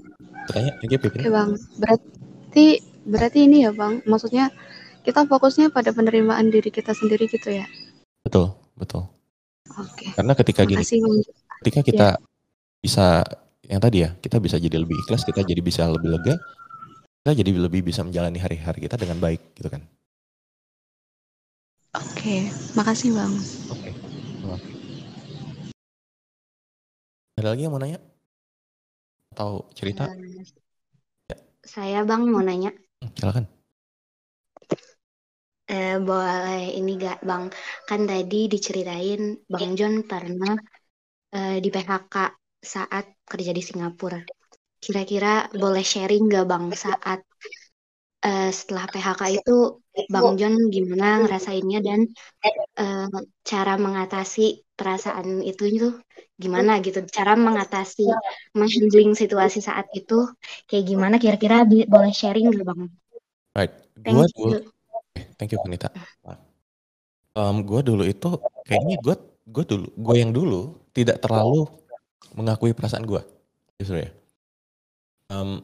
bertanya? 0.50 0.74
Oke, 0.82 1.30
bang, 1.30 1.50
berarti 1.78 2.66
berarti 3.06 3.40
ini 3.46 3.70
ya 3.70 3.72
bang, 3.72 4.02
maksudnya 4.10 4.50
kita 5.06 5.30
fokusnya 5.30 5.70
pada 5.70 5.94
penerimaan 5.94 6.50
diri 6.50 6.74
kita 6.74 6.92
sendiri 6.98 7.30
gitu 7.30 7.54
ya? 7.54 7.66
Betul, 8.26 8.58
betul. 8.76 9.06
Oke. 9.78 10.12
Karena 10.18 10.34
ketika 10.34 10.66
gini, 10.66 10.84
ketika 11.64 11.80
kita 11.86 12.08
ya. 12.18 12.22
bisa 12.82 13.22
yang 13.70 13.80
tadi 13.80 14.04
ya, 14.04 14.18
kita 14.18 14.42
bisa 14.42 14.58
jadi 14.58 14.82
lebih 14.82 14.98
ikhlas, 15.06 15.22
kita 15.24 15.46
jadi 15.46 15.62
bisa 15.62 15.86
lebih 15.86 16.18
lega, 16.18 16.36
kita 17.22 17.32
jadi 17.38 17.52
lebih 17.54 17.86
bisa 17.86 18.02
menjalani 18.02 18.42
hari-hari 18.42 18.90
kita 18.90 18.98
dengan 18.98 19.22
baik 19.22 19.54
gitu 19.54 19.70
kan. 19.70 19.86
Oke, 21.98 22.50
makasih 22.78 23.14
bang. 23.14 23.34
Oke. 23.70 23.90
Ada 27.40 27.56
lagi 27.56 27.64
yang 27.66 27.74
mau 27.74 27.80
nanya? 27.80 28.04
Atau 29.34 29.70
cerita? 29.78 30.10
Uh, 30.10 30.44
ya. 31.30 31.38
Saya 31.64 32.00
bang 32.04 32.22
mau 32.30 32.42
nanya. 32.42 32.74
Hmm, 33.02 33.12
silakan. 33.14 33.46
Eh, 35.70 36.02
boleh 36.02 36.74
ini 36.82 36.98
gak 36.98 37.22
bang? 37.22 37.46
Kan 37.86 38.10
tadi 38.10 38.50
diceritain 38.50 39.38
bang 39.46 39.78
John 39.78 40.02
pernah 40.02 40.58
eh, 41.30 41.62
di 41.62 41.70
PHK 41.70 42.16
saat 42.58 43.06
kerja 43.22 43.54
di 43.54 43.62
Singapura. 43.62 44.18
Kira-kira 44.82 45.46
boleh 45.54 45.86
sharing 45.86 46.26
gak 46.26 46.50
bang 46.50 46.66
saat 46.74 47.22
uh, 48.26 48.52
setelah 48.52 48.86
PHK 48.92 49.44
itu 49.44 49.80
Bang 50.08 50.40
John 50.40 50.56
gimana 50.72 51.24
ngerasainnya 51.28 51.80
dan 51.84 52.00
uh, 52.80 53.12
cara 53.44 53.76
mengatasi 53.76 54.64
perasaan 54.80 55.44
itu 55.44 55.64
itu 55.68 55.90
gimana 56.40 56.80
gitu 56.80 57.04
cara 57.12 57.36
mengatasi 57.36 58.08
menghandling 58.56 59.12
situasi 59.12 59.60
saat 59.60 59.92
itu 59.92 60.24
kayak 60.72 60.88
gimana 60.88 61.16
kira-kira 61.20 61.68
boleh 61.68 62.16
sharing 62.16 62.48
gak 62.56 62.64
bang? 62.64 62.82
Right, 63.52 63.74
gue 64.00 64.26
dulu, 64.40 64.58
eh, 65.20 65.26
thank 65.36 65.52
you 65.52 65.60
Vanita. 65.60 65.92
Um, 67.36 67.64
gue 67.68 67.82
dulu 67.84 68.08
itu 68.08 68.40
kayaknya 68.64 68.96
gue 69.04 69.16
gue 69.52 69.64
dulu 69.68 69.88
gue 70.00 70.16
yang 70.16 70.32
dulu 70.32 70.80
tidak 70.96 71.20
terlalu 71.20 71.68
mengakui 72.40 72.72
perasaan 72.72 73.04
gue 73.04 73.20
justru 73.76 74.08
ya. 74.08 74.10
Um, 75.30 75.60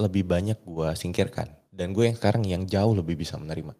lebih 0.00 0.26
banyak 0.26 0.58
gue 0.64 0.88
singkirkan 0.96 1.59
dan 1.70 1.94
gue 1.94 2.06
yang 2.06 2.16
sekarang 2.18 2.42
yang 2.46 2.62
jauh 2.66 2.94
lebih 2.94 3.18
bisa 3.18 3.38
menerima. 3.40 3.74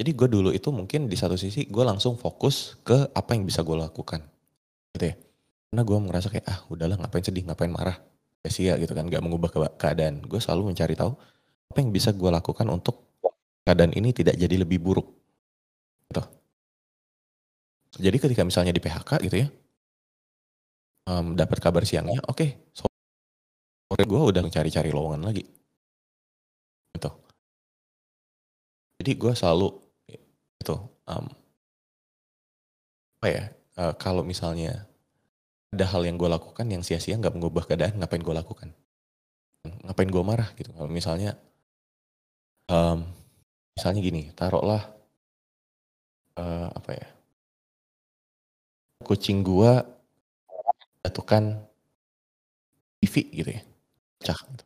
Jadi 0.00 0.10
gue 0.16 0.28
dulu 0.32 0.50
itu 0.50 0.72
mungkin 0.72 1.12
di 1.12 1.16
satu 1.16 1.36
sisi 1.36 1.68
gue 1.68 1.84
langsung 1.84 2.16
fokus 2.16 2.80
ke 2.80 3.12
apa 3.12 3.36
yang 3.36 3.44
bisa 3.44 3.60
gue 3.60 3.76
lakukan. 3.76 4.24
Gitu 4.96 5.12
ya. 5.12 5.14
Karena 5.70 5.82
gue 5.84 5.98
merasa 6.00 6.26
kayak 6.32 6.46
ah 6.48 6.58
udahlah 6.72 6.96
ngapain 6.96 7.24
sedih 7.24 7.44
ngapain 7.44 7.68
marah? 7.68 8.00
Ya 8.40 8.48
sia 8.48 8.74
gitu 8.80 8.96
kan. 8.96 9.04
Gak 9.12 9.20
mengubah 9.20 9.52
ke 9.52 9.60
keadaan. 9.76 10.24
Gue 10.24 10.40
selalu 10.40 10.72
mencari 10.72 10.96
tahu 10.96 11.12
apa 11.70 11.78
yang 11.78 11.92
bisa 11.92 12.16
gue 12.16 12.30
lakukan 12.32 12.66
untuk 12.72 13.20
keadaan 13.68 13.92
ini 13.92 14.16
tidak 14.16 14.40
jadi 14.40 14.56
lebih 14.64 14.80
buruk. 14.80 15.06
Gitu. 16.08 16.22
Jadi 18.00 18.16
ketika 18.16 18.42
misalnya 18.42 18.72
di 18.72 18.80
PHK 18.80 19.10
gitu 19.28 19.36
ya 19.44 19.48
um, 21.10 21.34
dapat 21.34 21.58
kabar 21.58 21.82
siangnya 21.82 22.22
oke 22.26 22.38
okay, 22.38 22.50
sore 22.74 24.04
gue 24.06 24.20
udah 24.20 24.42
mencari-cari 24.46 24.90
lowongan 24.94 25.26
lagi 25.26 25.42
gitu. 26.94 27.10
Jadi 29.00 29.10
gue 29.16 29.32
selalu 29.32 29.68
itu 30.60 30.76
um, 31.08 31.26
apa 33.20 33.26
ya 33.28 33.44
uh, 33.80 33.94
kalau 33.96 34.20
misalnya 34.24 34.84
ada 35.70 35.86
hal 35.86 36.02
yang 36.04 36.18
gue 36.18 36.28
lakukan 36.28 36.66
yang 36.66 36.82
sia-sia 36.82 37.16
nggak 37.16 37.32
mengubah 37.32 37.64
keadaan 37.64 37.96
ngapain 38.02 38.20
gue 38.20 38.34
lakukan? 38.34 38.68
Ngapain 39.64 40.10
gue 40.10 40.22
marah 40.24 40.50
gitu. 40.58 40.72
Kalau 40.74 40.90
misalnya 40.90 41.38
um, 42.68 43.06
misalnya 43.76 44.00
gini 44.04 44.22
taruhlah 44.36 44.82
uh, 46.36 46.68
apa 46.74 46.90
ya 46.92 47.08
kucing 49.04 49.40
gue 49.40 49.72
jatuhkan 51.00 51.56
TV 53.00 53.14
gitu 53.32 53.50
ya 53.56 53.62
pecah 54.20 54.40
gitu. 54.52 54.64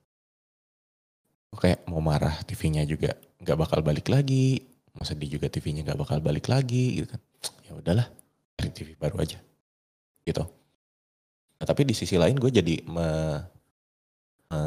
Kayak 1.56 1.86
mau 1.90 2.02
marah 2.02 2.34
TV-nya 2.46 2.84
juga 2.84 3.16
nggak 3.42 3.58
bakal 3.58 3.80
balik 3.80 4.08
lagi. 4.10 4.62
Mau 4.94 5.02
sedih 5.02 5.38
juga 5.38 5.50
TV-nya 5.50 5.82
nggak 5.82 5.98
bakal 5.98 6.18
balik 6.22 6.46
lagi 6.46 7.02
gitu 7.02 7.10
kan. 7.10 7.20
Ya 7.66 7.72
udahlah 7.74 8.06
cari 8.54 8.70
TV 8.70 8.88
baru 8.94 9.20
aja 9.20 9.38
gitu. 10.24 10.44
Nah, 11.60 11.66
tapi 11.66 11.86
di 11.86 11.94
sisi 11.94 12.16
lain 12.16 12.36
gue 12.36 12.50
jadi 12.50 12.80
me, 12.88 13.08
me, 14.50 14.62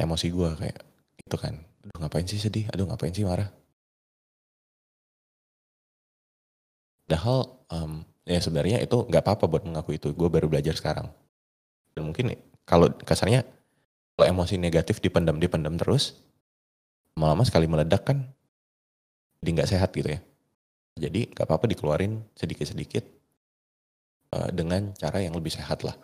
emosi 0.00 0.26
gue 0.30 0.50
kayak 0.58 0.78
itu 1.20 1.36
kan. 1.36 1.54
Aduh 1.86 1.96
ngapain 2.02 2.26
sih 2.26 2.40
sedih? 2.40 2.66
Aduh 2.74 2.86
ngapain 2.88 3.14
sih 3.14 3.24
marah? 3.24 3.48
Padahal 7.06 7.58
um, 7.74 8.06
ya 8.22 8.38
sebenarnya 8.38 8.78
itu 8.78 8.94
nggak 8.94 9.22
apa-apa 9.26 9.44
buat 9.50 9.62
mengaku 9.66 9.98
itu. 9.98 10.14
Gue 10.14 10.30
baru 10.30 10.46
belajar 10.46 10.74
sekarang. 10.78 11.10
Dan 11.94 12.10
mungkin 12.10 12.34
kalau 12.62 12.90
kasarnya 13.02 13.42
kalau 14.20 14.36
emosi 14.36 14.60
negatif 14.60 15.00
dipendam 15.00 15.40
dipendam 15.40 15.80
terus 15.80 16.20
lama-lama 17.16 17.40
sekali 17.48 17.64
meledak 17.64 18.04
kan 18.04 18.20
jadi 19.40 19.48
nggak 19.56 19.70
sehat 19.72 19.96
gitu 19.96 20.12
ya. 20.12 20.20
Jadi 21.00 21.32
nggak 21.32 21.48
apa-apa 21.48 21.64
dikeluarin 21.72 22.20
sedikit-sedikit 22.36 23.00
uh, 24.36 24.52
dengan 24.52 24.92
cara 24.92 25.24
yang 25.24 25.32
lebih 25.32 25.48
sehat 25.48 25.80
lah. 25.88 25.96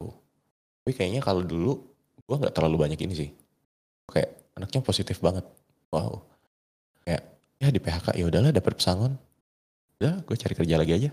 Tapi 0.00 0.96
kayaknya 0.96 1.20
kalau 1.20 1.44
dulu 1.44 1.76
gue 2.24 2.36
nggak 2.40 2.56
terlalu 2.56 2.88
banyak 2.88 3.00
ini 3.04 3.12
sih. 3.12 3.30
Kayak 4.08 4.40
anaknya 4.56 4.80
positif 4.80 5.20
banget. 5.20 5.44
Wow. 5.92 6.24
Kayak 7.04 7.28
ya 7.60 7.68
di 7.68 7.80
PHK 7.84 8.16
ya 8.16 8.24
udahlah 8.32 8.48
dapat 8.56 8.80
pesangon. 8.80 9.20
Udah 10.00 10.24
gue 10.24 10.36
cari 10.40 10.56
kerja 10.56 10.80
lagi 10.80 10.92
aja. 10.96 11.10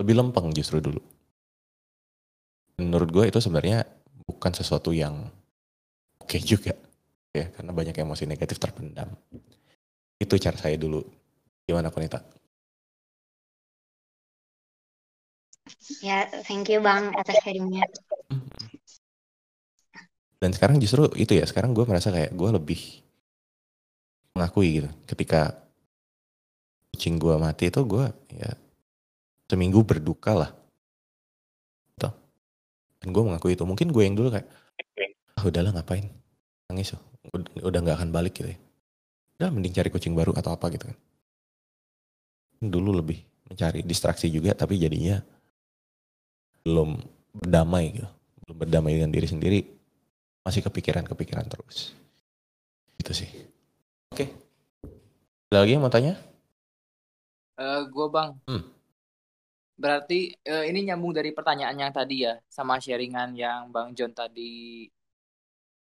Lebih 0.00 0.16
lempeng 0.16 0.48
justru 0.56 0.80
dulu. 0.80 1.04
Menurut 2.80 3.12
gue 3.12 3.24
itu 3.28 3.36
sebenarnya 3.44 3.84
bukan 4.26 4.52
sesuatu 4.52 4.90
yang 4.90 5.30
oke 6.18 6.26
okay 6.26 6.42
juga 6.42 6.74
ya 7.30 7.46
karena 7.54 7.70
banyak 7.70 7.94
emosi 7.94 8.26
negatif 8.26 8.58
terpendam. 8.58 9.08
Itu 10.18 10.34
cara 10.40 10.56
saya 10.58 10.74
dulu. 10.74 11.04
Gimana 11.66 11.92
Konita? 11.92 12.24
Ya 16.02 16.26
thank 16.46 16.70
you 16.72 16.82
bang 16.82 17.12
atas 17.14 17.36
sharingnya. 17.42 17.86
Dan 20.36 20.50
sekarang 20.52 20.76
justru 20.82 21.08
itu 21.16 21.32
ya 21.32 21.44
sekarang 21.48 21.72
gue 21.72 21.84
merasa 21.88 22.12
kayak 22.12 22.32
gue 22.32 22.50
lebih 22.52 22.80
mengakui 24.36 24.82
gitu. 24.82 24.90
Ketika 25.08 25.56
kucing 26.92 27.20
gue 27.20 27.34
mati 27.36 27.68
itu 27.68 27.80
gue 27.84 28.08
ya 28.32 28.52
seminggu 29.46 29.84
berduka 29.84 30.32
lah 30.32 30.50
dan 33.06 33.14
gue 33.14 33.22
mengakui 33.22 33.54
itu. 33.54 33.62
Mungkin 33.62 33.94
gue 33.94 34.02
yang 34.02 34.18
dulu 34.18 34.34
kayak 34.34 34.50
ah 35.38 35.46
udahlah 35.46 35.70
ngapain? 35.78 36.10
Nangis 36.66 36.90
tuh 36.90 37.02
udah 37.62 37.78
nggak 37.78 38.02
akan 38.02 38.10
balik 38.10 38.34
gitu 38.34 38.50
ya. 38.50 38.58
Udah 39.38 39.54
mending 39.54 39.70
cari 39.78 39.94
kucing 39.94 40.18
baru 40.18 40.34
atau 40.34 40.50
apa 40.50 40.66
gitu 40.74 40.90
kan. 40.90 40.98
Dulu 42.58 42.98
lebih 42.98 43.22
mencari 43.46 43.86
distraksi 43.86 44.26
juga 44.26 44.58
tapi 44.58 44.74
jadinya 44.82 45.22
belum 46.66 46.98
berdamai 47.30 47.94
gitu. 47.94 48.10
Belum 48.42 48.56
berdamai 48.58 48.98
dengan 48.98 49.14
diri 49.14 49.30
sendiri 49.30 49.60
masih 50.42 50.66
kepikiran-kepikiran 50.66 51.46
terus. 51.46 51.94
Itu 52.98 53.14
sih. 53.14 53.30
Oke. 54.10 54.34
Ada 55.54 55.62
lagi 55.62 55.78
yang 55.78 55.86
mau 55.86 55.94
tanya? 55.94 56.18
Uh, 57.54 57.62
eh, 57.62 57.80
gue 57.86 58.06
bang. 58.10 58.30
Hmm. 58.50 58.75
Berarti 59.82 60.14
uh, 60.52 60.64
ini 60.68 60.78
nyambung 60.88 61.12
dari 61.18 61.30
pertanyaan 61.36 61.76
yang 61.82 61.92
tadi 61.92 62.14
ya, 62.26 62.34
sama 62.56 62.74
sharingan 62.84 63.30
yang 63.36 63.68
Bang 63.74 63.92
John 63.96 64.12
tadi 64.16 64.88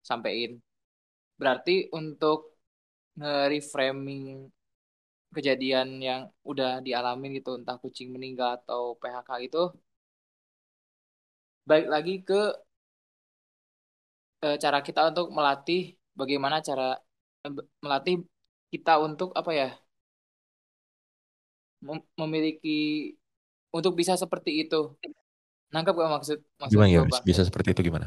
sampaikan. 0.09 0.53
Berarti 1.41 1.91
untuk 1.99 2.39
nge-reframing 3.19 4.25
kejadian 5.37 5.89
yang 6.09 6.23
udah 6.51 6.71
dialami 6.87 7.27
gitu, 7.39 7.51
entah 7.61 7.77
kucing 7.83 8.09
meninggal 8.15 8.51
atau 8.59 8.83
PHK 9.01 9.31
itu, 9.47 9.63
baik 11.69 11.87
lagi 11.93 12.15
ke 12.29 12.35
uh, 14.45 14.57
cara 14.63 14.79
kita 14.87 15.01
untuk 15.11 15.27
melatih 15.37 15.81
bagaimana 16.21 16.57
cara 16.69 16.83
melatih 17.85 18.15
kita 18.73 18.93
untuk 19.07 19.29
apa 19.41 19.51
ya 19.61 19.69
memiliki 22.19 22.77
untuk 23.75 23.99
bisa 23.99 24.15
seperti 24.15 24.63
itu. 24.63 24.95
Nangkap 25.75 25.99
gak 25.99 26.13
maksud 26.23 26.39
maksud 26.63 26.75
gimana 26.79 26.91
ya? 26.95 27.03
Bisa 27.27 27.43
seperti 27.43 27.75
itu 27.75 27.91
gimana? 27.91 28.07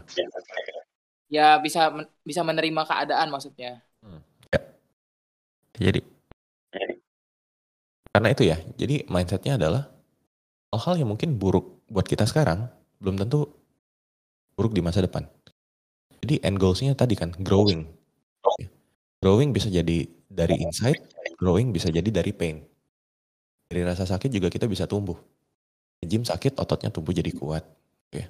Ya 1.28 1.60
bisa 1.60 1.92
bisa 2.24 2.42
menerima 2.48 2.88
keadaan 2.88 3.28
maksudnya. 3.28 3.84
Hmm. 4.00 4.24
Ya. 4.48 4.60
Jadi 5.92 6.00
karena 8.16 8.32
itu 8.32 8.44
ya. 8.48 8.58
Jadi 8.80 9.04
mindsetnya 9.12 9.60
adalah 9.60 9.92
hal-hal 10.72 11.04
yang 11.04 11.12
mungkin 11.12 11.36
buruk 11.36 11.84
buat 11.92 12.08
kita 12.08 12.24
sekarang 12.24 12.72
belum 13.04 13.20
tentu 13.20 13.52
buruk 14.56 14.72
di 14.72 14.80
masa 14.80 15.04
depan. 15.04 15.28
Jadi 16.24 16.40
end 16.48 16.58
goals-nya 16.58 16.96
tadi 16.96 17.20
kan 17.20 17.36
growing. 17.44 17.84
Growing 19.20 19.52
bisa 19.52 19.68
jadi 19.68 20.08
dari 20.32 20.56
insight, 20.64 21.04
growing 21.36 21.76
bisa 21.76 21.92
jadi 21.92 22.08
dari 22.08 22.32
pain. 22.32 22.64
Dari 23.68 23.84
rasa 23.84 24.08
sakit 24.08 24.32
juga 24.32 24.48
kita 24.48 24.64
bisa 24.66 24.88
tumbuh 24.88 25.20
gym 26.06 26.22
sakit 26.22 26.60
ototnya 26.60 26.94
tumbuh 26.94 27.16
jadi 27.16 27.32
kuat. 27.34 27.66
Ya 28.14 28.30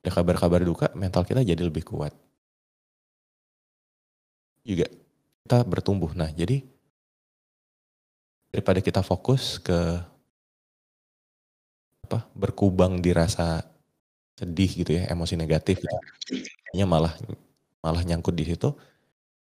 ada 0.00 0.10
kabar-kabar 0.16 0.64
duka 0.64 0.88
mental 0.96 1.28
kita 1.28 1.44
jadi 1.44 1.60
lebih 1.60 1.84
kuat. 1.84 2.16
Juga 4.64 4.88
kita 5.44 5.58
bertumbuh. 5.68 6.12
Nah 6.16 6.32
jadi 6.32 6.64
daripada 8.50 8.80
kita 8.80 9.04
fokus 9.04 9.60
ke 9.60 10.00
apa 12.10 12.26
berkubang 12.34 12.98
di 12.98 13.14
rasa 13.14 13.62
sedih 14.34 14.82
gitu 14.82 14.98
ya 14.98 15.06
emosi 15.14 15.38
negatif 15.38 15.78
gitu 15.78 15.96
malah 16.82 17.14
malah 17.78 18.02
nyangkut 18.02 18.34
di 18.34 18.50
situ 18.50 18.74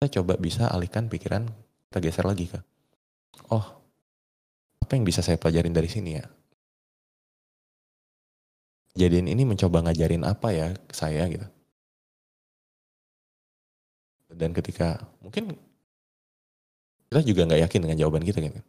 kita 0.01 0.20
coba 0.20 0.40
bisa 0.40 0.72
alihkan 0.72 1.12
pikiran 1.12 1.45
kita 1.92 1.99
geser 2.01 2.24
lagi 2.24 2.49
ke 2.49 2.57
oh 3.53 3.84
apa 4.80 4.92
yang 4.97 5.05
bisa 5.05 5.20
saya 5.20 5.36
pelajarin 5.36 5.76
dari 5.76 5.92
sini 5.92 6.16
ya 6.16 6.24
kejadian 8.95 9.26
ini 9.26 9.42
mencoba 9.42 9.82
ngajarin 9.84 10.22
apa 10.22 10.49
ya 10.55 10.66
saya 10.95 11.26
gitu. 11.26 11.47
Dan 14.34 14.55
ketika 14.55 15.03
mungkin 15.22 15.55
kita 17.11 17.20
juga 17.22 17.47
nggak 17.47 17.61
yakin 17.66 17.80
dengan 17.86 17.99
jawaban 17.99 18.22
kita 18.22 18.38
gitu. 18.42 18.62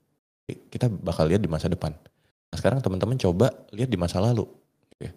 Kita 0.70 0.90
bakal 0.90 1.30
lihat 1.30 1.42
di 1.42 1.50
masa 1.50 1.70
depan. 1.70 1.94
Nah 2.54 2.58
sekarang 2.58 2.82
teman-teman 2.82 3.18
coba 3.18 3.54
lihat 3.74 3.90
di 3.90 3.98
masa 3.98 4.22
lalu. 4.22 4.46
Gitu 4.94 5.10
ya. 5.10 5.14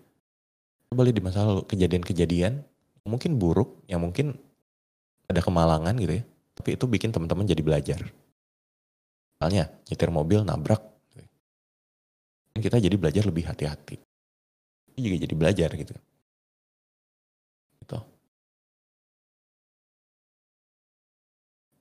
Coba 0.88 1.00
lihat 1.04 1.16
di 1.16 1.24
masa 1.24 1.44
lalu 1.44 1.68
kejadian-kejadian 1.68 2.64
mungkin 3.04 3.40
buruk, 3.40 3.84
yang 3.88 4.04
mungkin 4.04 4.36
ada 5.28 5.40
kemalangan 5.40 5.96
gitu 6.00 6.20
ya. 6.20 6.24
Tapi 6.56 6.80
itu 6.80 6.84
bikin 6.88 7.12
teman-teman 7.12 7.44
jadi 7.44 7.61
belajar. 7.61 8.00
Misalnya 9.36 9.68
nyetir 9.88 10.09
mobil 10.09 10.40
nabrak. 10.48 10.80
Gitu 11.12 11.20
ya. 11.20 11.28
Kita 12.64 12.76
jadi 12.80 12.96
belajar 12.96 13.28
lebih 13.28 13.44
hati-hati 13.44 14.07
juga 15.03 15.16
jadi 15.22 15.34
belajar 15.38 15.70
gitu. 15.74 15.94
Gitu. 17.82 17.99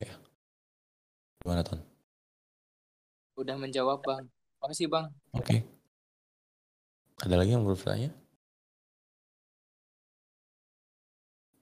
Ya. 0.01 0.13
Gimana 1.41 1.61
Ton? 1.65 1.82
Udah 3.38 3.55
menjawab 3.57 4.01
Bang. 4.01 4.26
Makasih 4.61 4.89
Bang. 4.89 5.13
Oke. 5.34 5.45
Okay. 5.45 5.59
Ada 7.18 7.36
lagi 7.38 7.53
yang 7.53 7.65
belum 7.65 7.78
bertanya? 7.78 8.13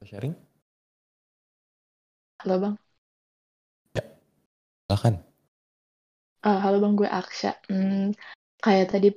Sharing? 0.06 0.38
Halo 2.46 2.56
Bang. 2.62 2.76
Ya. 3.98 4.06
Silahkan. 4.86 5.16
Uh, 6.46 6.60
halo 6.62 6.78
Bang, 6.78 6.94
gue 6.94 7.10
Aksha. 7.10 7.58
Hmm, 7.66 8.14
kayak 8.62 8.94
tadi 8.94 9.10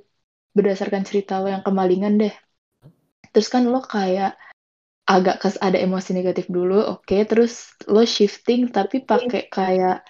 berdasarkan 0.53 1.03
cerita 1.05 1.39
lo 1.39 1.49
yang 1.49 1.65
kemalingan 1.65 2.21
deh. 2.21 2.35
Terus 3.33 3.47
kan 3.49 3.67
lo 3.69 3.81
kayak 3.83 4.37
agak 5.09 5.41
kes 5.41 5.57
ada 5.57 5.81
emosi 5.81 6.13
negatif 6.13 6.45
dulu, 6.49 6.85
oke, 6.85 7.05
okay. 7.05 7.25
terus 7.25 7.73
lo 7.89 8.05
shifting 8.05 8.69
tapi 8.69 9.01
pakai 9.01 9.49
kayak 9.49 10.05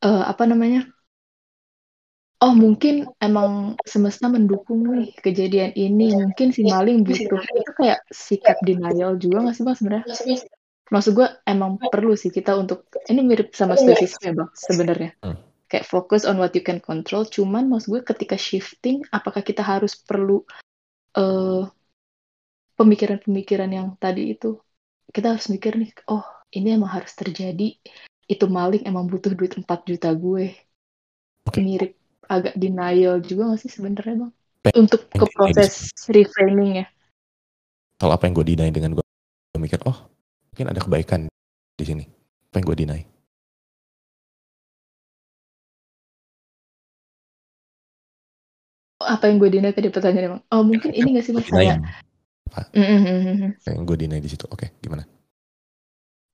uh, 0.00 0.24
apa 0.24 0.48
namanya? 0.48 0.88
oh 2.44 2.52
mungkin 2.52 3.08
emang 3.16 3.80
semesta 3.88 4.28
mendukung 4.28 4.84
nih 4.92 5.16
kejadian 5.24 5.72
ini 5.72 6.12
mungkin 6.12 6.52
si 6.52 6.68
maling 6.68 7.00
butuh 7.00 7.40
itu 7.40 7.72
kayak 7.72 8.04
sikap 8.12 8.60
denial 8.60 9.16
juga 9.16 9.48
nggak 9.48 9.54
sih 9.56 9.64
bang 9.64 9.76
sebenarnya 9.76 10.06
maksud 10.92 11.12
gue 11.16 11.28
emang 11.48 11.80
perlu 11.80 12.14
sih 12.14 12.28
kita 12.28 12.54
untuk 12.54 12.92
ini 13.08 13.24
mirip 13.24 13.56
sama 13.56 13.74
stoicism 13.74 14.20
ya 14.20 14.32
bang 14.36 14.50
sebenarnya 14.52 15.10
Hmm. 15.24 15.38
Kayak 15.66 15.86
fokus 15.86 16.22
on 16.26 16.38
what 16.38 16.54
you 16.54 16.62
can 16.62 16.78
control. 16.82 17.26
Cuman 17.26 17.66
maksud 17.70 17.88
gue 17.92 18.02
ketika 18.02 18.36
shifting 18.38 19.02
apakah 19.10 19.42
kita 19.42 19.62
harus 19.62 19.98
perlu 19.98 20.42
eh 21.18 21.64
pemikiran-pemikiran 22.76 23.70
yang 23.72 23.88
tadi 23.96 24.36
itu? 24.36 24.58
Kita 25.10 25.34
harus 25.34 25.48
mikir 25.48 25.78
nih 25.80 25.90
oh 26.12 26.24
ini 26.54 26.76
emang 26.76 26.92
harus 26.92 27.12
terjadi. 27.14 27.76
Itu 28.26 28.50
maling 28.50 28.82
emang 28.86 29.06
butuh 29.06 29.32
duit 29.38 29.54
4 29.54 29.86
juta 29.86 30.10
gue. 30.14 30.54
Oke. 31.46 31.62
mirip 31.62 31.94
agak 32.26 32.58
denial 32.58 33.22
juga 33.22 33.54
gak 33.54 33.60
sih 33.62 33.70
sebenarnya 33.70 34.26
bang? 34.26 34.32
Pe- 34.66 34.74
untuk 34.74 35.06
ke 35.14 35.24
proses 35.30 35.94
reframing 36.10 36.82
ya 36.82 36.86
Kalau 37.96 38.12
apa 38.12 38.28
yang 38.28 38.36
gue 38.36 38.46
deny 38.52 38.68
dengan 38.68 38.92
gue, 38.92 39.04
gue 39.56 39.60
mikir, 39.60 39.80
oh 39.88 39.96
mungkin 40.52 40.68
ada 40.68 40.80
kebaikan 40.84 41.20
di 41.80 41.84
sini. 41.86 42.04
Apa 42.52 42.60
yang 42.60 42.66
gue 42.68 42.76
deny? 42.76 43.00
Apa 49.14 49.24
yang 49.28 49.36
gue 49.42 49.50
deny 49.54 49.70
tadi 49.76 49.88
pertanyaannya 49.94 50.30
bang 50.34 50.42
oh 50.54 50.62
mungkin 50.70 50.90
ini 50.98 51.08
gak 51.16 51.24
sih 51.26 51.34
Deny 51.34 51.48
kayak 51.56 51.76
yang, 51.76 51.82
Mm, 52.76 52.82
mm, 52.82 53.00
mm, 53.06 53.36
mm. 53.42 53.52
apa 53.60 53.68
yang 53.74 53.82
gue 53.84 53.96
deny 54.00 54.18
di 54.22 54.30
situ. 54.32 54.44
Oke, 54.48 54.66
gimana? 54.80 55.04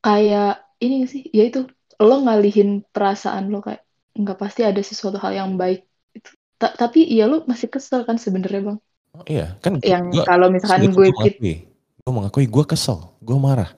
kayak 0.05 0.47
ini 0.83 0.93
gak 1.03 1.11
sih 1.15 1.23
ya 1.37 1.43
itu 1.49 1.59
lo 2.07 2.15
ngalihin 2.25 2.69
perasaan 2.95 3.45
lo 3.53 3.57
kayak 3.67 3.83
nggak 4.21 4.37
pasti 4.43 4.61
ada 4.69 4.81
sesuatu 4.91 5.19
hal 5.23 5.33
yang 5.41 5.51
baik 5.63 5.79
Itu. 6.17 6.31
Ta- 6.61 6.75
tapi 6.83 6.99
ya 7.19 7.23
lo 7.31 7.37
masih 7.51 7.69
kesel 7.75 8.01
kan 8.09 8.17
sebenarnya 8.25 8.61
bang 8.69 8.79
Oh 9.13 9.25
iya, 9.29 9.47
kan 9.61 9.77
yang 9.91 10.05
kalau 10.29 10.47
misalkan 10.55 10.97
gue 10.97 11.09
kit 11.21 11.35
mengakui, 11.37 11.55
gue 12.01 12.13
mengakui 12.17 12.47
gue 12.49 12.65
kesel, 12.65 12.99
gue 13.21 13.37
marah. 13.37 13.71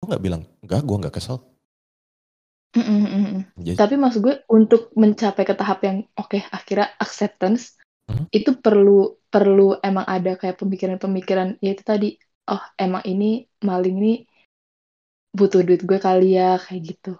Gue 0.00 0.06
nggak 0.10 0.24
bilang 0.24 0.42
enggak, 0.64 0.80
gue 0.88 0.96
nggak 1.00 1.14
kesel. 1.20 1.36
Mm, 2.76 2.82
mm, 2.86 3.06
mm, 3.10 3.24
mm. 3.34 3.42
Jadi, 3.60 3.78
tapi 3.78 3.94
maksud 3.98 4.20
gue 4.22 4.36
untuk 4.46 4.94
mencapai 4.94 5.42
ke 5.42 5.54
tahap 5.58 5.78
yang 5.82 6.06
oke 6.14 6.38
akhirnya 6.54 6.86
acceptance. 7.02 7.74
Itu 8.36 8.50
perlu 8.64 8.90
perlu 9.32 9.62
emang 9.86 10.06
ada 10.14 10.30
kayak 10.40 10.56
pemikiran-pemikiran 10.60 11.48
ya 11.64 11.68
itu 11.74 11.84
tadi 11.92 12.06
oh 12.50 12.62
emang 12.82 13.02
ini 13.10 13.24
maling 13.68 13.94
ini 14.00 14.08
butuh 15.38 15.60
duit 15.66 15.80
gue 15.88 15.98
kali 16.06 16.26
ya 16.38 16.48
kayak 16.64 16.82
gitu 16.88 17.10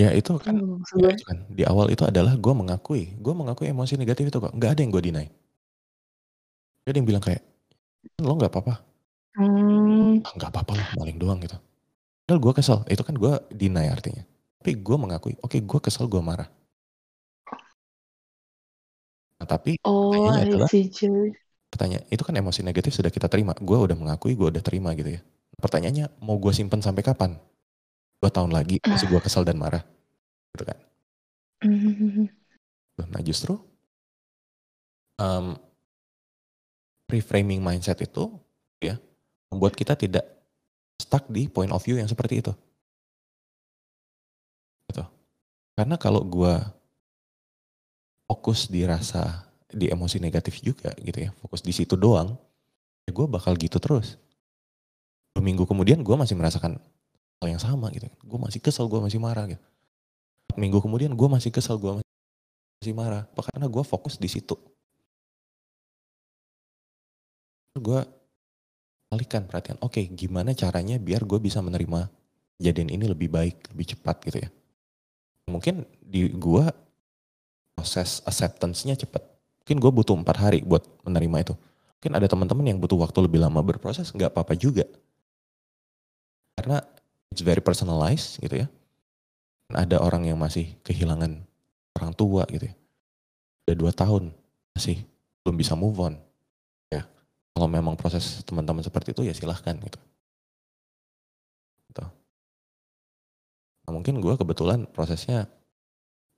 ya 0.00 0.08
itu 0.18 0.30
kan, 0.44 0.56
Hmm, 0.56 0.82
ya 1.02 1.10
itu 1.12 1.22
kan 1.28 1.38
di 1.58 1.62
awal 1.70 1.86
itu 1.94 2.02
adalah 2.10 2.34
gue 2.44 2.52
mengakui, 2.60 3.02
gue 3.24 3.34
mengakui 3.40 3.66
emosi 3.72 3.94
negatif 4.00 4.24
itu 4.30 4.38
kok. 4.44 4.52
Nggak 4.56 4.70
ada 4.76 4.80
yang 4.84 4.92
gue 4.94 5.02
deny. 5.08 5.26
Gak 6.84 6.90
ada 6.92 6.98
yang 6.98 7.08
bilang 7.08 7.22
kayak 7.26 7.42
lo 8.24 8.32
nggak 8.38 8.52
apa-apa, 8.52 8.74
hmm, 9.36 10.18
ah, 10.26 10.32
nggak 10.36 10.50
apa-apa 10.52 10.72
lah 10.78 10.88
maling 10.98 11.18
doang 11.20 11.38
gitu. 11.42 11.56
Padahal 12.26 12.40
gue 12.44 12.52
kesel, 12.58 12.78
itu 12.92 13.02
kan 13.04 13.16
gue 13.16 13.32
deny 13.52 13.86
artinya. 13.90 14.24
Tapi 14.62 14.72
gue 14.80 14.96
mengakui, 14.98 15.34
oke 15.44 15.58
gue 15.60 15.80
kesel, 15.84 16.06
gue 16.10 16.22
marah. 16.22 16.48
Nah, 19.38 19.46
tapi 19.46 19.78
oh 19.86 20.10
pertanyaannya 20.10 20.44
adalah, 20.50 20.68
pertanyaan 21.70 22.04
itu 22.10 22.22
kan 22.26 22.34
emosi 22.34 22.60
negatif 22.66 22.92
sudah 22.96 23.12
kita 23.12 23.30
terima. 23.30 23.54
Gue 23.54 23.78
udah 23.78 23.94
mengakui, 23.94 24.34
gue 24.34 24.48
udah 24.50 24.62
terima 24.64 24.92
gitu 24.98 25.14
ya. 25.18 25.20
Pertanyaannya 25.58 26.22
mau 26.22 26.38
gue 26.38 26.52
simpen 26.54 26.82
sampai 26.82 27.02
kapan? 27.06 27.38
Dua 28.18 28.30
tahun 28.34 28.50
lagi 28.50 28.82
masih 28.82 29.06
gue 29.06 29.20
kesel 29.22 29.46
dan 29.46 29.58
marah, 29.62 29.82
gitu 30.54 30.66
kan? 30.66 30.78
Hmm, 31.62 32.26
Nah 32.98 33.22
justru 33.22 33.54
um, 35.18 35.54
reframing 37.06 37.62
mindset 37.62 37.98
itu 38.02 38.26
ya 38.82 38.98
membuat 39.50 39.74
kita 39.78 39.94
tidak 39.94 40.26
stuck 40.98 41.26
di 41.30 41.46
point 41.46 41.70
of 41.70 41.82
view 41.82 41.96
yang 41.96 42.10
seperti 42.10 42.42
itu. 42.42 42.52
Gitu. 44.90 45.04
Karena 45.78 45.96
kalau 45.96 46.22
gue 46.26 46.54
fokus 48.28 48.68
di 48.68 48.84
rasa 48.84 49.48
di 49.68 49.88
emosi 49.88 50.20
negatif 50.20 50.60
juga 50.60 50.92
gitu 51.00 51.28
ya, 51.28 51.30
fokus 51.40 51.64
di 51.64 51.72
situ 51.72 51.96
doang, 51.96 52.36
ya 53.08 53.10
gue 53.16 53.26
bakal 53.26 53.56
gitu 53.56 53.80
terus. 53.80 54.20
Dua 55.32 55.40
minggu 55.40 55.64
kemudian 55.64 56.04
gue 56.04 56.16
masih 56.16 56.36
merasakan 56.36 56.76
hal 57.40 57.46
yang 57.48 57.62
sama 57.62 57.88
gitu. 57.94 58.10
Gue 58.26 58.38
masih 58.42 58.60
kesel, 58.60 58.84
gue 58.90 59.00
masih 59.00 59.22
marah 59.22 59.48
gitu. 59.48 59.62
Minggu 60.58 60.82
kemudian 60.82 61.14
gue 61.14 61.28
masih 61.30 61.54
kesel, 61.54 61.78
gue 61.78 62.02
masih 62.82 62.94
marah. 62.96 63.24
Karena 63.32 63.70
gue 63.70 63.84
fokus 63.86 64.18
di 64.18 64.26
situ. 64.26 64.58
Gue 67.78 68.02
alihkan 69.14 69.46
perhatian. 69.46 69.78
Oke, 69.80 70.02
gimana 70.10 70.52
caranya 70.52 70.98
biar 70.98 71.22
gue 71.22 71.38
bisa 71.38 71.62
menerima 71.62 72.10
kejadian 72.58 72.90
ini 72.90 73.04
lebih 73.06 73.30
baik, 73.30 73.70
lebih 73.72 73.94
cepat 73.94 74.16
gitu 74.26 74.38
ya. 74.42 74.50
Mungkin 75.46 75.86
di 76.02 76.28
gue 76.34 76.64
proses 77.78 78.18
acceptance-nya 78.26 78.98
cepat. 78.98 79.22
Mungkin 79.62 79.78
gue 79.78 79.92
butuh 80.02 80.18
empat 80.18 80.36
hari 80.42 80.66
buat 80.66 80.82
menerima 81.06 81.46
itu. 81.46 81.54
Mungkin 82.02 82.12
ada 82.18 82.26
teman-teman 82.26 82.66
yang 82.66 82.78
butuh 82.82 82.98
waktu 82.98 83.22
lebih 83.22 83.38
lama 83.38 83.62
berproses, 83.62 84.10
nggak 84.10 84.34
apa-apa 84.34 84.58
juga. 84.58 84.82
Karena 86.58 86.82
it's 87.30 87.46
very 87.46 87.62
personalized 87.62 88.42
gitu 88.42 88.66
ya. 88.66 88.66
Dan 89.70 89.86
ada 89.86 90.02
orang 90.02 90.26
yang 90.26 90.34
masih 90.34 90.74
kehilangan 90.82 91.38
orang 91.94 92.12
tua 92.18 92.42
gitu 92.50 92.66
ya. 92.66 92.74
Udah 93.70 93.76
dua 93.78 93.92
tahun 93.94 94.34
masih 94.74 95.06
belum 95.46 95.54
bisa 95.54 95.78
move 95.78 96.02
on. 96.02 96.18
Ya, 96.90 97.06
kalau 97.54 97.70
memang 97.70 97.94
proses 97.94 98.42
teman-teman 98.42 98.82
seperti 98.82 99.14
itu 99.14 99.22
ya 99.22 99.30
silahkan 99.30 99.78
gitu. 99.78 100.02
Gitu. 101.94 102.02
Nah, 103.86 103.90
mungkin 103.94 104.18
gue 104.18 104.34
kebetulan 104.34 104.82
prosesnya 104.90 105.46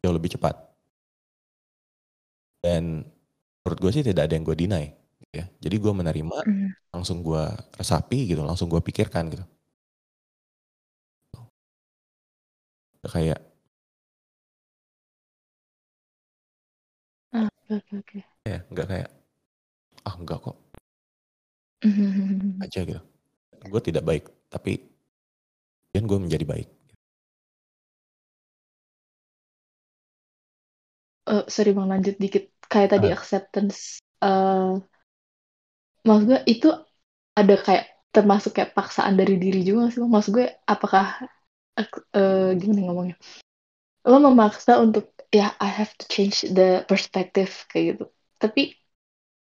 jauh 0.04 0.12
lebih 0.12 0.36
cepat. 0.36 0.69
Dan 2.64 3.04
menurut 3.64 3.78
gue 3.80 3.90
sih 3.96 4.04
tidak 4.06 4.28
ada 4.28 4.34
yang 4.36 4.46
gue 4.46 4.56
deny. 4.56 4.86
gitu 5.20 5.34
Ya. 5.36 5.44
Jadi 5.62 5.76
gue 5.78 5.92
menerima, 5.94 6.38
hmm. 6.46 6.70
langsung 6.94 7.22
gue 7.22 7.42
resapi 7.78 8.18
gitu, 8.30 8.42
langsung 8.42 8.68
gue 8.72 8.80
pikirkan 8.82 9.30
gitu. 9.32 9.44
Kayak 13.04 13.40
Ah, 17.32 17.48
oke 17.70 17.74
oke 17.78 17.94
oke 18.00 18.18
ya 18.50 18.58
nggak 18.72 18.86
kayak 18.90 19.08
ah 20.08 20.14
enggak 20.20 20.38
kok 20.44 20.56
aja 22.64 22.80
gitu. 22.84 23.00
Gue 23.68 23.80
tidak 23.84 24.04
baik, 24.04 24.24
tapi 24.52 24.80
dan 25.94 26.06
gue 26.06 26.18
menjadi 26.18 26.44
baik. 26.46 26.79
Eh, 31.30 31.44
sorry 31.54 31.70
bang 31.76 31.88
lanjut 31.92 32.14
dikit. 32.22 32.44
Kayak 32.70 32.88
tadi 32.94 33.06
Ah. 33.10 33.14
acceptance 33.18 33.78
eh 34.24 34.72
maksud 36.06 36.24
gue 36.30 36.40
itu 36.48 36.68
ada 37.40 37.54
kayak 37.66 37.84
termasuk 38.14 38.50
kayak 38.56 38.74
paksaan 38.78 39.14
dari 39.20 39.34
diri 39.42 39.60
juga 39.68 39.90
sih 39.92 40.00
bang? 40.02 40.12
Maksud 40.14 40.32
gue 40.36 40.46
apakah 40.66 41.04
ak- 41.80 42.06
eh, 42.18 42.50
gimana 42.60 42.80
ngomongnya? 42.86 43.16
Lo 44.10 44.18
memaksa 44.18 44.72
untuk 44.84 45.04
ya 45.30 45.54
I 45.60 45.68
have 45.70 45.92
to 46.00 46.04
change 46.10 46.36
the 46.58 46.82
perspective 46.90 47.52
kayak 47.70 47.84
gitu. 47.96 48.04
Tapi 48.42 48.62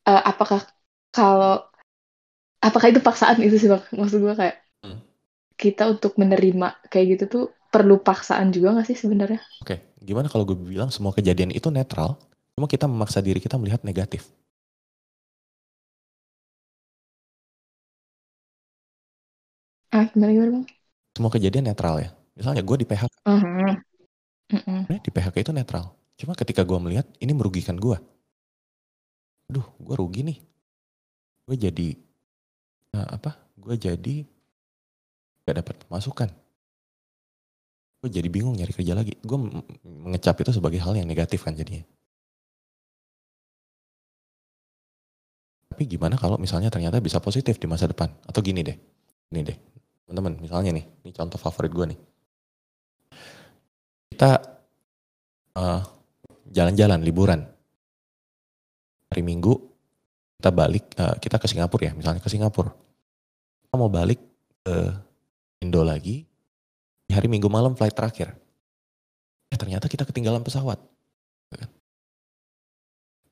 eh, 0.10 0.22
apakah 0.32 0.62
kalau 1.16 1.54
apakah 2.64 2.88
itu 2.92 3.02
paksaan 3.04 3.38
itu 3.44 3.56
sih 3.62 3.70
bang? 3.72 3.84
Maksud 4.00 4.20
gue 4.24 4.36
kayak 4.36 4.56
Hmm. 4.84 5.00
kita 5.56 5.84
untuk 5.88 6.20
menerima 6.20 6.68
kayak 6.92 7.06
gitu 7.18 7.24
tuh 7.34 7.44
perlu 7.74 7.96
paksaan 8.04 8.52
juga 8.54 8.76
nggak 8.78 8.88
sih 8.90 8.98
sebenarnya? 9.00 9.42
Oke, 9.64 9.76
gimana 10.08 10.28
kalau 10.32 10.44
gue 10.50 10.58
bilang 10.58 10.90
semua 10.96 11.12
kejadian 11.18 11.52
itu 11.60 11.68
netral, 11.78 12.10
cuma 12.56 12.66
kita 12.74 12.86
memaksa 12.92 13.20
diri 13.28 13.40
kita 13.46 13.56
melihat 13.62 13.82
negatif. 13.90 14.24
ah 19.94 20.06
gimana 20.12 20.32
gimana 20.36 20.52
bang 20.60 20.66
Semua 21.14 21.30
kejadian 21.30 21.66
netral 21.70 21.96
ya. 22.02 22.10
Misalnya 22.34 22.66
gue 22.66 22.78
di 22.82 22.86
PHK, 22.90 23.14
Mhm. 23.30 23.74
Mhm. 24.50 24.80
sebenarnya 24.90 25.04
di 25.06 25.12
PHK 25.14 25.36
itu 25.46 25.54
netral. 25.54 25.86
Cuma 26.18 26.34
ketika 26.34 26.66
gue 26.66 26.78
melihat 26.82 27.06
ini 27.22 27.34
merugikan 27.38 27.78
gue. 27.78 27.98
Aduh, 29.54 29.66
gue 29.78 29.96
rugi 30.02 30.22
nih. 30.26 30.38
Gue 31.46 31.56
jadi 31.60 31.90
nah, 32.98 33.08
apa? 33.14 33.38
Gue 33.62 33.78
jadi 33.78 34.26
gak 35.46 35.56
dapat 35.62 35.76
masukan. 35.94 36.30
Gue 38.04 38.12
jadi 38.12 38.28
bingung 38.28 38.60
nyari 38.60 38.76
kerja 38.76 38.92
lagi. 38.92 39.16
Gue 39.24 39.40
mengecap 39.88 40.36
itu 40.44 40.52
sebagai 40.52 40.84
hal 40.84 41.00
yang 41.00 41.08
negatif 41.08 41.48
kan 41.48 41.56
jadinya. 41.56 41.88
Tapi 45.72 45.88
gimana 45.88 46.20
kalau 46.20 46.36
misalnya 46.36 46.68
ternyata 46.68 47.00
bisa 47.00 47.24
positif 47.24 47.56
di 47.58 47.66
masa 47.66 47.88
depan? 47.88 48.12
Atau 48.28 48.44
gini 48.44 48.62
deh, 48.62 48.78
ini 49.34 49.42
deh, 49.42 49.58
teman-teman, 50.06 50.38
misalnya 50.38 50.70
nih, 50.76 50.86
ini 51.02 51.12
contoh 51.16 51.40
favorit 51.42 51.72
gue 51.74 51.86
nih. 51.96 52.00
Kita 54.14 54.32
eh, 55.58 55.82
jalan-jalan, 56.54 57.02
liburan, 57.02 57.42
hari 59.10 59.22
Minggu 59.22 59.54
kita 60.44 60.50
balik, 60.50 60.86
uh, 61.00 61.16
kita 61.24 61.40
ke 61.40 61.48
Singapura 61.48 61.88
ya, 61.88 61.94
misalnya 61.96 62.20
ke 62.20 62.28
Singapura. 62.28 62.74
Kita 63.64 63.80
mau 63.80 63.88
balik 63.88 64.20
ke 64.60 64.76
Indo 65.64 65.88
lagi, 65.88 66.28
hari 67.14 67.30
Minggu 67.30 67.48
malam 67.48 67.78
flight 67.78 67.94
terakhir. 67.94 68.34
Eh 69.54 69.58
ternyata 69.58 69.86
kita 69.86 70.04
ketinggalan 70.04 70.42
pesawat. 70.42 70.82
Gitu 71.48 71.58
kan. 71.62 71.70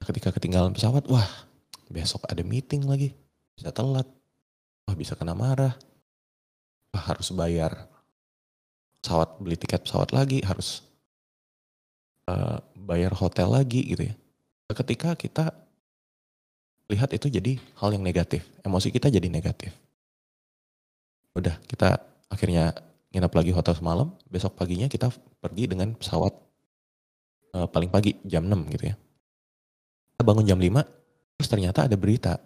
Ketika 0.01 0.29
ketinggalan 0.34 0.73
pesawat, 0.73 1.05
wah 1.09 1.25
besok 1.91 2.25
ada 2.29 2.41
meeting 2.41 2.88
lagi, 2.88 3.13
bisa 3.53 3.69
telat, 3.73 4.07
wah 4.88 4.95
bisa 4.95 5.13
kena 5.13 5.36
marah, 5.36 5.75
wah 6.93 7.03
harus 7.03 7.29
bayar 7.34 7.89
pesawat, 9.01 9.38
beli 9.41 9.57
tiket 9.57 9.86
pesawat 9.86 10.13
lagi, 10.13 10.41
harus 10.41 10.86
uh, 12.29 12.61
bayar 12.73 13.13
hotel 13.13 13.51
lagi 13.51 13.82
gitu 13.93 14.09
ya. 14.09 14.15
Ketika 14.71 15.19
kita 15.19 15.51
lihat 16.88 17.11
itu 17.15 17.27
jadi 17.27 17.59
hal 17.79 17.95
yang 17.95 18.03
negatif, 18.03 18.43
emosi 18.63 18.91
kita 18.91 19.07
jadi 19.11 19.27
negatif. 19.27 19.71
Udah 21.36 21.55
kita 21.67 21.99
akhirnya 22.27 22.75
nginap 23.12 23.32
lagi 23.36 23.51
hotel 23.51 23.76
semalam, 23.76 24.16
besok 24.32 24.55
paginya 24.55 24.88
kita 24.88 25.12
pergi 25.43 25.68
dengan 25.68 25.91
pesawat 25.99 26.32
uh, 27.55 27.68
paling 27.68 27.91
pagi 27.91 28.16
jam 28.24 28.47
6 28.47 28.74
gitu 28.76 28.84
ya. 28.91 28.95
Kita 30.16 30.24
bangun 30.24 30.47
jam 30.47 30.59
5, 30.59 30.72
terus 31.36 31.49
ternyata 31.51 31.86
ada 31.86 31.95
berita 31.99 32.39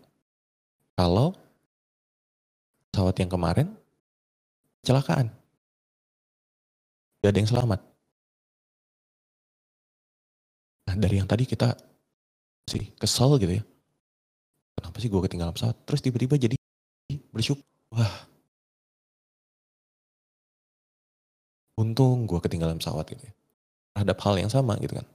kalau 0.97 1.38
pesawat 2.89 3.16
yang 3.22 3.30
kemarin 3.30 3.68
kecelakaan. 4.82 5.30
Gak 7.22 7.32
ada 7.34 7.39
yang 7.41 7.49
selamat. 7.49 7.80
Nah 10.86 10.95
dari 10.97 11.18
yang 11.18 11.30
tadi 11.30 11.45
kita 11.45 11.74
sih 12.70 12.93
kesel 12.97 13.38
gitu 13.38 13.61
ya. 13.61 13.63
Kenapa 14.78 14.97
sih 15.01 15.09
gue 15.09 15.22
ketinggalan 15.26 15.53
pesawat? 15.53 15.78
Terus 15.86 16.01
tiba-tiba 16.01 16.36
jadi 16.38 16.55
bersyukur. 17.30 17.66
Wah. 17.93 18.34
Untung 21.82 22.23
gue 22.23 22.39
ketinggalan 22.39 22.80
pesawat 22.80 23.03
gitu 23.11 23.23
ya. 23.28 23.34
Terhadap 23.95 24.17
hal 24.26 24.36
yang 24.41 24.51
sama 24.51 24.76
gitu 24.84 24.95
kan. 24.99 25.07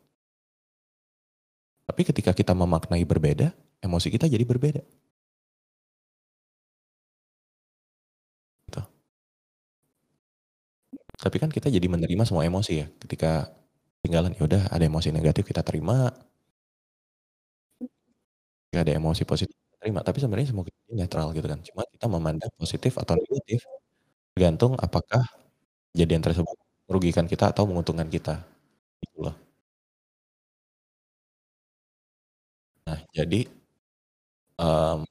Tapi 1.89 2.03
ketika 2.09 2.33
kita 2.37 2.53
memaknai 2.57 3.05
berbeda, 3.05 3.53
emosi 3.85 4.09
kita 4.13 4.27
jadi 4.29 4.45
berbeda. 4.45 4.83
Tapi 11.21 11.37
kan 11.43 11.51
kita 11.53 11.69
jadi 11.71 11.87
menerima 11.95 12.25
semua 12.29 12.45
emosi 12.49 12.73
ya. 12.83 12.87
Ketika 13.03 13.49
tinggalan 14.05 14.33
ya 14.39 14.43
udah 14.49 14.63
ada 14.75 14.85
emosi 14.91 15.11
negatif 15.13 15.45
kita 15.51 15.63
terima. 15.67 16.11
Ketika 18.71 18.81
ada 18.87 18.93
emosi 19.01 19.23
positif 19.27 19.57
terima. 19.83 20.01
Tapi 20.07 20.19
sebenarnya 20.23 20.49
semua 20.55 20.65
kita 20.69 20.79
netral 20.95 21.27
gitu 21.37 21.47
kan. 21.51 21.59
Cuma 21.67 21.83
kita 21.95 22.07
memandang 22.07 22.53
positif 22.61 22.93
atau 23.03 23.15
negatif 23.19 23.61
tergantung 24.35 24.75
apakah 24.81 25.23
kejadian 25.95 26.23
tersebut 26.23 26.57
merugikan 26.91 27.27
kita 27.31 27.55
atau 27.55 27.65
menguntungkan 27.71 28.09
kita. 28.11 28.43
Loh. 29.21 29.37
Nah, 32.87 32.99
jadi 33.15 33.47
um, 34.59 35.07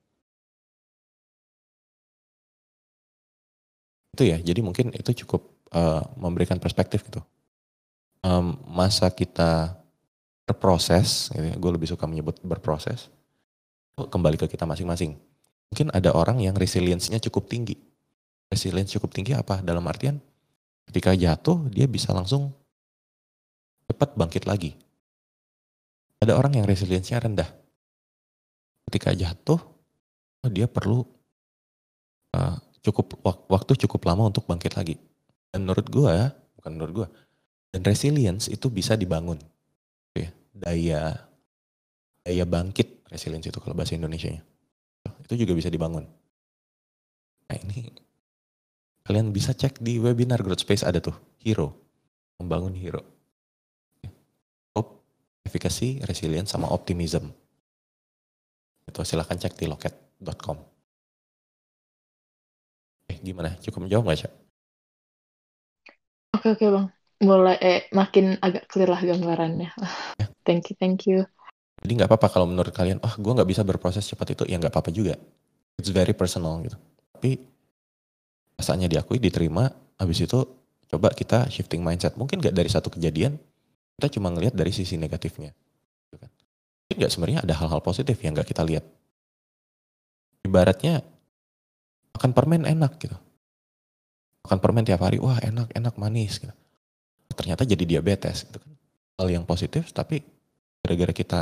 itu 4.18 4.24
ya. 4.28 4.38
Jadi 4.44 4.60
mungkin 4.60 4.92
itu 4.92 5.24
cukup 5.24 5.42
uh, 5.72 6.04
memberikan 6.20 6.60
perspektif 6.60 7.08
gitu. 7.08 7.24
Um, 8.20 8.60
masa 8.68 9.08
kita 9.08 9.80
berproses, 10.44 11.32
gitu 11.32 11.46
ya, 11.46 11.56
gue 11.56 11.72
lebih 11.72 11.88
suka 11.88 12.04
menyebut 12.04 12.42
berproses, 12.44 13.08
kembali 13.96 14.36
ke 14.36 14.52
kita 14.52 14.68
masing-masing. 14.68 15.16
Mungkin 15.72 15.94
ada 15.94 16.12
orang 16.12 16.42
yang 16.42 16.58
resiliensinya 16.58 17.22
cukup 17.22 17.48
tinggi. 17.48 17.78
Resilience 18.50 18.92
cukup 18.98 19.14
tinggi 19.14 19.38
apa? 19.38 19.62
Dalam 19.62 19.86
artian 19.86 20.18
ketika 20.90 21.14
jatuh 21.14 21.70
dia 21.70 21.86
bisa 21.86 22.10
langsung 22.10 22.50
cepat 23.86 24.18
bangkit 24.18 24.50
lagi. 24.50 24.74
Ada 26.20 26.36
orang 26.36 26.58
yang 26.58 26.66
resiliensinya 26.68 27.26
rendah. 27.30 27.50
Ketika 28.90 29.14
jatuh, 29.14 29.62
dia 30.50 30.66
perlu 30.66 31.06
uh, 32.36 32.58
cukup 32.82 33.22
waktu 33.48 33.78
cukup 33.86 34.02
lama 34.10 34.34
untuk 34.34 34.50
bangkit 34.50 34.74
lagi. 34.76 34.98
Dan 35.54 35.66
menurut 35.66 35.88
gue, 35.88 36.16
bukan 36.60 36.72
menurut 36.74 36.94
gue, 37.06 37.08
dan 37.70 37.82
resilience 37.86 38.50
itu 38.50 38.68
bisa 38.68 38.98
dibangun. 38.98 39.38
Ya, 40.18 40.30
daya 40.54 41.02
daya 42.26 42.46
bangkit 42.46 43.06
resilience 43.14 43.48
itu 43.50 43.58
kalau 43.62 43.78
bahasa 43.78 43.94
Indonesia-nya. 43.94 44.42
Itu 45.26 45.34
juga 45.38 45.54
bisa 45.54 45.70
dibangun. 45.70 46.06
Nah 47.50 47.58
ini 47.66 47.90
kalian 49.10 49.34
bisa 49.34 49.58
cek 49.58 49.82
di 49.82 49.98
webinar 49.98 50.46
Growth 50.46 50.62
Space 50.62 50.86
ada 50.86 51.02
tuh, 51.02 51.18
hero. 51.42 51.74
Membangun 52.38 52.78
hero. 52.78 53.02
Hope, 54.78 55.02
efikasi, 55.42 56.06
resilience, 56.06 56.54
sama 56.54 56.70
optimism. 56.70 57.34
Itu 58.86 59.02
silahkan 59.02 59.42
cek 59.42 59.58
di 59.58 59.66
loket.com. 59.66 60.62
Eh, 63.10 63.18
gimana? 63.26 63.58
Cukup 63.58 63.90
menjawab 63.90 64.14
gak, 64.14 64.30
Cak? 64.30 64.34
Oke 66.38 66.54
oke 66.54 66.66
bang, 66.70 66.88
mulai 67.26 67.58
eh 67.58 67.80
makin 67.90 68.38
agak 68.38 68.70
clear 68.70 68.94
lah 68.94 69.02
gambarannya. 69.02 69.74
Ya. 70.22 70.26
thank 70.48 70.70
you 70.70 70.78
thank 70.78 71.10
you. 71.10 71.26
Jadi 71.82 71.98
nggak 71.98 72.14
apa-apa 72.14 72.30
kalau 72.30 72.46
menurut 72.46 72.70
kalian, 72.70 73.02
oh 73.02 73.14
gue 73.18 73.32
nggak 73.34 73.50
bisa 73.50 73.66
berproses 73.66 74.06
cepat 74.06 74.38
itu, 74.38 74.46
ya 74.46 74.62
nggak 74.62 74.70
apa-apa 74.70 74.94
juga. 74.94 75.18
It's 75.82 75.90
very 75.90 76.14
personal 76.14 76.62
gitu. 76.62 76.78
Tapi 77.18 77.42
rasanya 78.60 78.92
diakui, 78.92 79.24
diterima, 79.24 79.72
habis 79.96 80.20
itu 80.20 80.44
coba 80.92 81.16
kita 81.16 81.48
shifting 81.48 81.80
mindset. 81.80 82.20
Mungkin 82.20 82.44
nggak 82.44 82.52
dari 82.52 82.68
satu 82.68 82.92
kejadian, 82.92 83.40
kita 83.96 84.20
cuma 84.20 84.28
ngelihat 84.36 84.52
dari 84.52 84.76
sisi 84.76 85.00
negatifnya. 85.00 85.56
Gitu 86.12 86.20
kan. 86.20 86.30
Mungkin 86.86 86.96
nggak 87.00 87.12
sebenarnya 87.16 87.40
ada 87.48 87.56
hal-hal 87.56 87.80
positif 87.80 88.20
yang 88.20 88.36
nggak 88.36 88.52
kita 88.52 88.68
lihat. 88.68 88.84
Ibaratnya 90.44 91.08
makan 92.20 92.32
permen 92.36 92.68
enak 92.68 93.00
gitu 93.00 93.16
makan 94.50 94.66
permen 94.66 94.82
tiap 94.82 95.06
hari, 95.06 95.22
wah 95.22 95.38
enak, 95.38 95.70
enak, 95.78 95.94
manis. 96.02 96.42
Gitu. 96.42 96.50
Ternyata 97.38 97.70
jadi 97.70 97.86
diabetes. 97.86 98.50
Gitu 98.50 98.58
kan. 98.58 98.72
Hal 99.22 99.28
yang 99.30 99.46
positif, 99.46 99.94
tapi 99.94 100.26
gara-gara 100.82 101.14
kita 101.14 101.42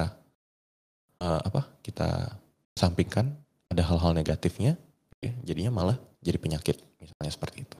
uh, 1.24 1.39
apa? 1.39 1.72
Kita 1.80 2.36
sampingkan 2.76 3.32
ada 3.72 3.84
hal-hal 3.88 4.11
negatifnya, 4.11 4.76
ya, 5.24 5.32
jadinya 5.47 5.72
malah 5.72 5.97
jadi 6.28 6.39
penyakit, 6.43 6.78
misalnya 6.99 7.32
seperti 7.32 7.63
itu. 7.63 7.78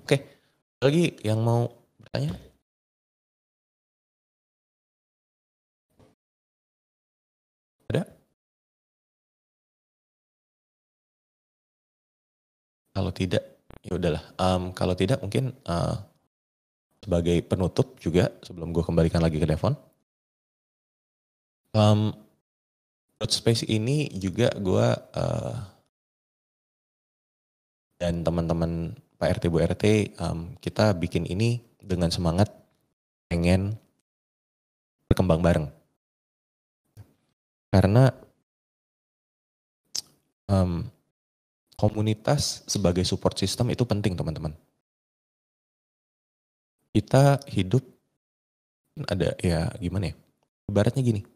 Oke, 0.00 0.16
lagi 0.80 1.12
yang 1.20 1.44
mau 1.44 1.68
bertanya? 2.00 2.32
Ada? 7.92 8.02
Kalau 12.94 13.12
tidak, 13.12 13.54
Ya 13.84 13.92
udahlah. 14.00 14.24
Um, 14.40 14.72
kalau 14.72 14.96
tidak 14.96 15.20
mungkin 15.20 15.52
uh, 15.68 16.00
sebagai 17.04 17.36
penutup 17.44 18.00
juga 18.00 18.32
sebelum 18.40 18.72
gue 18.72 18.80
kembalikan 18.80 19.20
lagi 19.20 19.36
ke 19.36 19.44
Devon. 19.44 19.76
Um, 21.76 22.16
Space 23.24 23.64
ini 23.68 24.08
juga 24.20 24.52
gue 24.56 24.86
uh, 25.16 25.56
dan 27.98 28.26
teman-teman 28.26 28.94
Pak 29.18 29.40
RT 29.40 29.44
Bu 29.48 29.62
RT 29.62 29.84
um, 30.18 30.52
kita 30.58 30.92
bikin 30.98 31.24
ini 31.24 31.62
dengan 31.78 32.10
semangat 32.10 32.50
pengen 33.30 33.78
berkembang 35.08 35.40
bareng. 35.40 35.66
Karena 37.70 38.10
um, 40.50 40.86
komunitas 41.74 42.62
sebagai 42.70 43.02
support 43.02 43.34
system 43.38 43.70
itu 43.70 43.82
penting 43.82 44.14
teman-teman. 44.14 44.54
Kita 46.94 47.42
hidup 47.50 47.82
ada 49.10 49.34
ya 49.42 49.74
gimana 49.82 50.14
ya? 50.14 50.14
Ibaratnya 50.70 51.02
gini. 51.02 51.26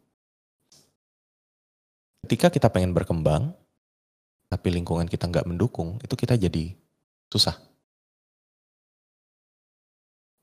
Ketika 2.23 2.47
kita 2.47 2.67
pengen 2.71 2.95
berkembang, 2.95 3.51
tapi 4.49 4.67
lingkungan 4.73 5.05
kita 5.05 5.29
nggak 5.29 5.45
mendukung, 5.45 6.01
itu 6.01 6.13
kita 6.17 6.33
jadi 6.35 6.73
susah. 7.29 7.55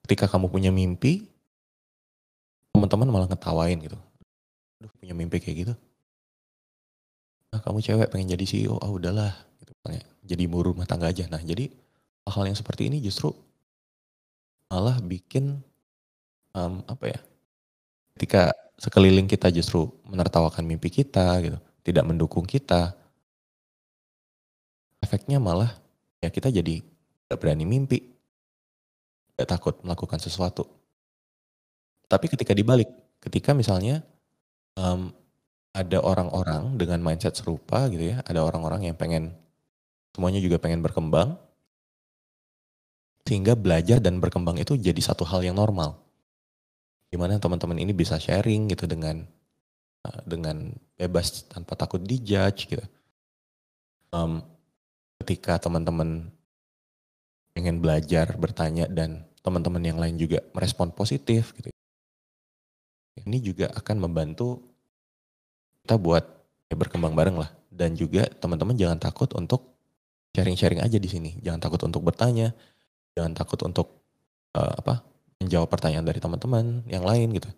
Ketika 0.07 0.31
kamu 0.31 0.47
punya 0.47 0.71
mimpi, 0.71 1.27
teman-teman 2.71 3.11
malah 3.11 3.29
ngetawain 3.29 3.83
gitu. 3.83 3.99
Aduh 4.79 4.93
punya 5.03 5.13
mimpi 5.19 5.43
kayak 5.43 5.57
gitu. 5.67 5.75
Nah, 7.51 7.61
kamu 7.65 7.83
cewek 7.83 8.09
pengen 8.15 8.39
jadi 8.39 8.45
CEO, 8.47 8.79
ah 8.79 8.91
udahlah 8.93 9.35
jadi 10.27 10.43
ibu 10.51 10.59
rumah 10.61 10.85
tangga 10.85 11.09
aja. 11.09 11.31
Nah 11.31 11.39
jadi 11.39 11.71
hal-hal 12.27 12.51
yang 12.51 12.59
seperti 12.59 12.91
ini 12.91 12.99
justru 12.99 13.31
malah 14.67 14.99
bikin 14.99 15.63
um, 16.53 16.83
apa 16.91 17.15
ya? 17.15 17.21
Ketika 18.19 18.51
sekeliling 18.77 19.31
kita 19.31 19.49
justru 19.55 19.87
menertawakan 20.05 20.67
mimpi 20.67 20.91
kita 20.91 21.39
gitu, 21.47 21.59
tidak 21.87 22.05
mendukung 22.05 22.45
kita, 22.45 22.93
efeknya 25.01 25.39
malah 25.43 25.73
ya 26.21 26.29
kita 26.33 26.49
jadi 26.51 26.83
gak 27.27 27.39
berani 27.43 27.67
mimpi, 27.67 28.03
gak 29.37 29.49
takut 29.51 29.75
melakukan 29.83 30.23
sesuatu. 30.23 30.67
Tapi 32.07 32.27
ketika 32.31 32.55
dibalik, 32.55 32.87
ketika 33.19 33.51
misalnya 33.51 34.03
um, 34.79 35.11
ada 35.75 35.99
orang-orang 36.01 36.79
dengan 36.79 37.03
mindset 37.03 37.35
serupa 37.35 37.91
gitu 37.91 38.15
ya, 38.15 38.23
ada 38.25 38.41
orang-orang 38.47 38.89
yang 38.89 38.97
pengen 38.97 39.35
semuanya 40.15 40.41
juga 40.41 40.57
pengen 40.57 40.81
berkembang, 40.81 41.37
sehingga 43.27 43.59
belajar 43.59 43.99
dan 43.99 44.23
berkembang 44.23 44.57
itu 44.57 44.79
jadi 44.79 44.97
satu 45.03 45.27
hal 45.27 45.43
yang 45.43 45.59
normal. 45.59 45.99
Gimana 47.11 47.43
teman-teman 47.43 47.77
ini 47.83 47.93
bisa 47.93 48.17
sharing 48.17 48.71
gitu 48.71 48.87
dengan 48.87 49.27
uh, 50.07 50.21
dengan 50.25 50.71
bebas 50.95 51.45
tanpa 51.51 51.75
takut 51.75 52.01
dijudge 52.01 52.71
gitu. 52.71 52.87
Um, 54.15 54.41
ketika 55.23 55.59
teman-teman 55.59 56.31
pengen 57.57 57.81
belajar, 57.81 58.37
bertanya 58.37 58.85
dan 58.87 59.25
teman-teman 59.41 59.81
yang 59.81 59.97
lain 59.97 60.19
juga 60.21 60.43
merespon 60.53 60.93
positif 60.93 61.55
gitu. 61.57 61.71
Ini 63.17 63.39
juga 63.41 63.73
akan 63.73 63.97
membantu 64.07 64.61
kita 65.87 65.97
buat 65.97 66.25
ya 66.67 66.75
berkembang 66.75 67.15
bareng 67.15 67.39
lah. 67.39 67.51
Dan 67.71 67.95
juga 67.97 68.29
teman-teman 68.29 68.77
jangan 68.77 68.99
takut 68.99 69.31
untuk 69.37 69.77
sharing-sharing 70.37 70.85
aja 70.85 71.01
di 71.01 71.09
sini. 71.09 71.39
Jangan 71.41 71.61
takut 71.61 71.81
untuk 71.87 72.05
bertanya, 72.05 72.53
jangan 73.17 73.33
takut 73.33 73.61
untuk 73.65 74.03
uh, 74.53 74.75
apa 74.77 75.01
menjawab 75.41 75.69
pertanyaan 75.69 76.05
dari 76.05 76.21
teman-teman 76.21 76.85
yang 76.89 77.05
lain 77.05 77.33
gitu. 77.37 77.49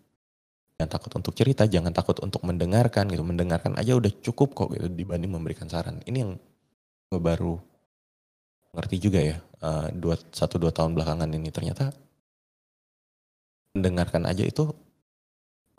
Jangan 0.79 0.91
takut 0.95 1.11
untuk 1.19 1.33
cerita 1.35 1.67
jangan 1.67 1.91
takut 1.91 2.15
untuk 2.23 2.39
mendengarkan 2.47 3.11
gitu. 3.11 3.23
Mendengarkan 3.23 3.75
aja 3.75 3.99
udah 3.99 4.11
cukup 4.23 4.55
kok 4.55 4.69
gitu 4.71 4.87
dibanding 4.87 5.31
memberikan 5.31 5.67
saran. 5.67 5.99
Ini 6.07 6.17
yang 6.23 6.31
gue 7.09 7.17
baru 7.17 7.57
ngerti 8.77 8.95
juga 9.01 9.17
ya 9.17 9.37
uh, 9.65 9.89
dua 9.89 10.13
satu 10.29 10.61
dua 10.61 10.69
tahun 10.69 10.93
belakangan 10.93 11.29
ini. 11.33 11.49
Ternyata 11.49 11.89
mendengarkan 13.73 14.29
aja 14.29 14.45
itu 14.45 14.69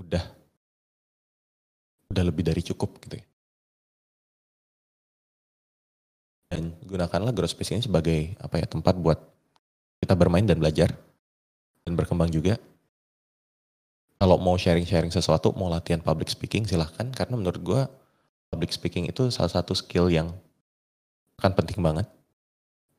udah 0.02 0.24
udah 2.10 2.24
lebih 2.26 2.42
dari 2.42 2.62
cukup 2.66 2.98
gitu 3.06 3.22
ya. 3.22 3.26
Dan 6.50 6.74
gunakanlah 6.82 7.30
growth 7.30 7.54
space 7.54 7.78
ini 7.78 7.82
sebagai 7.86 8.34
apa 8.42 8.58
ya 8.58 8.66
tempat 8.66 8.98
buat 8.98 9.22
kita 10.02 10.18
bermain 10.18 10.42
dan 10.42 10.58
belajar 10.58 10.90
dan 11.86 11.94
berkembang 11.94 12.34
juga. 12.34 12.58
Kalau 14.20 14.36
mau 14.36 14.52
sharing-sharing 14.52 15.08
sesuatu, 15.08 15.56
mau 15.56 15.72
latihan 15.72 16.02
public 16.02 16.28
speaking 16.28 16.68
silahkan. 16.68 17.08
Karena 17.14 17.40
menurut 17.40 17.62
gue 17.62 17.82
public 18.52 18.74
speaking 18.74 19.08
itu 19.08 19.32
salah 19.32 19.48
satu 19.48 19.72
skill 19.72 20.12
yang 20.12 20.34
akan 21.40 21.52
penting 21.56 21.80
banget. 21.80 22.06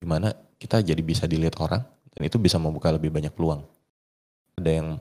Di 0.02 0.10
mana 0.10 0.34
kita 0.58 0.82
jadi 0.82 1.00
bisa 1.06 1.30
dilihat 1.30 1.62
orang 1.62 1.86
dan 2.12 2.22
itu 2.26 2.42
bisa 2.42 2.58
membuka 2.58 2.90
lebih 2.90 3.14
banyak 3.14 3.30
peluang. 3.32 3.62
Ada 4.58 4.72
yang 4.82 4.98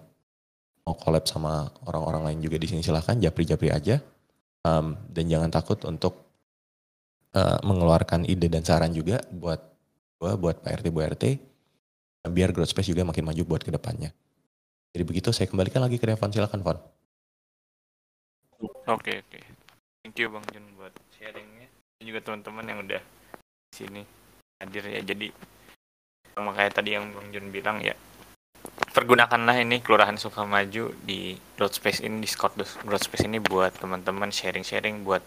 mau 0.85 0.97
collab 0.97 1.25
sama 1.25 1.69
orang-orang 1.89 2.33
lain 2.33 2.39
juga 2.45 2.57
di 2.61 2.67
sini 2.69 2.81
silahkan 2.85 3.17
japri-japri 3.17 3.73
aja 3.73 4.01
um, 4.65 4.97
dan 5.13 5.25
jangan 5.29 5.51
takut 5.53 5.79
untuk 5.85 6.29
uh, 7.37 7.59
mengeluarkan 7.65 8.25
ide 8.25 8.49
dan 8.49 8.65
saran 8.65 8.93
juga 8.93 9.21
buat 9.29 9.61
gue 10.21 10.33
buat 10.37 10.61
Pak 10.61 10.85
RT 10.85 10.87
Bu 10.93 11.01
RT 11.01 11.25
biar 12.29 12.53
growth 12.53 12.77
space 12.77 12.93
juga 12.93 13.09
makin 13.09 13.25
maju 13.25 13.43
buat 13.49 13.65
ke 13.65 13.73
depannya. 13.73 14.13
Jadi 14.93 15.05
begitu 15.07 15.33
saya 15.33 15.49
kembalikan 15.49 15.81
lagi 15.81 15.97
ke 15.97 16.05
Devon, 16.05 16.29
silakan 16.29 16.61
Von. 16.61 16.79
Oke 18.91 19.23
oke, 19.23 19.41
thank 20.05 20.19
you 20.19 20.29
Bang 20.29 20.45
Jun 20.53 20.67
buat 20.77 20.93
sharingnya 21.17 21.71
dan 21.97 22.03
juga 22.05 22.21
teman-teman 22.21 22.65
yang 22.67 22.79
udah 22.85 23.01
sini 23.73 24.03
hadir 24.61 24.85
ya. 24.87 25.01
Jadi 25.03 25.33
sama 26.37 26.55
kayak 26.55 26.77
tadi 26.77 26.95
yang 26.95 27.11
Bang 27.11 27.31
Jun 27.35 27.51
bilang 27.51 27.83
ya, 27.83 27.95
pergunakanlah 28.93 29.63
ini 29.63 29.81
Kelurahan 29.81 30.19
Sukamaju 30.19 30.95
di 31.07 31.39
space 31.57 32.03
ini, 32.03 32.23
Discord 32.23 32.59
space 33.01 33.27
ini 33.27 33.39
buat 33.39 33.75
teman-teman 33.79 34.29
sharing-sharing 34.35 35.07
buat 35.07 35.23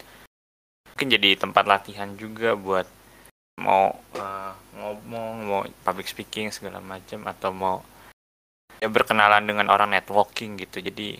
mungkin 0.93 1.09
jadi 1.09 1.29
tempat 1.41 1.65
latihan 1.65 2.13
juga 2.13 2.53
buat 2.53 2.85
mau 3.57 3.97
uh, 4.17 4.53
ngomong 4.77 5.33
mau 5.45 5.61
public 5.85 6.09
speaking 6.09 6.49
segala 6.49 6.81
macam 6.81 7.25
atau 7.29 7.49
mau 7.53 7.77
ya 8.81 8.89
berkenalan 8.89 9.45
dengan 9.45 9.69
orang 9.73 9.93
networking 9.93 10.57
gitu 10.57 10.81
jadi 10.81 11.17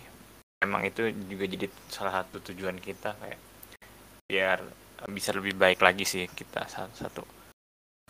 memang 0.66 0.88
itu 0.88 1.10
juga 1.30 1.46
jadi 1.46 1.66
salah 1.90 2.22
satu 2.22 2.42
tujuan 2.52 2.78
kita 2.82 3.18
kayak 3.18 3.40
biar 4.30 4.60
bisa 5.10 5.36
lebih 5.36 5.58
baik 5.58 5.84
lagi 5.84 6.08
sih 6.08 6.30
kita 6.30 6.68
satu, 6.70 6.94
satu 6.96 7.24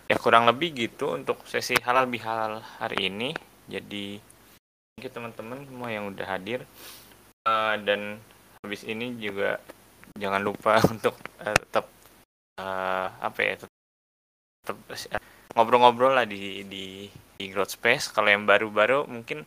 ya 0.05 0.19
kurang 0.19 0.45
lebih 0.45 0.75
gitu 0.75 1.15
untuk 1.15 1.41
sesi 1.47 1.73
halal 1.81 2.05
bihalal 2.05 2.61
hari 2.77 3.09
ini 3.09 3.33
jadi 3.65 4.19
thank 4.99 5.09
teman-teman 5.09 5.63
semua 5.65 5.89
yang 5.89 6.11
udah 6.11 6.27
hadir 6.27 6.67
uh, 7.47 7.75
dan 7.81 8.19
habis 8.61 8.83
ini 8.83 9.15
juga 9.17 9.57
jangan 10.19 10.41
lupa 10.43 10.77
untuk 10.93 11.15
uh, 11.41 11.55
tetap 11.55 11.85
uh, 12.59 13.07
apa 13.19 13.39
ya 13.41 13.55
ngobrol-ngobrol 15.53 16.17
lah 16.17 16.25
di 16.25 16.65
di 16.65 17.07
di 17.37 17.45
Growth 17.51 17.75
Space. 17.75 18.09
Kalau 18.09 18.31
yang 18.31 18.47
baru-baru 18.47 19.05
mungkin 19.09 19.43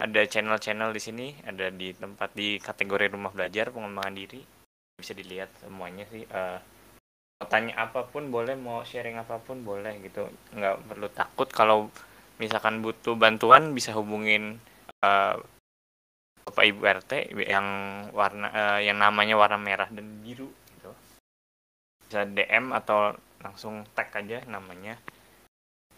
ada 0.00 0.24
channel-channel 0.24 0.90
di 0.90 1.00
sini, 1.00 1.26
ada 1.44 1.68
di 1.70 1.92
tempat 1.92 2.32
di 2.34 2.56
kategori 2.58 3.12
rumah 3.12 3.30
belajar 3.30 3.70
pengembangan 3.70 4.14
diri. 4.16 4.40
Bisa 5.00 5.16
dilihat 5.16 5.48
semuanya 5.64 6.04
sih. 6.12 6.28
Uh, 6.28 6.60
tanya 7.48 7.72
apa 7.80 8.04
pun 8.04 8.28
boleh, 8.28 8.54
mau 8.54 8.84
sharing 8.84 9.16
apa 9.16 9.40
pun 9.40 9.64
boleh 9.64 9.96
gitu. 10.04 10.28
Nggak 10.52 10.76
perlu 10.86 11.08
takut 11.08 11.48
kalau 11.48 11.88
misalkan 12.36 12.84
butuh 12.84 13.16
bantuan 13.16 13.72
bisa 13.72 13.96
hubungin 13.96 14.60
uh, 15.00 15.34
Bapak 16.44 16.64
Ibu 16.68 16.80
RT 16.84 17.12
yang 17.48 17.66
warna 18.12 18.48
uh, 18.52 18.80
yang 18.80 19.00
namanya 19.00 19.40
warna 19.40 19.56
merah 19.56 19.88
dan 19.88 20.20
biru 20.20 20.52
gitu. 20.76 20.92
Bisa 22.06 22.28
DM 22.28 22.76
atau 22.76 23.16
langsung 23.40 23.88
tag 23.96 24.12
aja 24.12 24.44
namanya 24.44 25.00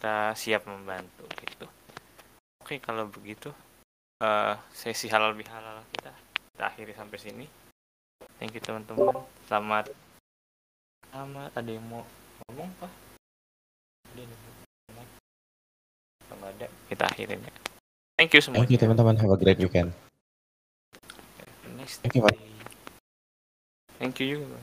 kita 0.03 0.34
siap 0.34 0.66
membantu 0.66 1.26
gitu 1.46 1.66
oke 2.62 2.74
kalau 2.82 3.07
begitu 3.07 3.50
uh, 4.22 4.55
sesi 4.74 5.11
halal 5.11 5.34
bihalal 5.34 5.82
kita 5.94 6.11
kita 6.55 6.62
akhiri 6.66 6.94
sampai 6.94 7.18
sini 7.18 7.46
thank 8.38 8.52
you 8.54 8.62
teman-teman. 8.62 9.14
Selamat. 9.46 9.90
Selamat. 11.10 11.50
Ada 11.54 11.70
yang 11.70 11.86
mau 11.86 12.02
ngomong 12.48 12.70
pak? 12.80 12.92
Kalau 16.28 16.46
ada 16.48 16.66
kita 16.88 17.04
akhirin 17.08 17.40
ya. 17.40 17.54
Thank 18.16 18.36
you 18.36 18.40
semua 18.44 18.62
thank 18.62 18.72
you 18.72 18.80
teman-teman. 18.80 19.16
Have 19.20 19.32
a 19.32 19.38
great 19.40 19.60
weekend. 19.60 19.92
Next 21.76 22.04
thank 22.04 22.14
you 22.14 22.22
thank 23.98 24.14
you 24.20 24.26
juga 24.38 24.58